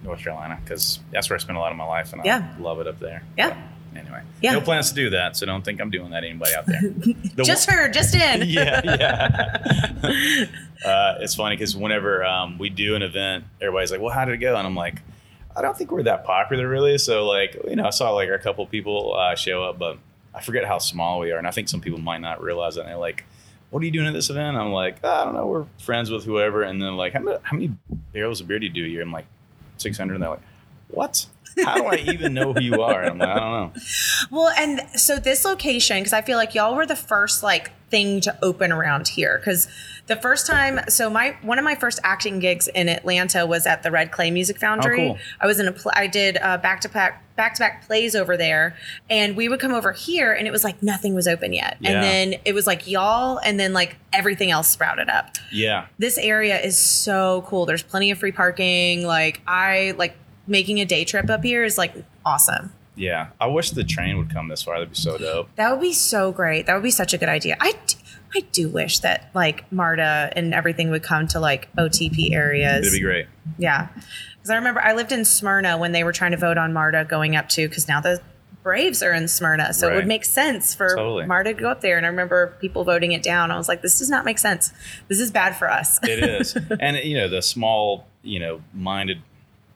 North 0.04 0.20
Carolina 0.20 0.58
because 0.62 1.00
that's 1.12 1.28
where 1.28 1.36
I 1.36 1.40
spend 1.40 1.56
a 1.58 1.60
lot 1.60 1.72
of 1.72 1.78
my 1.78 1.84
life 1.84 2.12
and 2.12 2.24
Yeah. 2.24 2.54
I 2.56 2.60
love 2.60 2.80
it 2.80 2.86
up 2.86 3.00
there. 3.00 3.22
Yeah. 3.36 3.56
But 3.92 4.00
anyway, 4.00 4.22
Yeah. 4.40 4.52
no 4.52 4.60
plans 4.60 4.90
to 4.90 4.94
do 4.94 5.10
that, 5.10 5.36
so 5.36 5.46
don't 5.46 5.64
think 5.64 5.80
I'm 5.80 5.90
doing 5.90 6.10
that 6.10 6.20
to 6.20 6.28
anybody 6.28 6.54
out 6.54 6.66
there. 6.66 6.80
The 7.34 7.42
just 7.42 7.68
one- 7.68 7.78
her 7.78 7.88
just 7.88 8.14
in 8.14 8.42
yeah, 8.48 8.80
yeah. 8.84 10.46
uh, 10.84 11.14
it's 11.20 11.34
funny 11.34 11.56
because 11.56 11.76
whenever 11.76 12.24
um, 12.24 12.58
we 12.58 12.68
do 12.70 12.94
an 12.94 13.02
event, 13.02 13.44
everybody's 13.60 13.90
like, 13.90 14.00
"Well, 14.00 14.12
how 14.12 14.24
did 14.24 14.34
it 14.34 14.38
go?" 14.38 14.56
And 14.56 14.66
I'm 14.66 14.74
like, 14.76 15.02
"I 15.56 15.62
don't 15.62 15.76
think 15.76 15.90
we're 15.90 16.02
that 16.04 16.24
popular, 16.24 16.68
really." 16.68 16.98
So, 16.98 17.26
like, 17.26 17.56
you 17.68 17.76
know, 17.76 17.86
I 17.86 17.90
saw 17.90 18.10
like 18.12 18.28
a 18.28 18.38
couple 18.38 18.64
people 18.66 19.14
uh, 19.16 19.34
show 19.34 19.64
up, 19.64 19.78
but 19.78 19.98
I 20.38 20.40
forget 20.40 20.64
how 20.64 20.78
small 20.78 21.18
we 21.18 21.32
are, 21.32 21.38
and 21.38 21.46
I 21.46 21.50
think 21.50 21.68
some 21.68 21.80
people 21.80 21.98
might 21.98 22.20
not 22.20 22.40
realize 22.40 22.76
that. 22.76 22.82
And 22.82 22.90
they're 22.90 22.96
like, 22.96 23.24
"What 23.70 23.82
are 23.82 23.84
you 23.84 23.90
doing 23.90 24.06
at 24.06 24.12
this 24.12 24.30
event?" 24.30 24.56
I'm 24.56 24.72
like, 24.72 25.04
"I 25.04 25.24
don't 25.24 25.34
know. 25.34 25.46
We're 25.46 25.66
friends 25.78 26.10
with 26.10 26.24
whoever." 26.24 26.62
And 26.62 26.80
then 26.80 26.96
like, 26.96 27.12
"How 27.14 27.20
many, 27.20 27.38
how 27.42 27.56
many 27.56 27.72
barrels 28.12 28.40
of 28.40 28.46
beer 28.46 28.58
do 28.58 28.66
you 28.66 28.72
do 28.72 28.84
a 28.84 28.88
year?" 28.88 29.02
I'm 29.02 29.12
like, 29.12 29.26
600. 29.78 30.14
And 30.14 30.22
they're 30.22 30.30
like, 30.30 30.42
"What?" 30.88 31.26
How 31.64 31.74
do 31.74 31.86
I 31.86 31.96
even 32.12 32.34
know 32.34 32.52
who 32.52 32.60
you 32.60 32.82
are? 32.82 33.02
And 33.02 33.10
I'm 33.10 33.18
like, 33.18 33.28
I 33.28 33.40
don't 33.40 33.50
know. 33.50 33.72
Well, 34.30 34.54
and 34.56 34.80
so 34.98 35.18
this 35.18 35.44
location, 35.44 35.98
because 35.98 36.12
I 36.12 36.22
feel 36.22 36.38
like 36.38 36.54
y'all 36.54 36.76
were 36.76 36.86
the 36.86 36.94
first 36.94 37.42
like 37.42 37.72
thing 37.90 38.20
to 38.20 38.38
open 38.42 38.70
around 38.70 39.08
here. 39.08 39.38
Because 39.38 39.66
the 40.08 40.16
first 40.16 40.46
time, 40.46 40.80
so 40.88 41.08
my 41.08 41.36
one 41.42 41.58
of 41.58 41.64
my 41.64 41.74
first 41.74 42.00
acting 42.02 42.38
gigs 42.40 42.66
in 42.68 42.88
Atlanta 42.88 43.46
was 43.46 43.66
at 43.66 43.82
the 43.82 43.90
Red 43.90 44.10
Clay 44.10 44.30
Music 44.30 44.58
Foundry. 44.58 44.96
cool. 44.96 45.18
I 45.40 45.46
was 45.46 45.60
in 45.60 45.68
a, 45.68 45.72
pl- 45.72 45.92
I 45.94 46.06
did 46.08 46.38
uh, 46.38 46.56
back 46.58 46.80
to 46.80 46.88
back 46.88 47.22
back 47.36 47.54
to 47.54 47.60
back 47.60 47.86
plays 47.86 48.16
over 48.16 48.36
there, 48.36 48.76
and 49.08 49.36
we 49.36 49.48
would 49.48 49.60
come 49.60 49.72
over 49.72 49.92
here, 49.92 50.32
and 50.32 50.46
it 50.46 50.50
was 50.50 50.64
like 50.64 50.82
nothing 50.82 51.14
was 51.14 51.28
open 51.28 51.52
yet, 51.52 51.76
Yeah. 51.80 51.90
and 51.92 52.02
then 52.02 52.40
it 52.44 52.52
was 52.54 52.66
like 52.66 52.88
y'all, 52.88 53.38
and 53.38 53.60
then 53.60 53.72
like 53.72 53.96
everything 54.12 54.50
else 54.50 54.68
sprouted 54.68 55.08
up 55.08 55.36
Yeah. 55.52 55.86
this 55.98 56.18
area 56.18 56.58
is 56.60 56.76
so 56.76 57.44
cool. 57.46 57.66
There's 57.66 57.82
plenty 57.84 58.10
of 58.10 58.18
free 58.18 58.32
parking. 58.32 59.06
Like 59.06 59.40
I 59.46 59.94
like 59.98 60.16
making 60.46 60.80
a 60.80 60.84
day 60.84 61.04
trip 61.04 61.28
up 61.30 61.44
here 61.44 61.62
is 61.64 61.76
like 61.78 61.94
awesome. 62.26 62.72
Yeah. 62.96 63.28
I 63.40 63.46
wish 63.46 63.70
the 63.70 63.84
train 63.84 64.18
would 64.18 64.32
come 64.32 64.48
this 64.48 64.62
far. 64.64 64.74
That'd 64.74 64.88
be 64.90 64.96
so 64.96 65.16
dope. 65.18 65.48
That 65.54 65.70
would 65.70 65.80
be 65.80 65.92
so 65.92 66.32
great. 66.32 66.66
That 66.66 66.74
would 66.74 66.82
be 66.82 66.90
such 66.90 67.14
a 67.14 67.18
good 67.18 67.28
idea. 67.28 67.56
I, 67.60 67.74
I 68.34 68.40
do 68.52 68.68
wish 68.68 68.98
that 69.00 69.30
like 69.34 69.70
MARTA 69.72 70.32
and 70.36 70.52
everything 70.52 70.90
would 70.90 71.02
come 71.02 71.26
to 71.28 71.40
like 71.40 71.74
OTP 71.76 72.32
areas. 72.32 72.86
It'd 72.86 72.98
be 72.98 73.02
great. 73.02 73.26
Yeah. 73.58 73.88
Because 74.36 74.50
I 74.50 74.56
remember 74.56 74.80
I 74.80 74.94
lived 74.94 75.12
in 75.12 75.24
Smyrna 75.24 75.78
when 75.78 75.92
they 75.92 76.04
were 76.04 76.12
trying 76.12 76.32
to 76.32 76.36
vote 76.36 76.58
on 76.58 76.72
MARTA 76.72 77.06
going 77.08 77.36
up 77.36 77.48
to, 77.50 77.68
because 77.68 77.88
now 77.88 78.00
the 78.00 78.20
Braves 78.62 79.02
are 79.02 79.14
in 79.14 79.28
Smyrna. 79.28 79.72
So 79.72 79.90
it 79.90 79.94
would 79.94 80.06
make 80.06 80.24
sense 80.26 80.74
for 80.74 80.94
Totally. 80.94 81.24
MARTA 81.24 81.54
to 81.54 81.60
go 81.60 81.70
up 81.70 81.80
there. 81.80 81.96
And 81.96 82.04
I 82.04 82.10
remember 82.10 82.48
people 82.60 82.84
voting 82.84 83.12
it 83.12 83.22
down. 83.22 83.50
I 83.50 83.56
was 83.56 83.66
like, 83.68 83.80
this 83.80 83.98
does 83.98 84.10
not 84.10 84.26
make 84.26 84.38
sense. 84.38 84.72
This 85.06 85.20
is 85.20 85.30
bad 85.30 85.56
for 85.56 85.70
us. 85.70 85.98
it 86.02 86.22
is 86.22 86.54
and 86.80 86.96
you 86.98 87.16
know 87.16 87.28
the 87.28 87.40
small 87.40 88.06
you 88.22 88.38
know 88.38 88.60
minded 88.74 89.22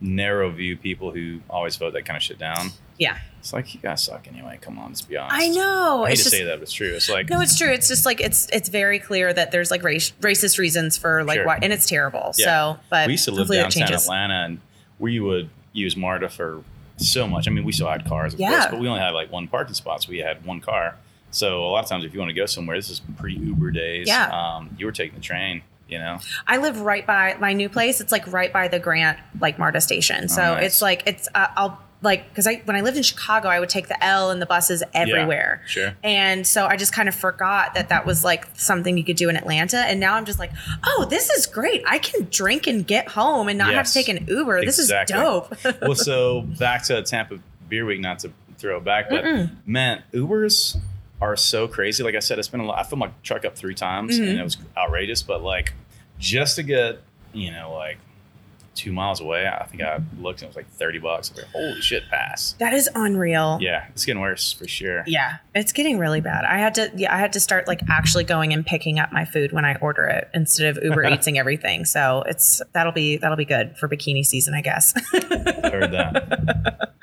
narrow 0.01 0.51
view 0.51 0.77
people 0.77 1.11
who 1.13 1.41
always 1.49 1.77
vote 1.77 1.93
that 1.95 2.05
kind 2.05 2.17
of 2.17 2.23
shit 2.23 2.39
down 2.39 2.71
yeah. 2.99 3.19
it's 3.41 3.53
like 3.53 3.75
you 3.75 3.81
guys 3.81 4.03
suck 4.03 4.27
anyway 4.29 4.59
come 4.61 4.79
on 4.79 4.89
let's 4.89 5.03
be 5.03 5.17
honest 5.17 5.37
I 5.37 5.49
know. 5.49 6.05
i 6.05 6.09
hate 6.09 6.13
It's 6.15 6.21
to 6.25 6.31
just, 6.31 6.37
say 6.37 6.45
that 6.45 6.57
but 6.57 6.63
it's 6.63 6.73
true 6.73 6.95
it's 6.95 7.09
like 7.09 7.29
No, 7.31 7.41
it's 7.41 7.57
true. 7.59 7.71
It's 7.71 7.89
just 7.89 8.05
like 8.07 8.21
it's 8.21 8.49
it's 8.53 8.69
very 8.69 8.99
clear 8.99 9.33
that 9.33 9.51
there's 9.53 9.71
like 9.71 9.83
race, 9.83 10.13
racist 10.21 10.59
reasons 10.59 10.97
for 10.97 11.25
like 11.25 11.37
Sure. 11.37 11.47
why, 11.47 11.59
and 11.63 11.73
it's 11.73 11.87
terrible. 11.87 12.33
Yeah. 12.39 12.75
So, 12.77 12.81
but 12.91 13.07
we 13.07 13.13
used 13.15 13.25
to 13.25 13.31
live 13.33 13.49
downtown 13.49 13.93
atlanta 13.93 14.35
and 14.45 14.61
we 14.99 15.19
would 15.21 15.49
use 15.73 15.97
marta 15.97 16.29
for 16.29 16.63
so 16.99 17.27
much 17.27 17.49
i 17.49 17.51
mean 17.51 17.65
we 17.65 17.73
still 17.73 17.89
had 17.89 18.05
cars 18.07 18.35
of 18.35 18.41
Yeah. 18.41 18.51
course 18.51 18.67
but 18.71 18.79
we 18.81 18.87
only 18.89 19.01
had 19.01 19.11
like 19.11 19.33
one 19.33 19.49
parking 19.49 19.75
spot 19.75 20.03
so 20.03 20.11
we 20.11 20.19
had 20.19 20.45
one 20.45 20.61
car 20.61 20.97
so 21.31 21.65
a 21.65 21.71
lot 21.71 21.83
of 21.83 21.89
times 21.91 22.05
if 22.05 22.13
you 22.13 22.21
want 22.21 22.29
to 22.29 22.35
go 22.35 22.47
somewhere 22.47 22.77
this 22.77 22.91
is 22.91 23.01
pre-uber 23.19 23.71
days 23.71 24.07
Yeah. 24.07 24.29
um, 24.29 24.77
you 24.79 24.87
were 24.87 24.93
taking 24.93 25.15
the 25.17 25.21
train 25.23 25.63
you 25.89 25.99
know 25.99 26.19
I 26.47 26.59
live 26.59 26.81
right 26.81 27.07
by 27.07 27.37
my 27.41 27.53
new 27.53 27.69
place. 27.69 28.01
It's 28.01 28.13
like 28.13 28.31
right 28.33 28.51
by 28.53 28.69
the 28.69 28.79
Grant 28.79 29.19
like 29.41 29.59
MARTA 29.59 29.81
station. 29.83 30.29
So 30.29 30.41
Oh, 30.43 30.55
nice. 30.55 30.65
it's 30.65 30.83
like 30.83 31.03
it's 31.07 31.29
uh, 31.35 31.49
I'll 31.55 31.83
like 32.03 32.29
because 32.29 32.47
I 32.47 32.57
when 32.65 32.77
I 32.77 32.81
lived 32.81 32.97
in 32.97 33.03
Chicago, 33.03 33.49
I 33.49 33.61
would 33.61 33.69
take 33.69 33.89
the 33.89 34.05
L 34.05 34.31
and 34.31 34.43
the 34.43 34.47
buses 34.47 34.83
everywhere. 34.93 35.63
sure. 35.67 35.95
And 36.03 36.47
so 36.47 36.67
I 36.67 36.77
just 36.77 36.93
kind 36.93 37.09
of 37.09 37.15
forgot 37.15 37.75
that 37.75 37.89
that 37.91 38.05
was 38.07 38.25
like 38.25 38.47
something 38.55 38.97
you 38.99 39.05
could 39.05 39.17
do 39.17 39.29
in 39.29 39.37
Atlanta. 39.37 39.79
And 39.79 40.01
now 40.01 40.15
I'm 40.15 40.25
just 40.25 40.39
like, 40.39 40.51
oh, 40.85 41.07
this 41.09 41.31
is 41.31 41.47
great. 41.47 41.83
I 41.87 41.99
can 41.99 42.27
drink 42.31 42.67
and 42.67 42.87
get 42.87 43.09
home 43.09 43.49
and 43.49 43.57
not 43.59 43.73
have 43.75 43.87
to 43.87 43.93
take 43.93 44.09
an 44.09 44.27
Uber. 44.27 44.65
This 44.65 44.79
Exactly. 44.79 45.15
is 45.17 45.23
dope. 45.23 45.57
well, 45.83 45.95
so 45.97 46.43
back 46.43 46.83
to 46.85 47.03
Tampa 47.03 47.39
Beer 47.69 47.85
Week, 47.85 48.01
not 48.01 48.19
to 48.21 48.33
throw 48.59 48.77
it 48.79 48.85
back, 48.85 49.09
but 49.09 49.25
man, 49.67 50.03
Ubers 50.13 50.77
are 51.21 51.37
so 51.37 51.69
crazy. 51.69 52.03
Like 52.03 52.15
I 52.17 52.19
said, 52.19 52.39
it's 52.39 52.49
been 52.49 52.61
a 52.61 52.65
lot. 52.67 52.79
I 52.79 52.83
filled 52.83 52.99
my 52.99 53.11
truck 53.23 53.45
up 53.45 53.55
three 53.57 53.75
times 53.75 54.19
Mm-hmm. 54.19 54.29
and 54.31 54.41
it 54.41 54.43
was 54.43 54.57
outrageous, 54.77 55.23
but 55.23 55.43
like 55.43 55.73
just 56.19 56.57
to 56.57 56.63
get, 56.65 57.01
you 57.33 57.51
know, 57.53 57.73
like 57.75 57.99
two 58.75 58.93
miles 58.93 59.21
away, 59.21 59.47
I 59.47 59.65
think 59.67 59.83
I 59.83 60.01
looked 60.21 60.41
and 60.41 60.47
it 60.47 60.49
was 60.49 60.57
like 60.57 60.71
30 60.71 60.99
bucks. 60.99 61.31
I 61.31 61.35
was 61.35 61.43
like, 61.43 61.53
holy 61.53 61.81
shit, 61.81 62.05
pass. 62.11 62.55
that 62.59 62.73
is 62.73 62.89
unreal. 62.95 63.59
Yeah, 63.61 63.87
it's 63.91 64.05
getting 64.05 64.21
worse 64.21 64.53
for 64.53 64.67
sure. 64.67 65.05
Yeah, 65.07 65.37
it's 65.55 65.73
getting 65.73 65.99
really 65.99 66.21
bad. 66.21 66.45
I 66.45 66.59
had 66.59 66.75
to 66.77 66.91
yeah, 66.97 67.15
I 67.15 67.19
had 67.19 67.33
to 67.35 67.41
start 67.41 67.67
like 67.69 67.81
actually 67.89 68.25
going 68.25 68.53
and 68.53 68.65
picking 68.65 68.99
up 68.99 69.13
my 69.13 69.25
food 69.25 69.53
when 69.53 69.65
I 69.65 69.77
order 69.77 70.05
it 70.07 70.29
instead 70.35 70.77
of 70.77 70.83
Uber 70.83 71.03
Eatsing 71.11 71.37
everything. 71.37 71.85
So 71.85 72.23
it's 72.27 72.63
that'll 72.73 72.93
be 72.93 73.17
that'll 73.19 73.37
be 73.37 73.45
good 73.45 73.77
for 73.77 73.89
bikini 73.89 74.25
season, 74.25 74.55
I 74.55 74.63
guess. 74.63 74.93
Heard 75.13 75.93
that. 75.93 76.89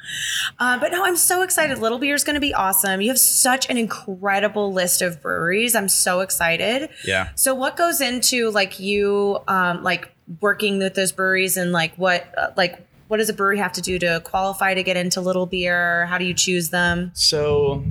Uh, 0.57 0.77
but 0.79 0.91
no, 0.91 1.05
I'm 1.05 1.15
so 1.15 1.43
excited. 1.43 1.77
Little 1.77 1.99
Beer 1.99 2.15
is 2.15 2.23
going 2.23 2.33
to 2.33 2.39
be 2.39 2.53
awesome. 2.53 2.99
You 2.99 3.09
have 3.09 3.19
such 3.19 3.69
an 3.69 3.77
incredible 3.77 4.73
list 4.73 5.01
of 5.01 5.21
breweries. 5.21 5.75
I'm 5.75 5.87
so 5.87 6.21
excited. 6.21 6.89
Yeah. 7.05 7.29
So 7.35 7.53
what 7.53 7.77
goes 7.77 8.01
into 8.01 8.49
like 8.49 8.79
you 8.79 9.39
um, 9.47 9.83
like 9.83 10.11
working 10.41 10.77
with 10.77 10.93
those 10.93 11.11
breweries 11.11 11.57
and 11.57 11.71
like 11.71 11.93
what 11.95 12.33
uh, 12.37 12.51
like 12.57 12.85
what 13.07 13.17
does 13.17 13.29
a 13.29 13.33
brewery 13.33 13.57
have 13.57 13.71
to 13.73 13.81
do 13.81 13.97
to 13.97 14.21
qualify 14.23 14.73
to 14.75 14.83
get 14.83 14.95
into 14.97 15.19
Little 15.21 15.45
Beer? 15.47 16.05
How 16.05 16.17
do 16.19 16.25
you 16.25 16.33
choose 16.33 16.69
them? 16.69 17.11
So 17.15 17.83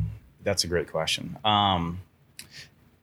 that's 0.45 0.63
a 0.65 0.69
great 0.69 0.91
question. 0.91 1.37
Um, 1.45 2.01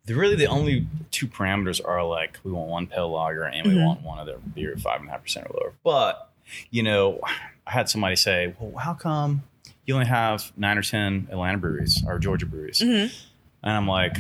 the 0.06 0.14
really 0.16 0.36
the 0.36 0.46
only 0.48 0.88
two 1.12 1.28
parameters 1.28 1.82
are 1.86 2.04
like 2.06 2.40
we 2.44 2.52
want 2.52 2.70
one 2.70 2.88
pale 2.88 3.10
lager 3.10 3.44
and 3.44 3.68
we 3.68 3.74
Mhm. 3.74 3.86
want 3.86 4.02
one 4.02 4.20
other 4.20 4.38
beer 4.54 4.72
at 4.72 4.80
five 4.80 5.00
and 5.02 5.10
a 5.10 5.12
half 5.12 5.24
percent 5.24 5.48
or 5.50 5.60
lower. 5.60 5.74
But 5.84 6.30
you 6.70 6.84
know, 6.84 7.20
I 7.68 7.72
had 7.72 7.90
somebody 7.90 8.16
say, 8.16 8.54
"Well, 8.60 8.78
how 8.80 8.94
come 8.94 9.44
you 9.86 9.96
only 9.96 10.06
have 10.06 10.52
nine 10.56 10.78
or 10.78 10.84
ten 10.84 11.28
Atlanta 11.32 11.58
breweries 11.58 12.04
or 12.08 12.20
Georgia 12.20 12.46
breweries?" 12.46 12.80
Mhm. 12.82 13.12
And 13.64 13.74
I'm 13.78 13.88
like, 13.88 14.16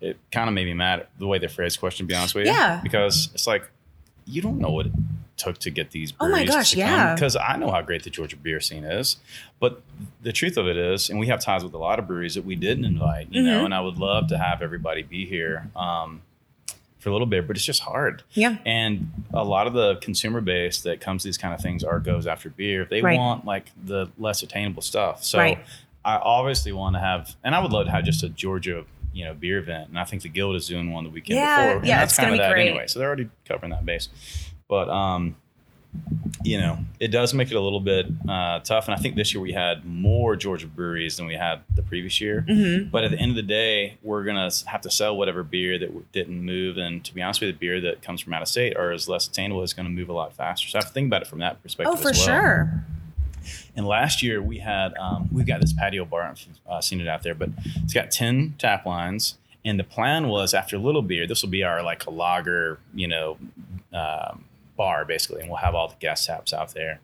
it 0.00 0.16
kind 0.32 0.48
of 0.48 0.54
made 0.54 0.64
me 0.64 0.72
mad 0.74 1.06
the 1.18 1.26
way 1.26 1.38
they 1.38 1.46
phrased 1.46 1.76
the 1.76 1.80
question. 1.80 2.06
To 2.06 2.08
be 2.08 2.14
honest 2.16 2.34
with 2.34 2.46
you, 2.46 2.52
Yeah. 2.52 2.80
because 2.82 3.28
it's 3.34 3.46
like 3.46 3.70
you 4.28 4.42
don't 4.42 4.58
know 4.58 4.70
what 4.70 4.86
it 4.86 4.92
took 5.36 5.58
to 5.58 5.70
get 5.70 5.92
these 5.92 6.12
Oh 6.20 6.28
my 6.28 6.44
gosh, 6.44 6.72
to 6.72 6.78
yeah. 6.78 7.14
because 7.14 7.36
I 7.36 7.56
know 7.56 7.70
how 7.70 7.80
great 7.80 8.02
the 8.02 8.10
Georgia 8.10 8.36
beer 8.36 8.60
scene 8.60 8.84
is. 8.84 9.16
But 9.60 9.82
the 10.20 10.32
truth 10.32 10.56
of 10.56 10.66
it 10.66 10.76
is, 10.76 11.10
and 11.10 11.18
we 11.20 11.28
have 11.28 11.40
ties 11.40 11.62
with 11.62 11.74
a 11.74 11.78
lot 11.78 11.98
of 12.00 12.06
breweries 12.08 12.34
that 12.34 12.44
we 12.44 12.56
didn't 12.56 12.84
invite, 12.84 13.28
you 13.30 13.42
know, 13.42 13.60
Mhm. 13.62 13.64
and 13.66 13.74
I 13.74 13.80
would 13.80 13.98
love 13.98 14.26
to 14.28 14.38
have 14.38 14.62
everybody 14.62 15.02
be 15.02 15.26
here 15.26 15.68
um, 15.76 16.22
for 16.98 17.10
a 17.10 17.12
little 17.12 17.26
bit, 17.28 17.46
but 17.46 17.54
it's 17.56 17.64
just 17.64 17.82
hard. 17.82 18.24
Yeah. 18.32 18.56
And 18.66 19.12
a 19.32 19.44
lot 19.44 19.68
of 19.68 19.72
the 19.74 19.96
consumer 19.96 20.40
base 20.40 20.80
that 20.80 21.00
comes 21.00 21.22
to 21.22 21.28
these 21.28 21.38
kind 21.38 21.54
of 21.54 21.60
things 21.60 21.84
are 21.84 22.00
goes 22.00 22.26
after 22.26 22.50
beer. 22.50 22.84
They 22.90 23.00
Right. 23.00 23.16
want 23.16 23.44
like 23.44 23.66
the 23.82 24.08
less 24.18 24.42
attainable 24.42 24.82
stuff. 24.82 25.22
So 25.22 25.38
Right. 25.38 25.58
I 26.04 26.16
obviously 26.16 26.72
want 26.72 26.96
to 26.96 27.00
have, 27.00 27.36
and 27.44 27.54
I 27.54 27.60
would 27.60 27.70
love 27.72 27.86
to 27.86 27.92
have 27.92 28.04
just 28.04 28.24
a 28.24 28.28
Georgia, 28.28 28.84
you 29.18 29.24
know, 29.24 29.34
beer 29.34 29.58
event. 29.58 29.88
And 29.88 29.98
I 29.98 30.04
think 30.04 30.22
the 30.22 30.28
Guild 30.28 30.54
is 30.54 30.68
doing 30.68 30.92
one 30.92 31.02
the 31.02 31.10
weekend 31.10 31.38
Yeah, 31.40 31.56
before. 31.66 31.78
And 31.78 31.86
yeah, 31.88 31.98
that's 31.98 32.12
it's 32.12 32.20
kind 32.20 32.32
of 32.32 32.38
that 32.38 32.52
great. 32.52 32.68
anyway. 32.68 32.86
So 32.86 33.00
they're 33.00 33.08
already 33.08 33.28
covering 33.44 33.70
that 33.70 33.84
base. 33.84 34.08
But 34.68 34.88
um, 34.88 35.34
you 36.44 36.60
know, 36.60 36.78
it 37.00 37.08
does 37.08 37.34
make 37.34 37.50
it 37.50 37.54
a 37.56 37.60
little 37.60 37.80
bit 37.80 38.06
uh, 38.28 38.60
tough. 38.60 38.86
And 38.86 38.94
I 38.94 38.98
think 38.98 39.16
this 39.16 39.34
year 39.34 39.40
we 39.40 39.52
had 39.52 39.84
more 39.84 40.36
Georgia 40.36 40.68
breweries 40.68 41.16
than 41.16 41.26
we 41.26 41.34
had 41.34 41.62
the 41.74 41.82
previous 41.82 42.20
year. 42.20 42.44
Mhm. 42.48 42.90
But 42.92 43.02
at 43.04 43.10
the 43.10 43.18
end 43.18 43.30
of 43.30 43.36
the 43.36 43.42
day, 43.42 43.96
we're 44.02 44.22
gonna 44.22 44.50
have 44.66 44.82
to 44.82 44.90
sell 44.90 45.16
whatever 45.16 45.42
beer 45.42 45.78
that 45.80 46.12
didn't 46.12 46.40
move. 46.44 46.76
And 46.76 47.04
to 47.04 47.12
be 47.14 47.20
honest 47.20 47.40
with 47.40 47.48
you, 47.48 47.52
the 47.54 47.58
beer 47.58 47.80
that 47.80 48.02
comes 48.02 48.20
from 48.20 48.34
out 48.34 48.42
of 48.42 48.48
state 48.48 48.76
or 48.76 48.92
is 48.92 49.08
less 49.08 49.26
attainable 49.26 49.62
is 49.64 49.72
going 49.72 49.86
to 49.86 49.92
move 49.92 50.08
a 50.10 50.12
lot 50.12 50.32
faster. 50.34 50.68
So 50.68 50.78
I 50.78 50.82
have 50.82 50.88
to 50.88 50.94
think 50.94 51.06
about 51.08 51.22
it 51.22 51.28
from 51.28 51.40
that 51.40 51.60
perspective. 51.62 51.94
Oh, 51.94 51.96
for 51.96 52.12
well. 52.12 52.12
sure. 52.14 52.84
And 53.78 53.86
last 53.86 54.24
year 54.24 54.42
we 54.42 54.58
had 54.58 54.92
um, 54.98 55.28
we've 55.32 55.46
got 55.46 55.60
this 55.60 55.72
patio 55.72 56.04
bar. 56.04 56.22
I 56.22 56.26
don't 56.26 56.30
know 56.34 56.40
if 56.42 56.46
you've 56.48 56.72
uh, 56.72 56.80
seen 56.80 57.00
it 57.00 57.06
out 57.06 57.22
there, 57.22 57.34
but 57.34 57.50
it's 57.84 57.94
got 57.94 58.10
ten 58.10 58.56
tap 58.58 58.84
lines. 58.84 59.38
And 59.64 59.78
the 59.78 59.84
plan 59.84 60.26
was 60.28 60.52
after 60.52 60.78
Little 60.78 61.00
Beer, 61.02 61.26
this 61.28 61.42
will 61.42 61.48
be 61.50 61.62
our 61.62 61.80
like 61.82 62.04
a 62.06 62.10
lager, 62.10 62.80
you 62.92 63.06
know, 63.06 63.38
um, 63.92 64.44
bar 64.76 65.04
basically, 65.04 65.40
and 65.42 65.48
we'll 65.48 65.58
have 65.58 65.74
all 65.76 65.86
the 65.88 65.94
guest 66.00 66.26
taps 66.26 66.52
out 66.52 66.74
there. 66.74 66.98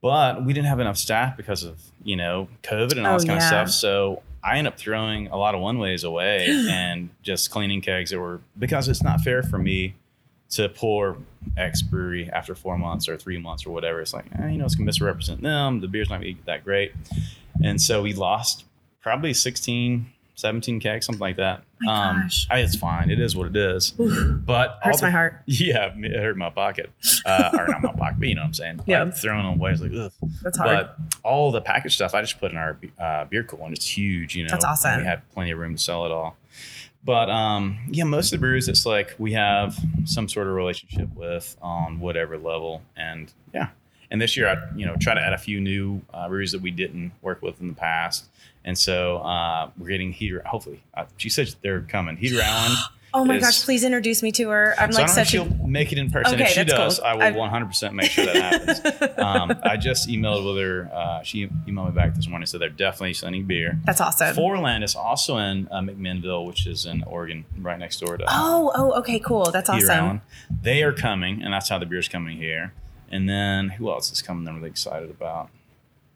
But 0.00 0.44
we 0.44 0.52
didn't 0.52 0.66
have 0.66 0.80
enough 0.80 0.96
staff 0.98 1.36
because 1.36 1.62
of 1.62 1.78
you 2.02 2.16
know 2.16 2.48
COVID 2.64 2.96
and 2.98 3.06
all 3.06 3.14
Oh, 3.14 3.18
this 3.18 3.24
kind 3.24 3.40
yeah. 3.40 3.62
of 3.62 3.68
stuff. 3.68 3.70
So 3.70 4.22
I 4.42 4.58
end 4.58 4.66
up 4.66 4.76
throwing 4.76 5.28
a 5.28 5.36
lot 5.36 5.54
of 5.54 5.60
one 5.60 5.78
ways 5.78 6.02
away 6.02 6.46
and 6.68 7.10
just 7.22 7.52
cleaning 7.52 7.80
kegs 7.80 8.10
that 8.10 8.18
were 8.18 8.40
because 8.58 8.88
it's 8.88 9.04
not 9.04 9.20
fair 9.20 9.44
for 9.44 9.58
me 9.58 9.94
to 10.52 10.68
pour 10.68 11.16
X 11.56 11.82
brewery 11.82 12.30
after 12.30 12.54
four 12.54 12.78
months 12.78 13.08
or 13.08 13.16
three 13.16 13.38
months 13.38 13.66
or 13.66 13.70
whatever. 13.70 14.00
It's 14.00 14.14
like, 14.14 14.26
eh, 14.38 14.48
you 14.48 14.58
know, 14.58 14.64
it's 14.64 14.74
gonna 14.74 14.86
misrepresent 14.86 15.42
them. 15.42 15.80
The 15.80 15.88
beer's 15.88 16.08
not 16.10 16.16
gonna 16.16 16.26
be 16.34 16.38
that 16.46 16.64
great. 16.64 16.92
And 17.62 17.80
so 17.80 18.02
we 18.02 18.12
lost 18.12 18.64
probably 19.02 19.32
16, 19.34 20.06
17 20.34 20.80
kegs, 20.80 21.06
something 21.06 21.20
like 21.20 21.36
that. 21.36 21.62
My 21.80 22.12
gosh. 22.22 22.46
I, 22.50 22.58
it's 22.60 22.76
fine. 22.76 23.10
It 23.10 23.20
is 23.20 23.34
what 23.36 23.46
it 23.48 23.56
is. 23.56 23.94
Oof, 23.98 24.44
But 24.44 24.78
hurts 24.82 25.00
the- 25.00 25.06
my 25.06 25.10
heart. 25.10 25.36
Yeah, 25.46 25.92
it 25.96 26.16
hurt 26.20 26.36
my 26.36 26.50
pocket. 26.50 26.90
Uh, 27.24 27.50
or 27.58 27.66
not 27.68 27.82
my 27.82 27.92
pocket, 27.92 28.16
but 28.18 28.28
you 28.28 28.34
know 28.34 28.42
what 28.42 28.46
I'm 28.48 28.54
saying. 28.54 28.80
Yeah. 28.86 29.04
Like 29.04 29.14
throwing 29.16 29.44
them 29.44 29.58
away. 29.60 29.72
It's 29.72 29.80
like, 29.80 29.92
ugh. 29.94 30.12
That's 30.42 30.58
hard. 30.58 30.70
But 30.70 30.96
all 31.24 31.50
the 31.50 31.60
package 31.60 31.94
stuff 31.94 32.14
I 32.14 32.20
just 32.20 32.38
put 32.40 32.50
in 32.52 32.56
our 32.58 32.78
uh, 32.98 33.24
beer 33.24 33.42
cooler 33.44 33.64
and 33.66 33.74
it's 33.76 33.86
huge, 33.96 34.34
you 34.36 34.44
know. 34.44 34.50
That's 34.50 34.64
awesome. 34.64 34.98
We 35.00 35.04
had 35.04 35.28
plenty 35.32 35.50
of 35.50 35.58
room 35.58 35.76
to 35.76 35.82
sell 35.82 36.04
it 36.06 36.12
all. 36.12 36.36
But 37.04 37.30
um, 37.30 37.78
yeah, 37.90 38.04
most 38.04 38.32
of 38.32 38.38
the 38.38 38.46
brews, 38.46 38.68
it's 38.68 38.86
like 38.86 39.14
we 39.18 39.32
have 39.32 39.78
some 40.04 40.28
sort 40.28 40.46
of 40.46 40.54
relationship 40.54 41.08
with 41.16 41.56
on 41.60 41.98
whatever 41.98 42.38
level. 42.38 42.82
And 42.96 43.32
yeah. 43.52 43.68
And 44.10 44.20
this 44.20 44.36
year, 44.36 44.46
I 44.46 44.76
you 44.76 44.86
know 44.86 44.94
try 45.00 45.14
to 45.14 45.20
add 45.20 45.32
a 45.32 45.38
few 45.38 45.60
new 45.60 46.02
uh, 46.12 46.28
breweries 46.28 46.52
that 46.52 46.60
we 46.60 46.70
didn't 46.70 47.12
work 47.22 47.42
with 47.42 47.60
in 47.60 47.68
the 47.68 47.74
past. 47.74 48.26
And 48.64 48.78
so 48.78 49.18
uh, 49.18 49.70
we're 49.78 49.88
getting 49.88 50.12
Heater. 50.12 50.42
Hopefully, 50.46 50.82
uh, 50.94 51.06
she 51.16 51.28
said 51.28 51.54
they're 51.62 51.80
coming. 51.80 52.16
Heater 52.16 52.40
Allen. 52.42 52.76
oh 53.14 53.24
my 53.24 53.36
is- 53.36 53.42
gosh, 53.42 53.64
please 53.64 53.84
introduce 53.84 54.22
me 54.22 54.32
to 54.32 54.48
her. 54.50 54.74
I'm 54.78 54.92
So 54.92 55.00
like 55.00 55.10
I 55.10 55.14
don't 55.14 55.16
know 55.16 55.22
if 55.22 55.28
such 55.28 55.34
a 55.34 55.44
she'll 55.58 55.66
make 55.66 55.92
it 55.92 55.98
in 55.98 56.10
person. 56.10 56.34
Okay, 56.34 56.44
if 56.44 56.50
she 56.50 56.64
does, 56.64 56.98
cool. 56.98 57.06
I 57.06 57.14
will 57.14 57.22
I've- 57.22 57.38
100% 57.38 57.92
make 57.92 58.10
sure 58.10 58.26
that 58.26 58.36
happens. 58.36 59.18
um, 59.18 59.58
I 59.62 59.76
just 59.76 60.08
emailed 60.08 60.44
with 60.46 60.62
her. 60.62 60.90
Uh, 60.92 61.22
she 61.22 61.46
emailed 61.46 61.86
me 61.86 61.92
back 61.92 62.14
this 62.14 62.28
morning, 62.28 62.46
so 62.46 62.58
they're 62.58 62.68
definitely 62.68 63.14
sending 63.14 63.44
beer. 63.44 63.78
That's 63.84 64.00
awesome. 64.00 64.34
Foreland 64.34 64.82
is 64.82 64.94
also 64.94 65.36
in 65.38 65.68
uh, 65.70 65.80
McMinnville, 65.80 66.46
which 66.46 66.66
is 66.66 66.86
in 66.86 67.02
Oregon, 67.04 67.44
right 67.58 67.78
next 67.78 68.00
door 68.00 68.16
to 68.16 68.24
Oh, 68.28 68.72
oh, 68.74 68.92
okay, 69.00 69.18
cool. 69.18 69.50
That's 69.50 69.68
awesome. 69.68 69.90
Allen. 69.90 70.20
They 70.62 70.82
are 70.82 70.92
coming, 70.92 71.42
and 71.42 71.52
that's 71.52 71.68
how 71.68 71.78
the 71.78 71.86
beer's 71.86 72.08
coming 72.08 72.36
here. 72.38 72.72
And 73.10 73.28
then 73.28 73.68
who 73.68 73.90
else 73.90 74.10
is 74.10 74.22
coming? 74.22 74.48
I'm 74.48 74.56
really 74.56 74.70
excited 74.70 75.10
about. 75.10 75.50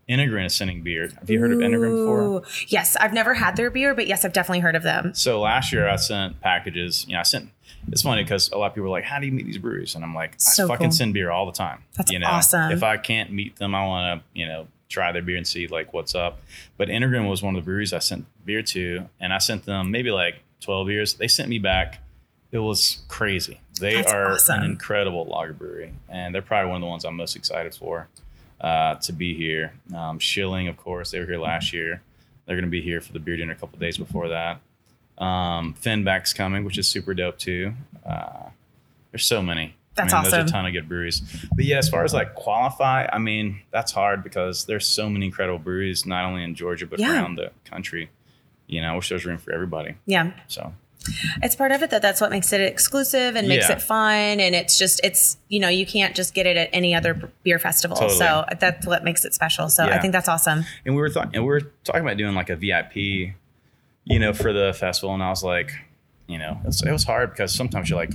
Integrin 0.09 0.47
is 0.47 0.55
sending 0.55 0.83
beer. 0.83 1.09
Have 1.19 1.29
you 1.29 1.41
heard 1.41 1.53
of 1.53 1.59
Integrin 1.59 1.91
before? 2.07 2.43
Yes, 2.69 2.95
I've 2.97 3.13
never 3.13 3.35
had 3.35 3.57
their 3.57 3.71
beer, 3.71 3.93
but 3.95 4.07
yes, 4.07 4.25
I've 4.25 4.33
definitely 4.33 4.61
heard 4.61 4.77
of 4.77 4.85
them. 4.85 5.13
So 5.15 5.41
last 5.41 5.73
year 5.73 5.89
I 5.89 5.97
sent 5.97 6.41
packages. 6.41 7.05
You 7.09 7.15
know, 7.15 7.21
I 7.21 7.25
sent. 7.25 7.51
It's 7.91 8.03
funny 8.03 8.23
because 8.23 8.51
a 8.53 8.57
lot 8.59 8.69
of 8.69 8.75
people 8.75 8.87
are 8.87 8.91
like, 8.91 9.05
"How 9.05 9.19
do 9.19 9.27
you 9.27 9.33
meet 9.33 9.47
these 9.47 9.59
breweries?" 9.59 9.95
And 9.97 10.05
I'm 10.05 10.15
like, 10.15 10.33
"I 10.35 10.39
So 10.39 10.69
fucking 10.69 10.87
cool. 10.89 10.93
send 10.93 11.15
beer 11.15 11.31
all 11.31 11.45
the 11.47 11.53
time." 11.53 11.83
That's 11.97 12.13
you 12.13 12.21
know, 12.21 12.29
awesome. 12.29 12.71
If 12.71 12.83
I 12.85 12.97
can't 12.99 13.33
meet 13.33 13.57
them, 13.57 13.75
I 13.75 13.85
want 13.87 14.21
to, 14.23 14.39
you 14.39 14.47
know, 14.47 14.69
try 14.89 15.11
their 15.11 15.23
beer 15.23 15.37
and 15.37 15.47
see 15.47 15.67
like 15.67 15.93
what's 15.93 16.15
up. 16.15 16.41
But 16.77 16.89
Integrin 16.89 17.29
was 17.29 17.43
one 17.43 17.57
of 17.57 17.63
the 17.63 17.65
breweries 17.65 17.93
I 17.93 17.99
sent 17.99 18.27
beer 18.45 18.63
to, 18.63 19.09
and 19.21 19.33
I 19.33 19.39
sent 19.39 19.65
them 19.67 19.91
maybe 19.91 20.13
like 20.13 20.37
12 20.61 20.87
beers. 20.87 21.15
They 21.15 21.29
sent 21.29 21.49
me 21.49 21.59
back. 21.59 21.99
It 22.53 22.59
was 22.59 23.03
crazy. 23.09 23.61
They 23.81 23.95
That's 23.97 24.13
are 24.13 24.33
awesome. 24.35 24.61
an 24.63 24.71
incredible 24.71 25.25
lager 25.27 25.53
brewery, 25.53 25.93
and 26.09 26.33
they're 26.33 26.43
probably 26.43 26.69
one 26.71 26.77
of 26.77 26.83
the 26.83 26.89
ones 26.89 27.05
I'm 27.05 27.17
most 27.17 27.35
excited 27.35 27.75
for 27.75 28.07
uh, 28.61 28.95
to 28.97 29.13
be 29.13 29.35
here. 29.35 29.75
Um, 29.95 30.19
Schilling, 30.19 30.69
of 30.69 30.77
course, 30.77 31.11
they 31.11 31.19
were 31.21 31.27
here 31.27 31.39
last 31.39 31.73
year. 31.73 32.03
They're 32.47 32.57
going 32.57 32.65
to 32.65 32.71
be 32.71 32.81
here 32.83 33.01
for 33.01 33.13
the 33.13 33.19
beer 33.19 33.37
dinner 33.37 33.53
a 33.53 33.57
couple 33.57 33.79
days 33.79 33.99
before 33.99 34.29
that. 34.29 34.61
Um, 35.19 35.75
Finback's 35.81 36.33
coming, 36.33 36.65
which 36.65 36.79
is 36.79 36.87
super 36.87 37.15
dope 37.15 37.39
too. 37.39 37.73
Uh, 38.05 38.51
there's 39.11 39.25
so 39.25 39.43
many. 39.43 39.75
That's 39.95 40.13
I 40.13 40.21
mean, 40.23 40.31
There's 40.31 40.51
a 40.51 40.53
ton 40.53 40.67
of 40.67 40.73
good 40.75 40.89
breweries. 40.89 41.23
But 41.57 41.65
yeah, 41.65 41.79
as 41.79 41.89
far 41.89 42.05
as 42.05 42.13
like 42.13 42.35
qualify, 42.35 43.09
I 43.11 43.19
mean, 43.19 43.63
that's 43.71 43.93
hard 43.93 44.23
because 44.23 44.67
there's 44.67 44.87
so 44.87 45.09
many 45.09 45.25
incredible 45.27 45.59
breweries, 45.59 46.05
not 46.05 46.27
only 46.27 46.43
in 46.45 46.55
Georgia, 46.55 46.87
but 46.87 46.99
Yeah. 46.99 47.15
around 47.15 47.37
the 47.37 47.51
country. 47.65 48.11
You 48.67 48.83
know, 48.83 48.93
I 48.93 48.97
wish 48.97 49.09
there 49.09 49.17
was 49.17 49.25
room 49.25 49.39
for 49.39 49.53
everybody. 49.53 49.95
Yeah. 50.05 50.33
So 50.49 50.75
It's 51.43 51.55
part 51.57 51.73
of 51.73 51.83
it 51.83 51.91
that 51.91 52.03
that's 52.03 52.21
what 52.21 52.31
makes 52.31 52.53
it 52.53 52.61
exclusive 52.61 53.37
and 53.37 53.49
makes 53.49 53.69
Yeah. 53.69 53.77
it 53.77 53.83
fun. 53.83 54.41
And 54.41 54.55
it's 54.55 54.79
just, 54.79 55.01
it's, 55.05 55.37
you 55.49 55.61
know, 55.61 55.69
you 55.69 55.87
can't 55.87 56.15
just 56.15 56.35
get 56.35 56.47
it 56.47 56.57
at 56.57 56.71
any 56.73 56.95
other 56.95 57.15
beer 57.43 57.59
festival. 57.59 57.97
Totally. 57.97 58.19
So 58.19 58.45
that's 58.61 58.87
what 58.87 59.05
makes 59.05 59.25
it 59.25 59.35
special. 59.35 59.69
So 59.69 59.85
I 59.85 59.99
think 59.99 60.13
that's 60.13 60.29
awesome. 60.29 60.65
and 60.85 60.95
we 60.95 61.01
were 61.01 61.11
thought 61.11 61.31
and 61.35 61.43
we 61.43 61.49
were 61.49 61.61
talking 61.85 62.03
about 62.03 62.17
doing 62.17 62.35
like 62.35 62.51
a 62.51 62.57
VIP, 62.57 62.97
you 64.05 64.19
know, 64.19 64.33
for 64.33 64.53
the 64.53 64.73
festival, 64.79 65.13
and 65.15 65.23
I 65.23 65.31
was 65.31 65.43
like, 65.43 65.73
you 66.29 66.39
know, 66.39 66.61
it's, 66.65 66.83
it 66.83 66.91
was 66.93 67.05
hard 67.05 67.31
because 67.31 67.55
sometimes 67.55 67.89
you're 67.91 67.99
like, 67.99 68.13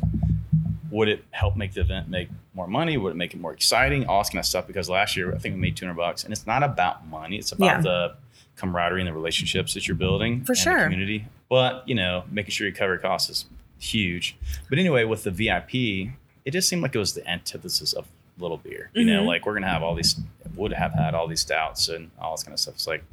would 0.89 1.07
it 1.07 1.23
help 1.31 1.55
make 1.55 1.73
the 1.73 1.81
event 1.81 2.09
make 2.09 2.27
more 2.53 2.67
money? 2.67 2.97
Would 2.97 3.11
it 3.11 3.15
make 3.15 3.33
it 3.33 3.39
more 3.39 3.53
exciting? 3.53 4.05
All 4.07 4.19
this 4.21 4.29
kind 4.29 4.39
of 4.39 4.45
stuff. 4.45 4.67
Because 4.67 4.89
last 4.89 5.15
year 5.15 5.33
I 5.33 5.37
think 5.37 5.55
we 5.55 5.61
made 5.61 5.77
200 5.77 5.95
bucks, 5.95 6.23
and 6.25 6.33
it's 6.33 6.45
not 6.45 6.63
about 6.63 7.07
money. 7.07 7.37
It's 7.37 7.51
about 7.53 7.65
Yeah. 7.77 7.81
the 7.81 8.15
camaraderie 8.57 8.99
and 9.01 9.07
the 9.07 9.13
relationships 9.13 9.73
that 9.73 9.87
you're 9.87 9.95
building 9.95 10.43
For 10.43 10.53
sure. 10.55 10.77
the 10.79 10.83
community. 10.83 11.25
But 11.51 11.83
you 11.85 11.95
know, 11.95 12.23
making 12.31 12.51
sure 12.51 12.65
you 12.65 12.73
cover 12.73 12.97
costs 12.97 13.29
is 13.29 13.45
huge. 13.77 14.37
But 14.69 14.79
anyway, 14.79 15.03
with 15.03 15.23
the 15.25 15.31
VIP, 15.31 16.13
it 16.45 16.51
just 16.51 16.69
seemed 16.69 16.81
like 16.81 16.95
it 16.95 16.99
was 16.99 17.13
the 17.13 17.29
antithesis 17.29 17.91
of 17.91 18.07
little 18.39 18.55
beer. 18.57 18.89
You 18.93 19.03
know, 19.03 19.23
Mhm. 19.23 19.27
like 19.27 19.45
we're 19.45 19.53
gonna 19.55 19.67
have 19.67 19.83
all 19.83 19.93
these, 19.93 20.15
would 20.55 20.71
have 20.71 20.93
had 20.93 21.13
all 21.13 21.27
these 21.27 21.41
stouts 21.41 21.89
and 21.89 22.09
all 22.19 22.31
this 22.35 22.43
kind 22.43 22.53
of 22.53 22.59
stuff. 22.59 22.75
It's 22.75 22.87
like, 22.87 23.03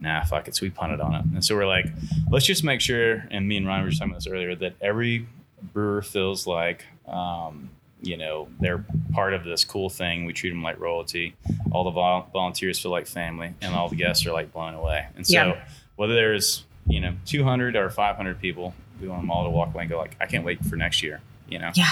nah, 0.00 0.24
fuck 0.24 0.48
it. 0.48 0.56
So 0.56 0.66
we 0.66 0.70
punted 0.70 1.00
on 1.00 1.14
it. 1.14 1.24
And 1.26 1.44
so 1.44 1.54
we're 1.54 1.66
like, 1.66 1.86
let's 2.28 2.44
just 2.44 2.64
make 2.64 2.80
sure. 2.80 3.24
And 3.30 3.46
me 3.46 3.56
and 3.56 3.66
Ryan 3.68 3.84
were 3.84 3.88
just 3.90 4.00
talking 4.00 4.10
about 4.10 4.24
this 4.24 4.32
earlier 4.32 4.54
that 4.56 4.74
every 4.80 5.26
brewer 5.72 6.02
feels 6.02 6.46
like, 6.46 6.84
um, 7.06 7.70
you 8.02 8.16
know, 8.16 8.48
they're 8.60 8.84
part 9.12 9.32
of 9.32 9.44
this 9.44 9.64
cool 9.64 9.88
thing. 9.88 10.26
We 10.26 10.32
treat 10.34 10.50
them 10.50 10.62
like 10.62 10.78
royalty. 10.78 11.34
All 11.70 11.84
the 11.84 11.90
vol- 11.92 12.28
volunteers 12.32 12.78
feel 12.78 12.90
like 12.90 13.06
family, 13.06 13.54
and 13.62 13.74
all 13.74 13.88
the 13.88 13.96
guests 13.96 14.26
are 14.26 14.32
like 14.32 14.52
blown 14.52 14.74
away. 14.74 15.06
And 15.16 15.26
so, 15.26 15.32
Yeah. 15.32 15.64
whether 15.96 16.14
there's 16.14 16.64
you 16.86 17.00
know 17.00 17.14
200 17.26 17.76
or 17.76 17.90
500 17.90 18.40
people, 18.40 18.74
we 19.00 19.08
want 19.08 19.22
them 19.22 19.30
all 19.30 19.44
to 19.44 19.50
walk 19.50 19.74
away 19.74 19.82
and 19.84 19.90
go 19.90 19.98
like, 19.98 20.16
I 20.20 20.26
can't 20.26 20.44
wait 20.44 20.64
for 20.64 20.76
next 20.76 21.02
year. 21.02 21.20
You 21.48 21.58
know. 21.58 21.70
Yeah. 21.74 21.90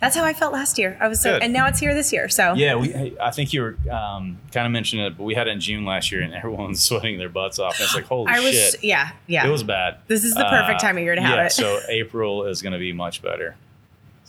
That's 0.00 0.16
how 0.16 0.24
I 0.24 0.34
felt 0.34 0.52
last 0.52 0.76
year. 0.76 0.98
I 1.00 1.08
was 1.08 1.20
so, 1.22 1.34
Good. 1.34 1.42
and 1.42 1.52
now 1.52 1.66
it's 1.68 1.78
here 1.78 1.94
this 1.94 2.12
year. 2.12 2.28
So 2.28 2.54
Yeah, 2.54 2.74
we. 2.74 3.16
I 3.20 3.30
think 3.30 3.52
you 3.52 3.62
were 3.62 3.76
um, 3.90 4.38
kind 4.52 4.66
of 4.66 4.72
mentioning 4.72 5.06
it, 5.06 5.16
but 5.16 5.22
we 5.24 5.34
had 5.34 5.46
it 5.46 5.52
in 5.52 5.60
June 5.60 5.84
last 5.84 6.10
year, 6.10 6.20
and 6.20 6.34
everyone's 6.34 6.82
sweating 6.88 7.16
their 7.16 7.28
butts 7.28 7.58
off. 7.58 7.78
And 7.78 7.84
it's 7.84 7.94
like, 7.94 8.04
holy 8.04 8.30
I 8.30 8.40
was, 8.40 8.52
shit, 8.54 8.84
yeah, 8.84 9.12
yeah. 9.28 9.46
it 9.46 9.50
was 9.50 9.62
bad. 9.62 9.98
This 10.08 10.24
is 10.24 10.34
the 10.34 10.44
perfect 10.44 10.82
Uh, 10.82 10.86
time 10.86 10.98
of 10.98 11.04
year 11.04 11.14
to 11.14 11.20
have 11.22 11.36
yeah, 11.36 11.46
it. 11.46 11.52
So 11.52 11.80
April 11.88 12.44
is 12.44 12.60
going 12.60 12.72
to 12.72 12.78
be 12.78 12.92
much 12.92 13.22
better. 13.22 13.56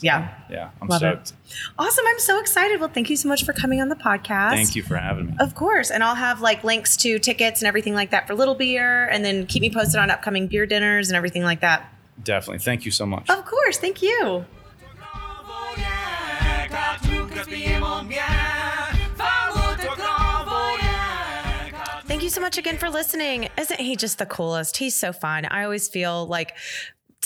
Yeah. 0.02 0.34
Yeah, 0.50 0.70
I'm 0.82 0.88
Love 0.88 1.04
it. 1.04 1.28
stoked. 1.28 1.41
Awesome. 1.78 2.06
I'm 2.08 2.20
so 2.20 2.39
excited. 2.39 2.80
Well, 2.80 2.89
thank 2.89 3.10
you 3.10 3.16
so 3.18 3.28
much 3.28 3.43
for 3.43 3.54
coming 3.54 3.82
on 3.82 3.89
the 3.89 3.95
podcast. 3.95 4.52
Thank 4.52 4.76
you 4.76 4.84
for 4.84 4.95
having 4.97 5.28
me. 5.28 5.34
Of 5.39 5.56
course. 5.56 5.91
And 5.91 6.04
I'll 6.04 6.16
have 6.16 6.41
like 6.41 6.64
links 6.64 6.95
to 6.97 7.20
tickets 7.20 7.62
and 7.62 7.68
everything 7.68 7.93
like 7.93 8.12
that 8.12 8.28
for 8.28 8.36
Little 8.36 8.56
Beer. 8.56 9.08
And 9.08 9.24
then 9.26 9.45
keep 9.45 9.62
me 9.62 9.70
posted 9.70 10.00
on 10.00 10.10
upcoming 10.10 10.47
beer 10.47 10.66
dinners 10.66 11.10
and 11.10 11.18
everything 11.18 11.43
like 11.43 11.62
that. 11.62 11.91
Definitely. 12.24 12.60
Thank 12.60 12.86
you 12.86 12.91
so 12.91 13.06
much. 13.06 13.30
Of 13.30 13.45
course. 13.45 13.78
Thank 13.78 14.02
you. 14.02 14.45
Car 16.70 16.97
tout 17.02 17.28
gaspillement 17.34 18.04
bien. 18.08 18.22
Faire 19.16 19.52
votre 19.54 19.95
grand 19.95 20.45
voyage. 20.45 21.72
Car 21.72 22.02
Thank 22.06 22.22
you 22.24 22.30
so 22.30 22.41
much 22.41 22.58
again 22.58 22.78
for 22.78 22.89
listening. 22.89 23.50
Isn't 23.58 23.80
he 23.80 23.95
just 23.95 24.20
the 24.20 24.26
coolest? 24.26 24.78
He's 24.78 24.95
so 24.95 25.12
fun. 25.12 25.45
I 25.45 25.64
always 25.64 25.88
feel 25.88 26.28
like 26.28 26.56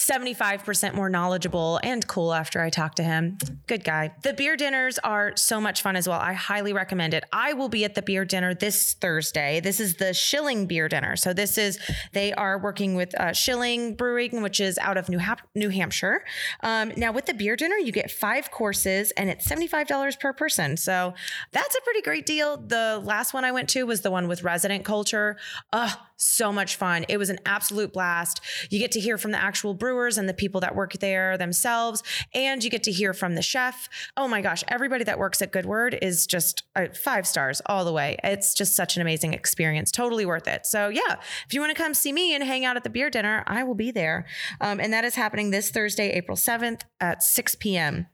75% 0.07 0.95
more 0.95 1.09
knowledgeable 1.09 1.79
and 1.83 2.05
cool 2.07 2.33
after 2.33 2.61
I 2.61 2.69
talk 2.69 2.95
to 2.95 3.03
him. 3.03 3.37
Good 3.67 3.83
guy. 3.83 4.13
The 4.23 4.33
beer 4.33 4.57
dinners 4.57 4.99
are 4.99 5.33
so 5.35 5.61
much 5.61 5.81
fun 5.81 5.95
as 5.95 6.07
well. 6.07 6.19
I 6.19 6.33
highly 6.33 6.73
recommend 6.73 7.13
it. 7.13 7.23
I 7.31 7.53
will 7.53 7.69
be 7.69 7.85
at 7.85 7.95
the 7.95 8.01
beer 8.01 8.25
dinner 8.25 8.53
this 8.53 8.93
Thursday. 8.93 9.59
This 9.59 9.79
is 9.79 9.95
the 9.95 10.13
Schilling 10.13 10.65
beer 10.65 10.89
dinner. 10.89 11.15
So 11.15 11.33
this 11.33 11.57
is 11.57 11.79
they 12.11 12.33
are 12.33 12.57
working 12.57 12.95
with 12.95 13.17
uh, 13.19 13.33
Schilling 13.33 13.95
Brewing, 13.95 14.41
which 14.41 14.59
is 14.59 14.77
out 14.79 14.97
of 14.97 15.09
New, 15.09 15.19
New 15.55 15.69
Hampshire. 15.69 16.25
Um, 16.61 16.91
now 16.97 17.11
with 17.11 17.25
the 17.25 17.33
beer 17.33 17.55
dinner, 17.55 17.75
you 17.75 17.91
get 17.91 18.11
five 18.11 18.51
courses 18.51 19.11
and 19.11 19.29
it's 19.29 19.47
$75 19.47 20.19
per 20.19 20.33
person. 20.33 20.75
So 20.77 21.13
that's 21.51 21.75
a 21.75 21.81
pretty 21.81 22.01
great 22.01 22.25
deal. 22.25 22.57
The 22.57 23.01
last 23.03 23.33
one 23.33 23.45
I 23.45 23.51
went 23.51 23.69
to 23.69 23.83
was 23.83 24.01
the 24.01 24.11
one 24.11 24.27
with 24.27 24.43
resident 24.43 24.83
culture. 24.83 25.37
Ugh, 25.71 25.97
so 26.17 26.51
much 26.51 26.75
fun. 26.75 27.05
It 27.09 27.17
was 27.17 27.29
an 27.29 27.39
absolute 27.45 27.93
blast. 27.93 28.41
You 28.69 28.79
get 28.79 28.91
to 28.93 28.99
hear 28.99 29.17
from 29.17 29.31
the 29.31 29.41
actual 29.41 29.73
brewers 29.93 30.17
and 30.17 30.27
the 30.27 30.33
people 30.33 30.59
that 30.61 30.75
work 30.75 30.93
there 30.93 31.37
themselves, 31.37 32.01
and 32.33 32.63
you 32.63 32.69
get 32.69 32.83
to 32.83 32.91
hear 32.91 33.13
from 33.13 33.35
the 33.35 33.41
chef. 33.41 33.87
Oh 34.17 34.27
my 34.27 34.41
gosh, 34.41 34.63
everybody 34.67 35.03
that 35.03 35.19
works 35.19 35.41
at 35.41 35.51
Good 35.51 35.67
Word 35.67 35.97
is 36.01 36.25
just 36.25 36.63
uh, 36.75 36.87
five 36.95 37.27
stars 37.27 37.61
all 37.67 37.85
the 37.85 37.93
way. 37.93 38.17
It's 38.23 38.55
just 38.55 38.75
such 38.75 38.95
an 38.95 39.03
amazing 39.03 39.33
experience. 39.33 39.91
Totally 39.91 40.25
worth 40.25 40.47
it. 40.47 40.65
So, 40.65 40.89
yeah, 40.89 41.17
if 41.45 41.53
you 41.53 41.61
want 41.61 41.75
to 41.75 41.81
come 41.81 41.93
see 41.93 42.11
me 42.11 42.33
and 42.33 42.43
hang 42.43 42.65
out 42.65 42.75
at 42.75 42.83
the 42.83 42.89
beer 42.89 43.11
dinner, 43.11 43.43
I 43.45 43.63
will 43.63 43.75
be 43.75 43.91
there. 43.91 44.25
Um, 44.59 44.79
and 44.79 44.91
that 44.93 45.05
is 45.05 45.13
happening 45.13 45.51
this 45.51 45.69
Thursday, 45.69 46.09
April 46.09 46.35
7th 46.35 46.81
at 46.99 47.21
6 47.21 47.55
p.m. 47.55 48.07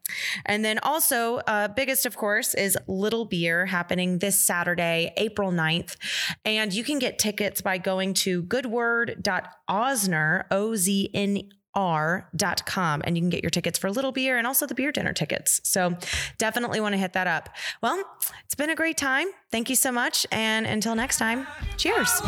And 0.44 0.64
then 0.64 0.78
also, 0.80 1.36
uh, 1.46 1.68
biggest, 1.68 2.04
of 2.04 2.16
course, 2.16 2.52
is 2.54 2.76
Little 2.88 3.24
Beer 3.24 3.66
happening 3.66 4.18
this 4.18 4.38
Saturday, 4.38 5.12
April 5.16 5.50
9th. 5.50 5.96
And 6.44 6.74
you 6.74 6.84
can 6.84 6.98
get 6.98 7.18
tickets 7.18 7.62
by 7.62 7.78
going 7.78 8.12
to 8.14 8.42
goodword.osner, 8.42 10.44
O 10.50 10.76
Z 10.76 11.10
N 11.14 11.48
r.com 11.74 13.02
and 13.04 13.16
you 13.16 13.22
can 13.22 13.30
get 13.30 13.42
your 13.42 13.50
tickets 13.50 13.78
for 13.78 13.90
little 13.90 14.12
beer 14.12 14.38
and 14.38 14.46
also 14.46 14.66
the 14.66 14.74
beer 14.74 14.90
dinner 14.92 15.12
tickets 15.12 15.60
so 15.64 15.96
definitely 16.38 16.80
want 16.80 16.92
to 16.92 16.98
hit 16.98 17.12
that 17.12 17.26
up 17.26 17.48
well 17.82 18.02
it's 18.44 18.54
been 18.54 18.70
a 18.70 18.74
great 18.74 18.96
time 18.96 19.26
thank 19.50 19.70
you 19.70 19.76
so 19.76 19.92
much 19.92 20.26
and 20.32 20.66
until 20.66 20.94
next 20.94 21.18
time 21.18 21.46
cheers 21.76 22.20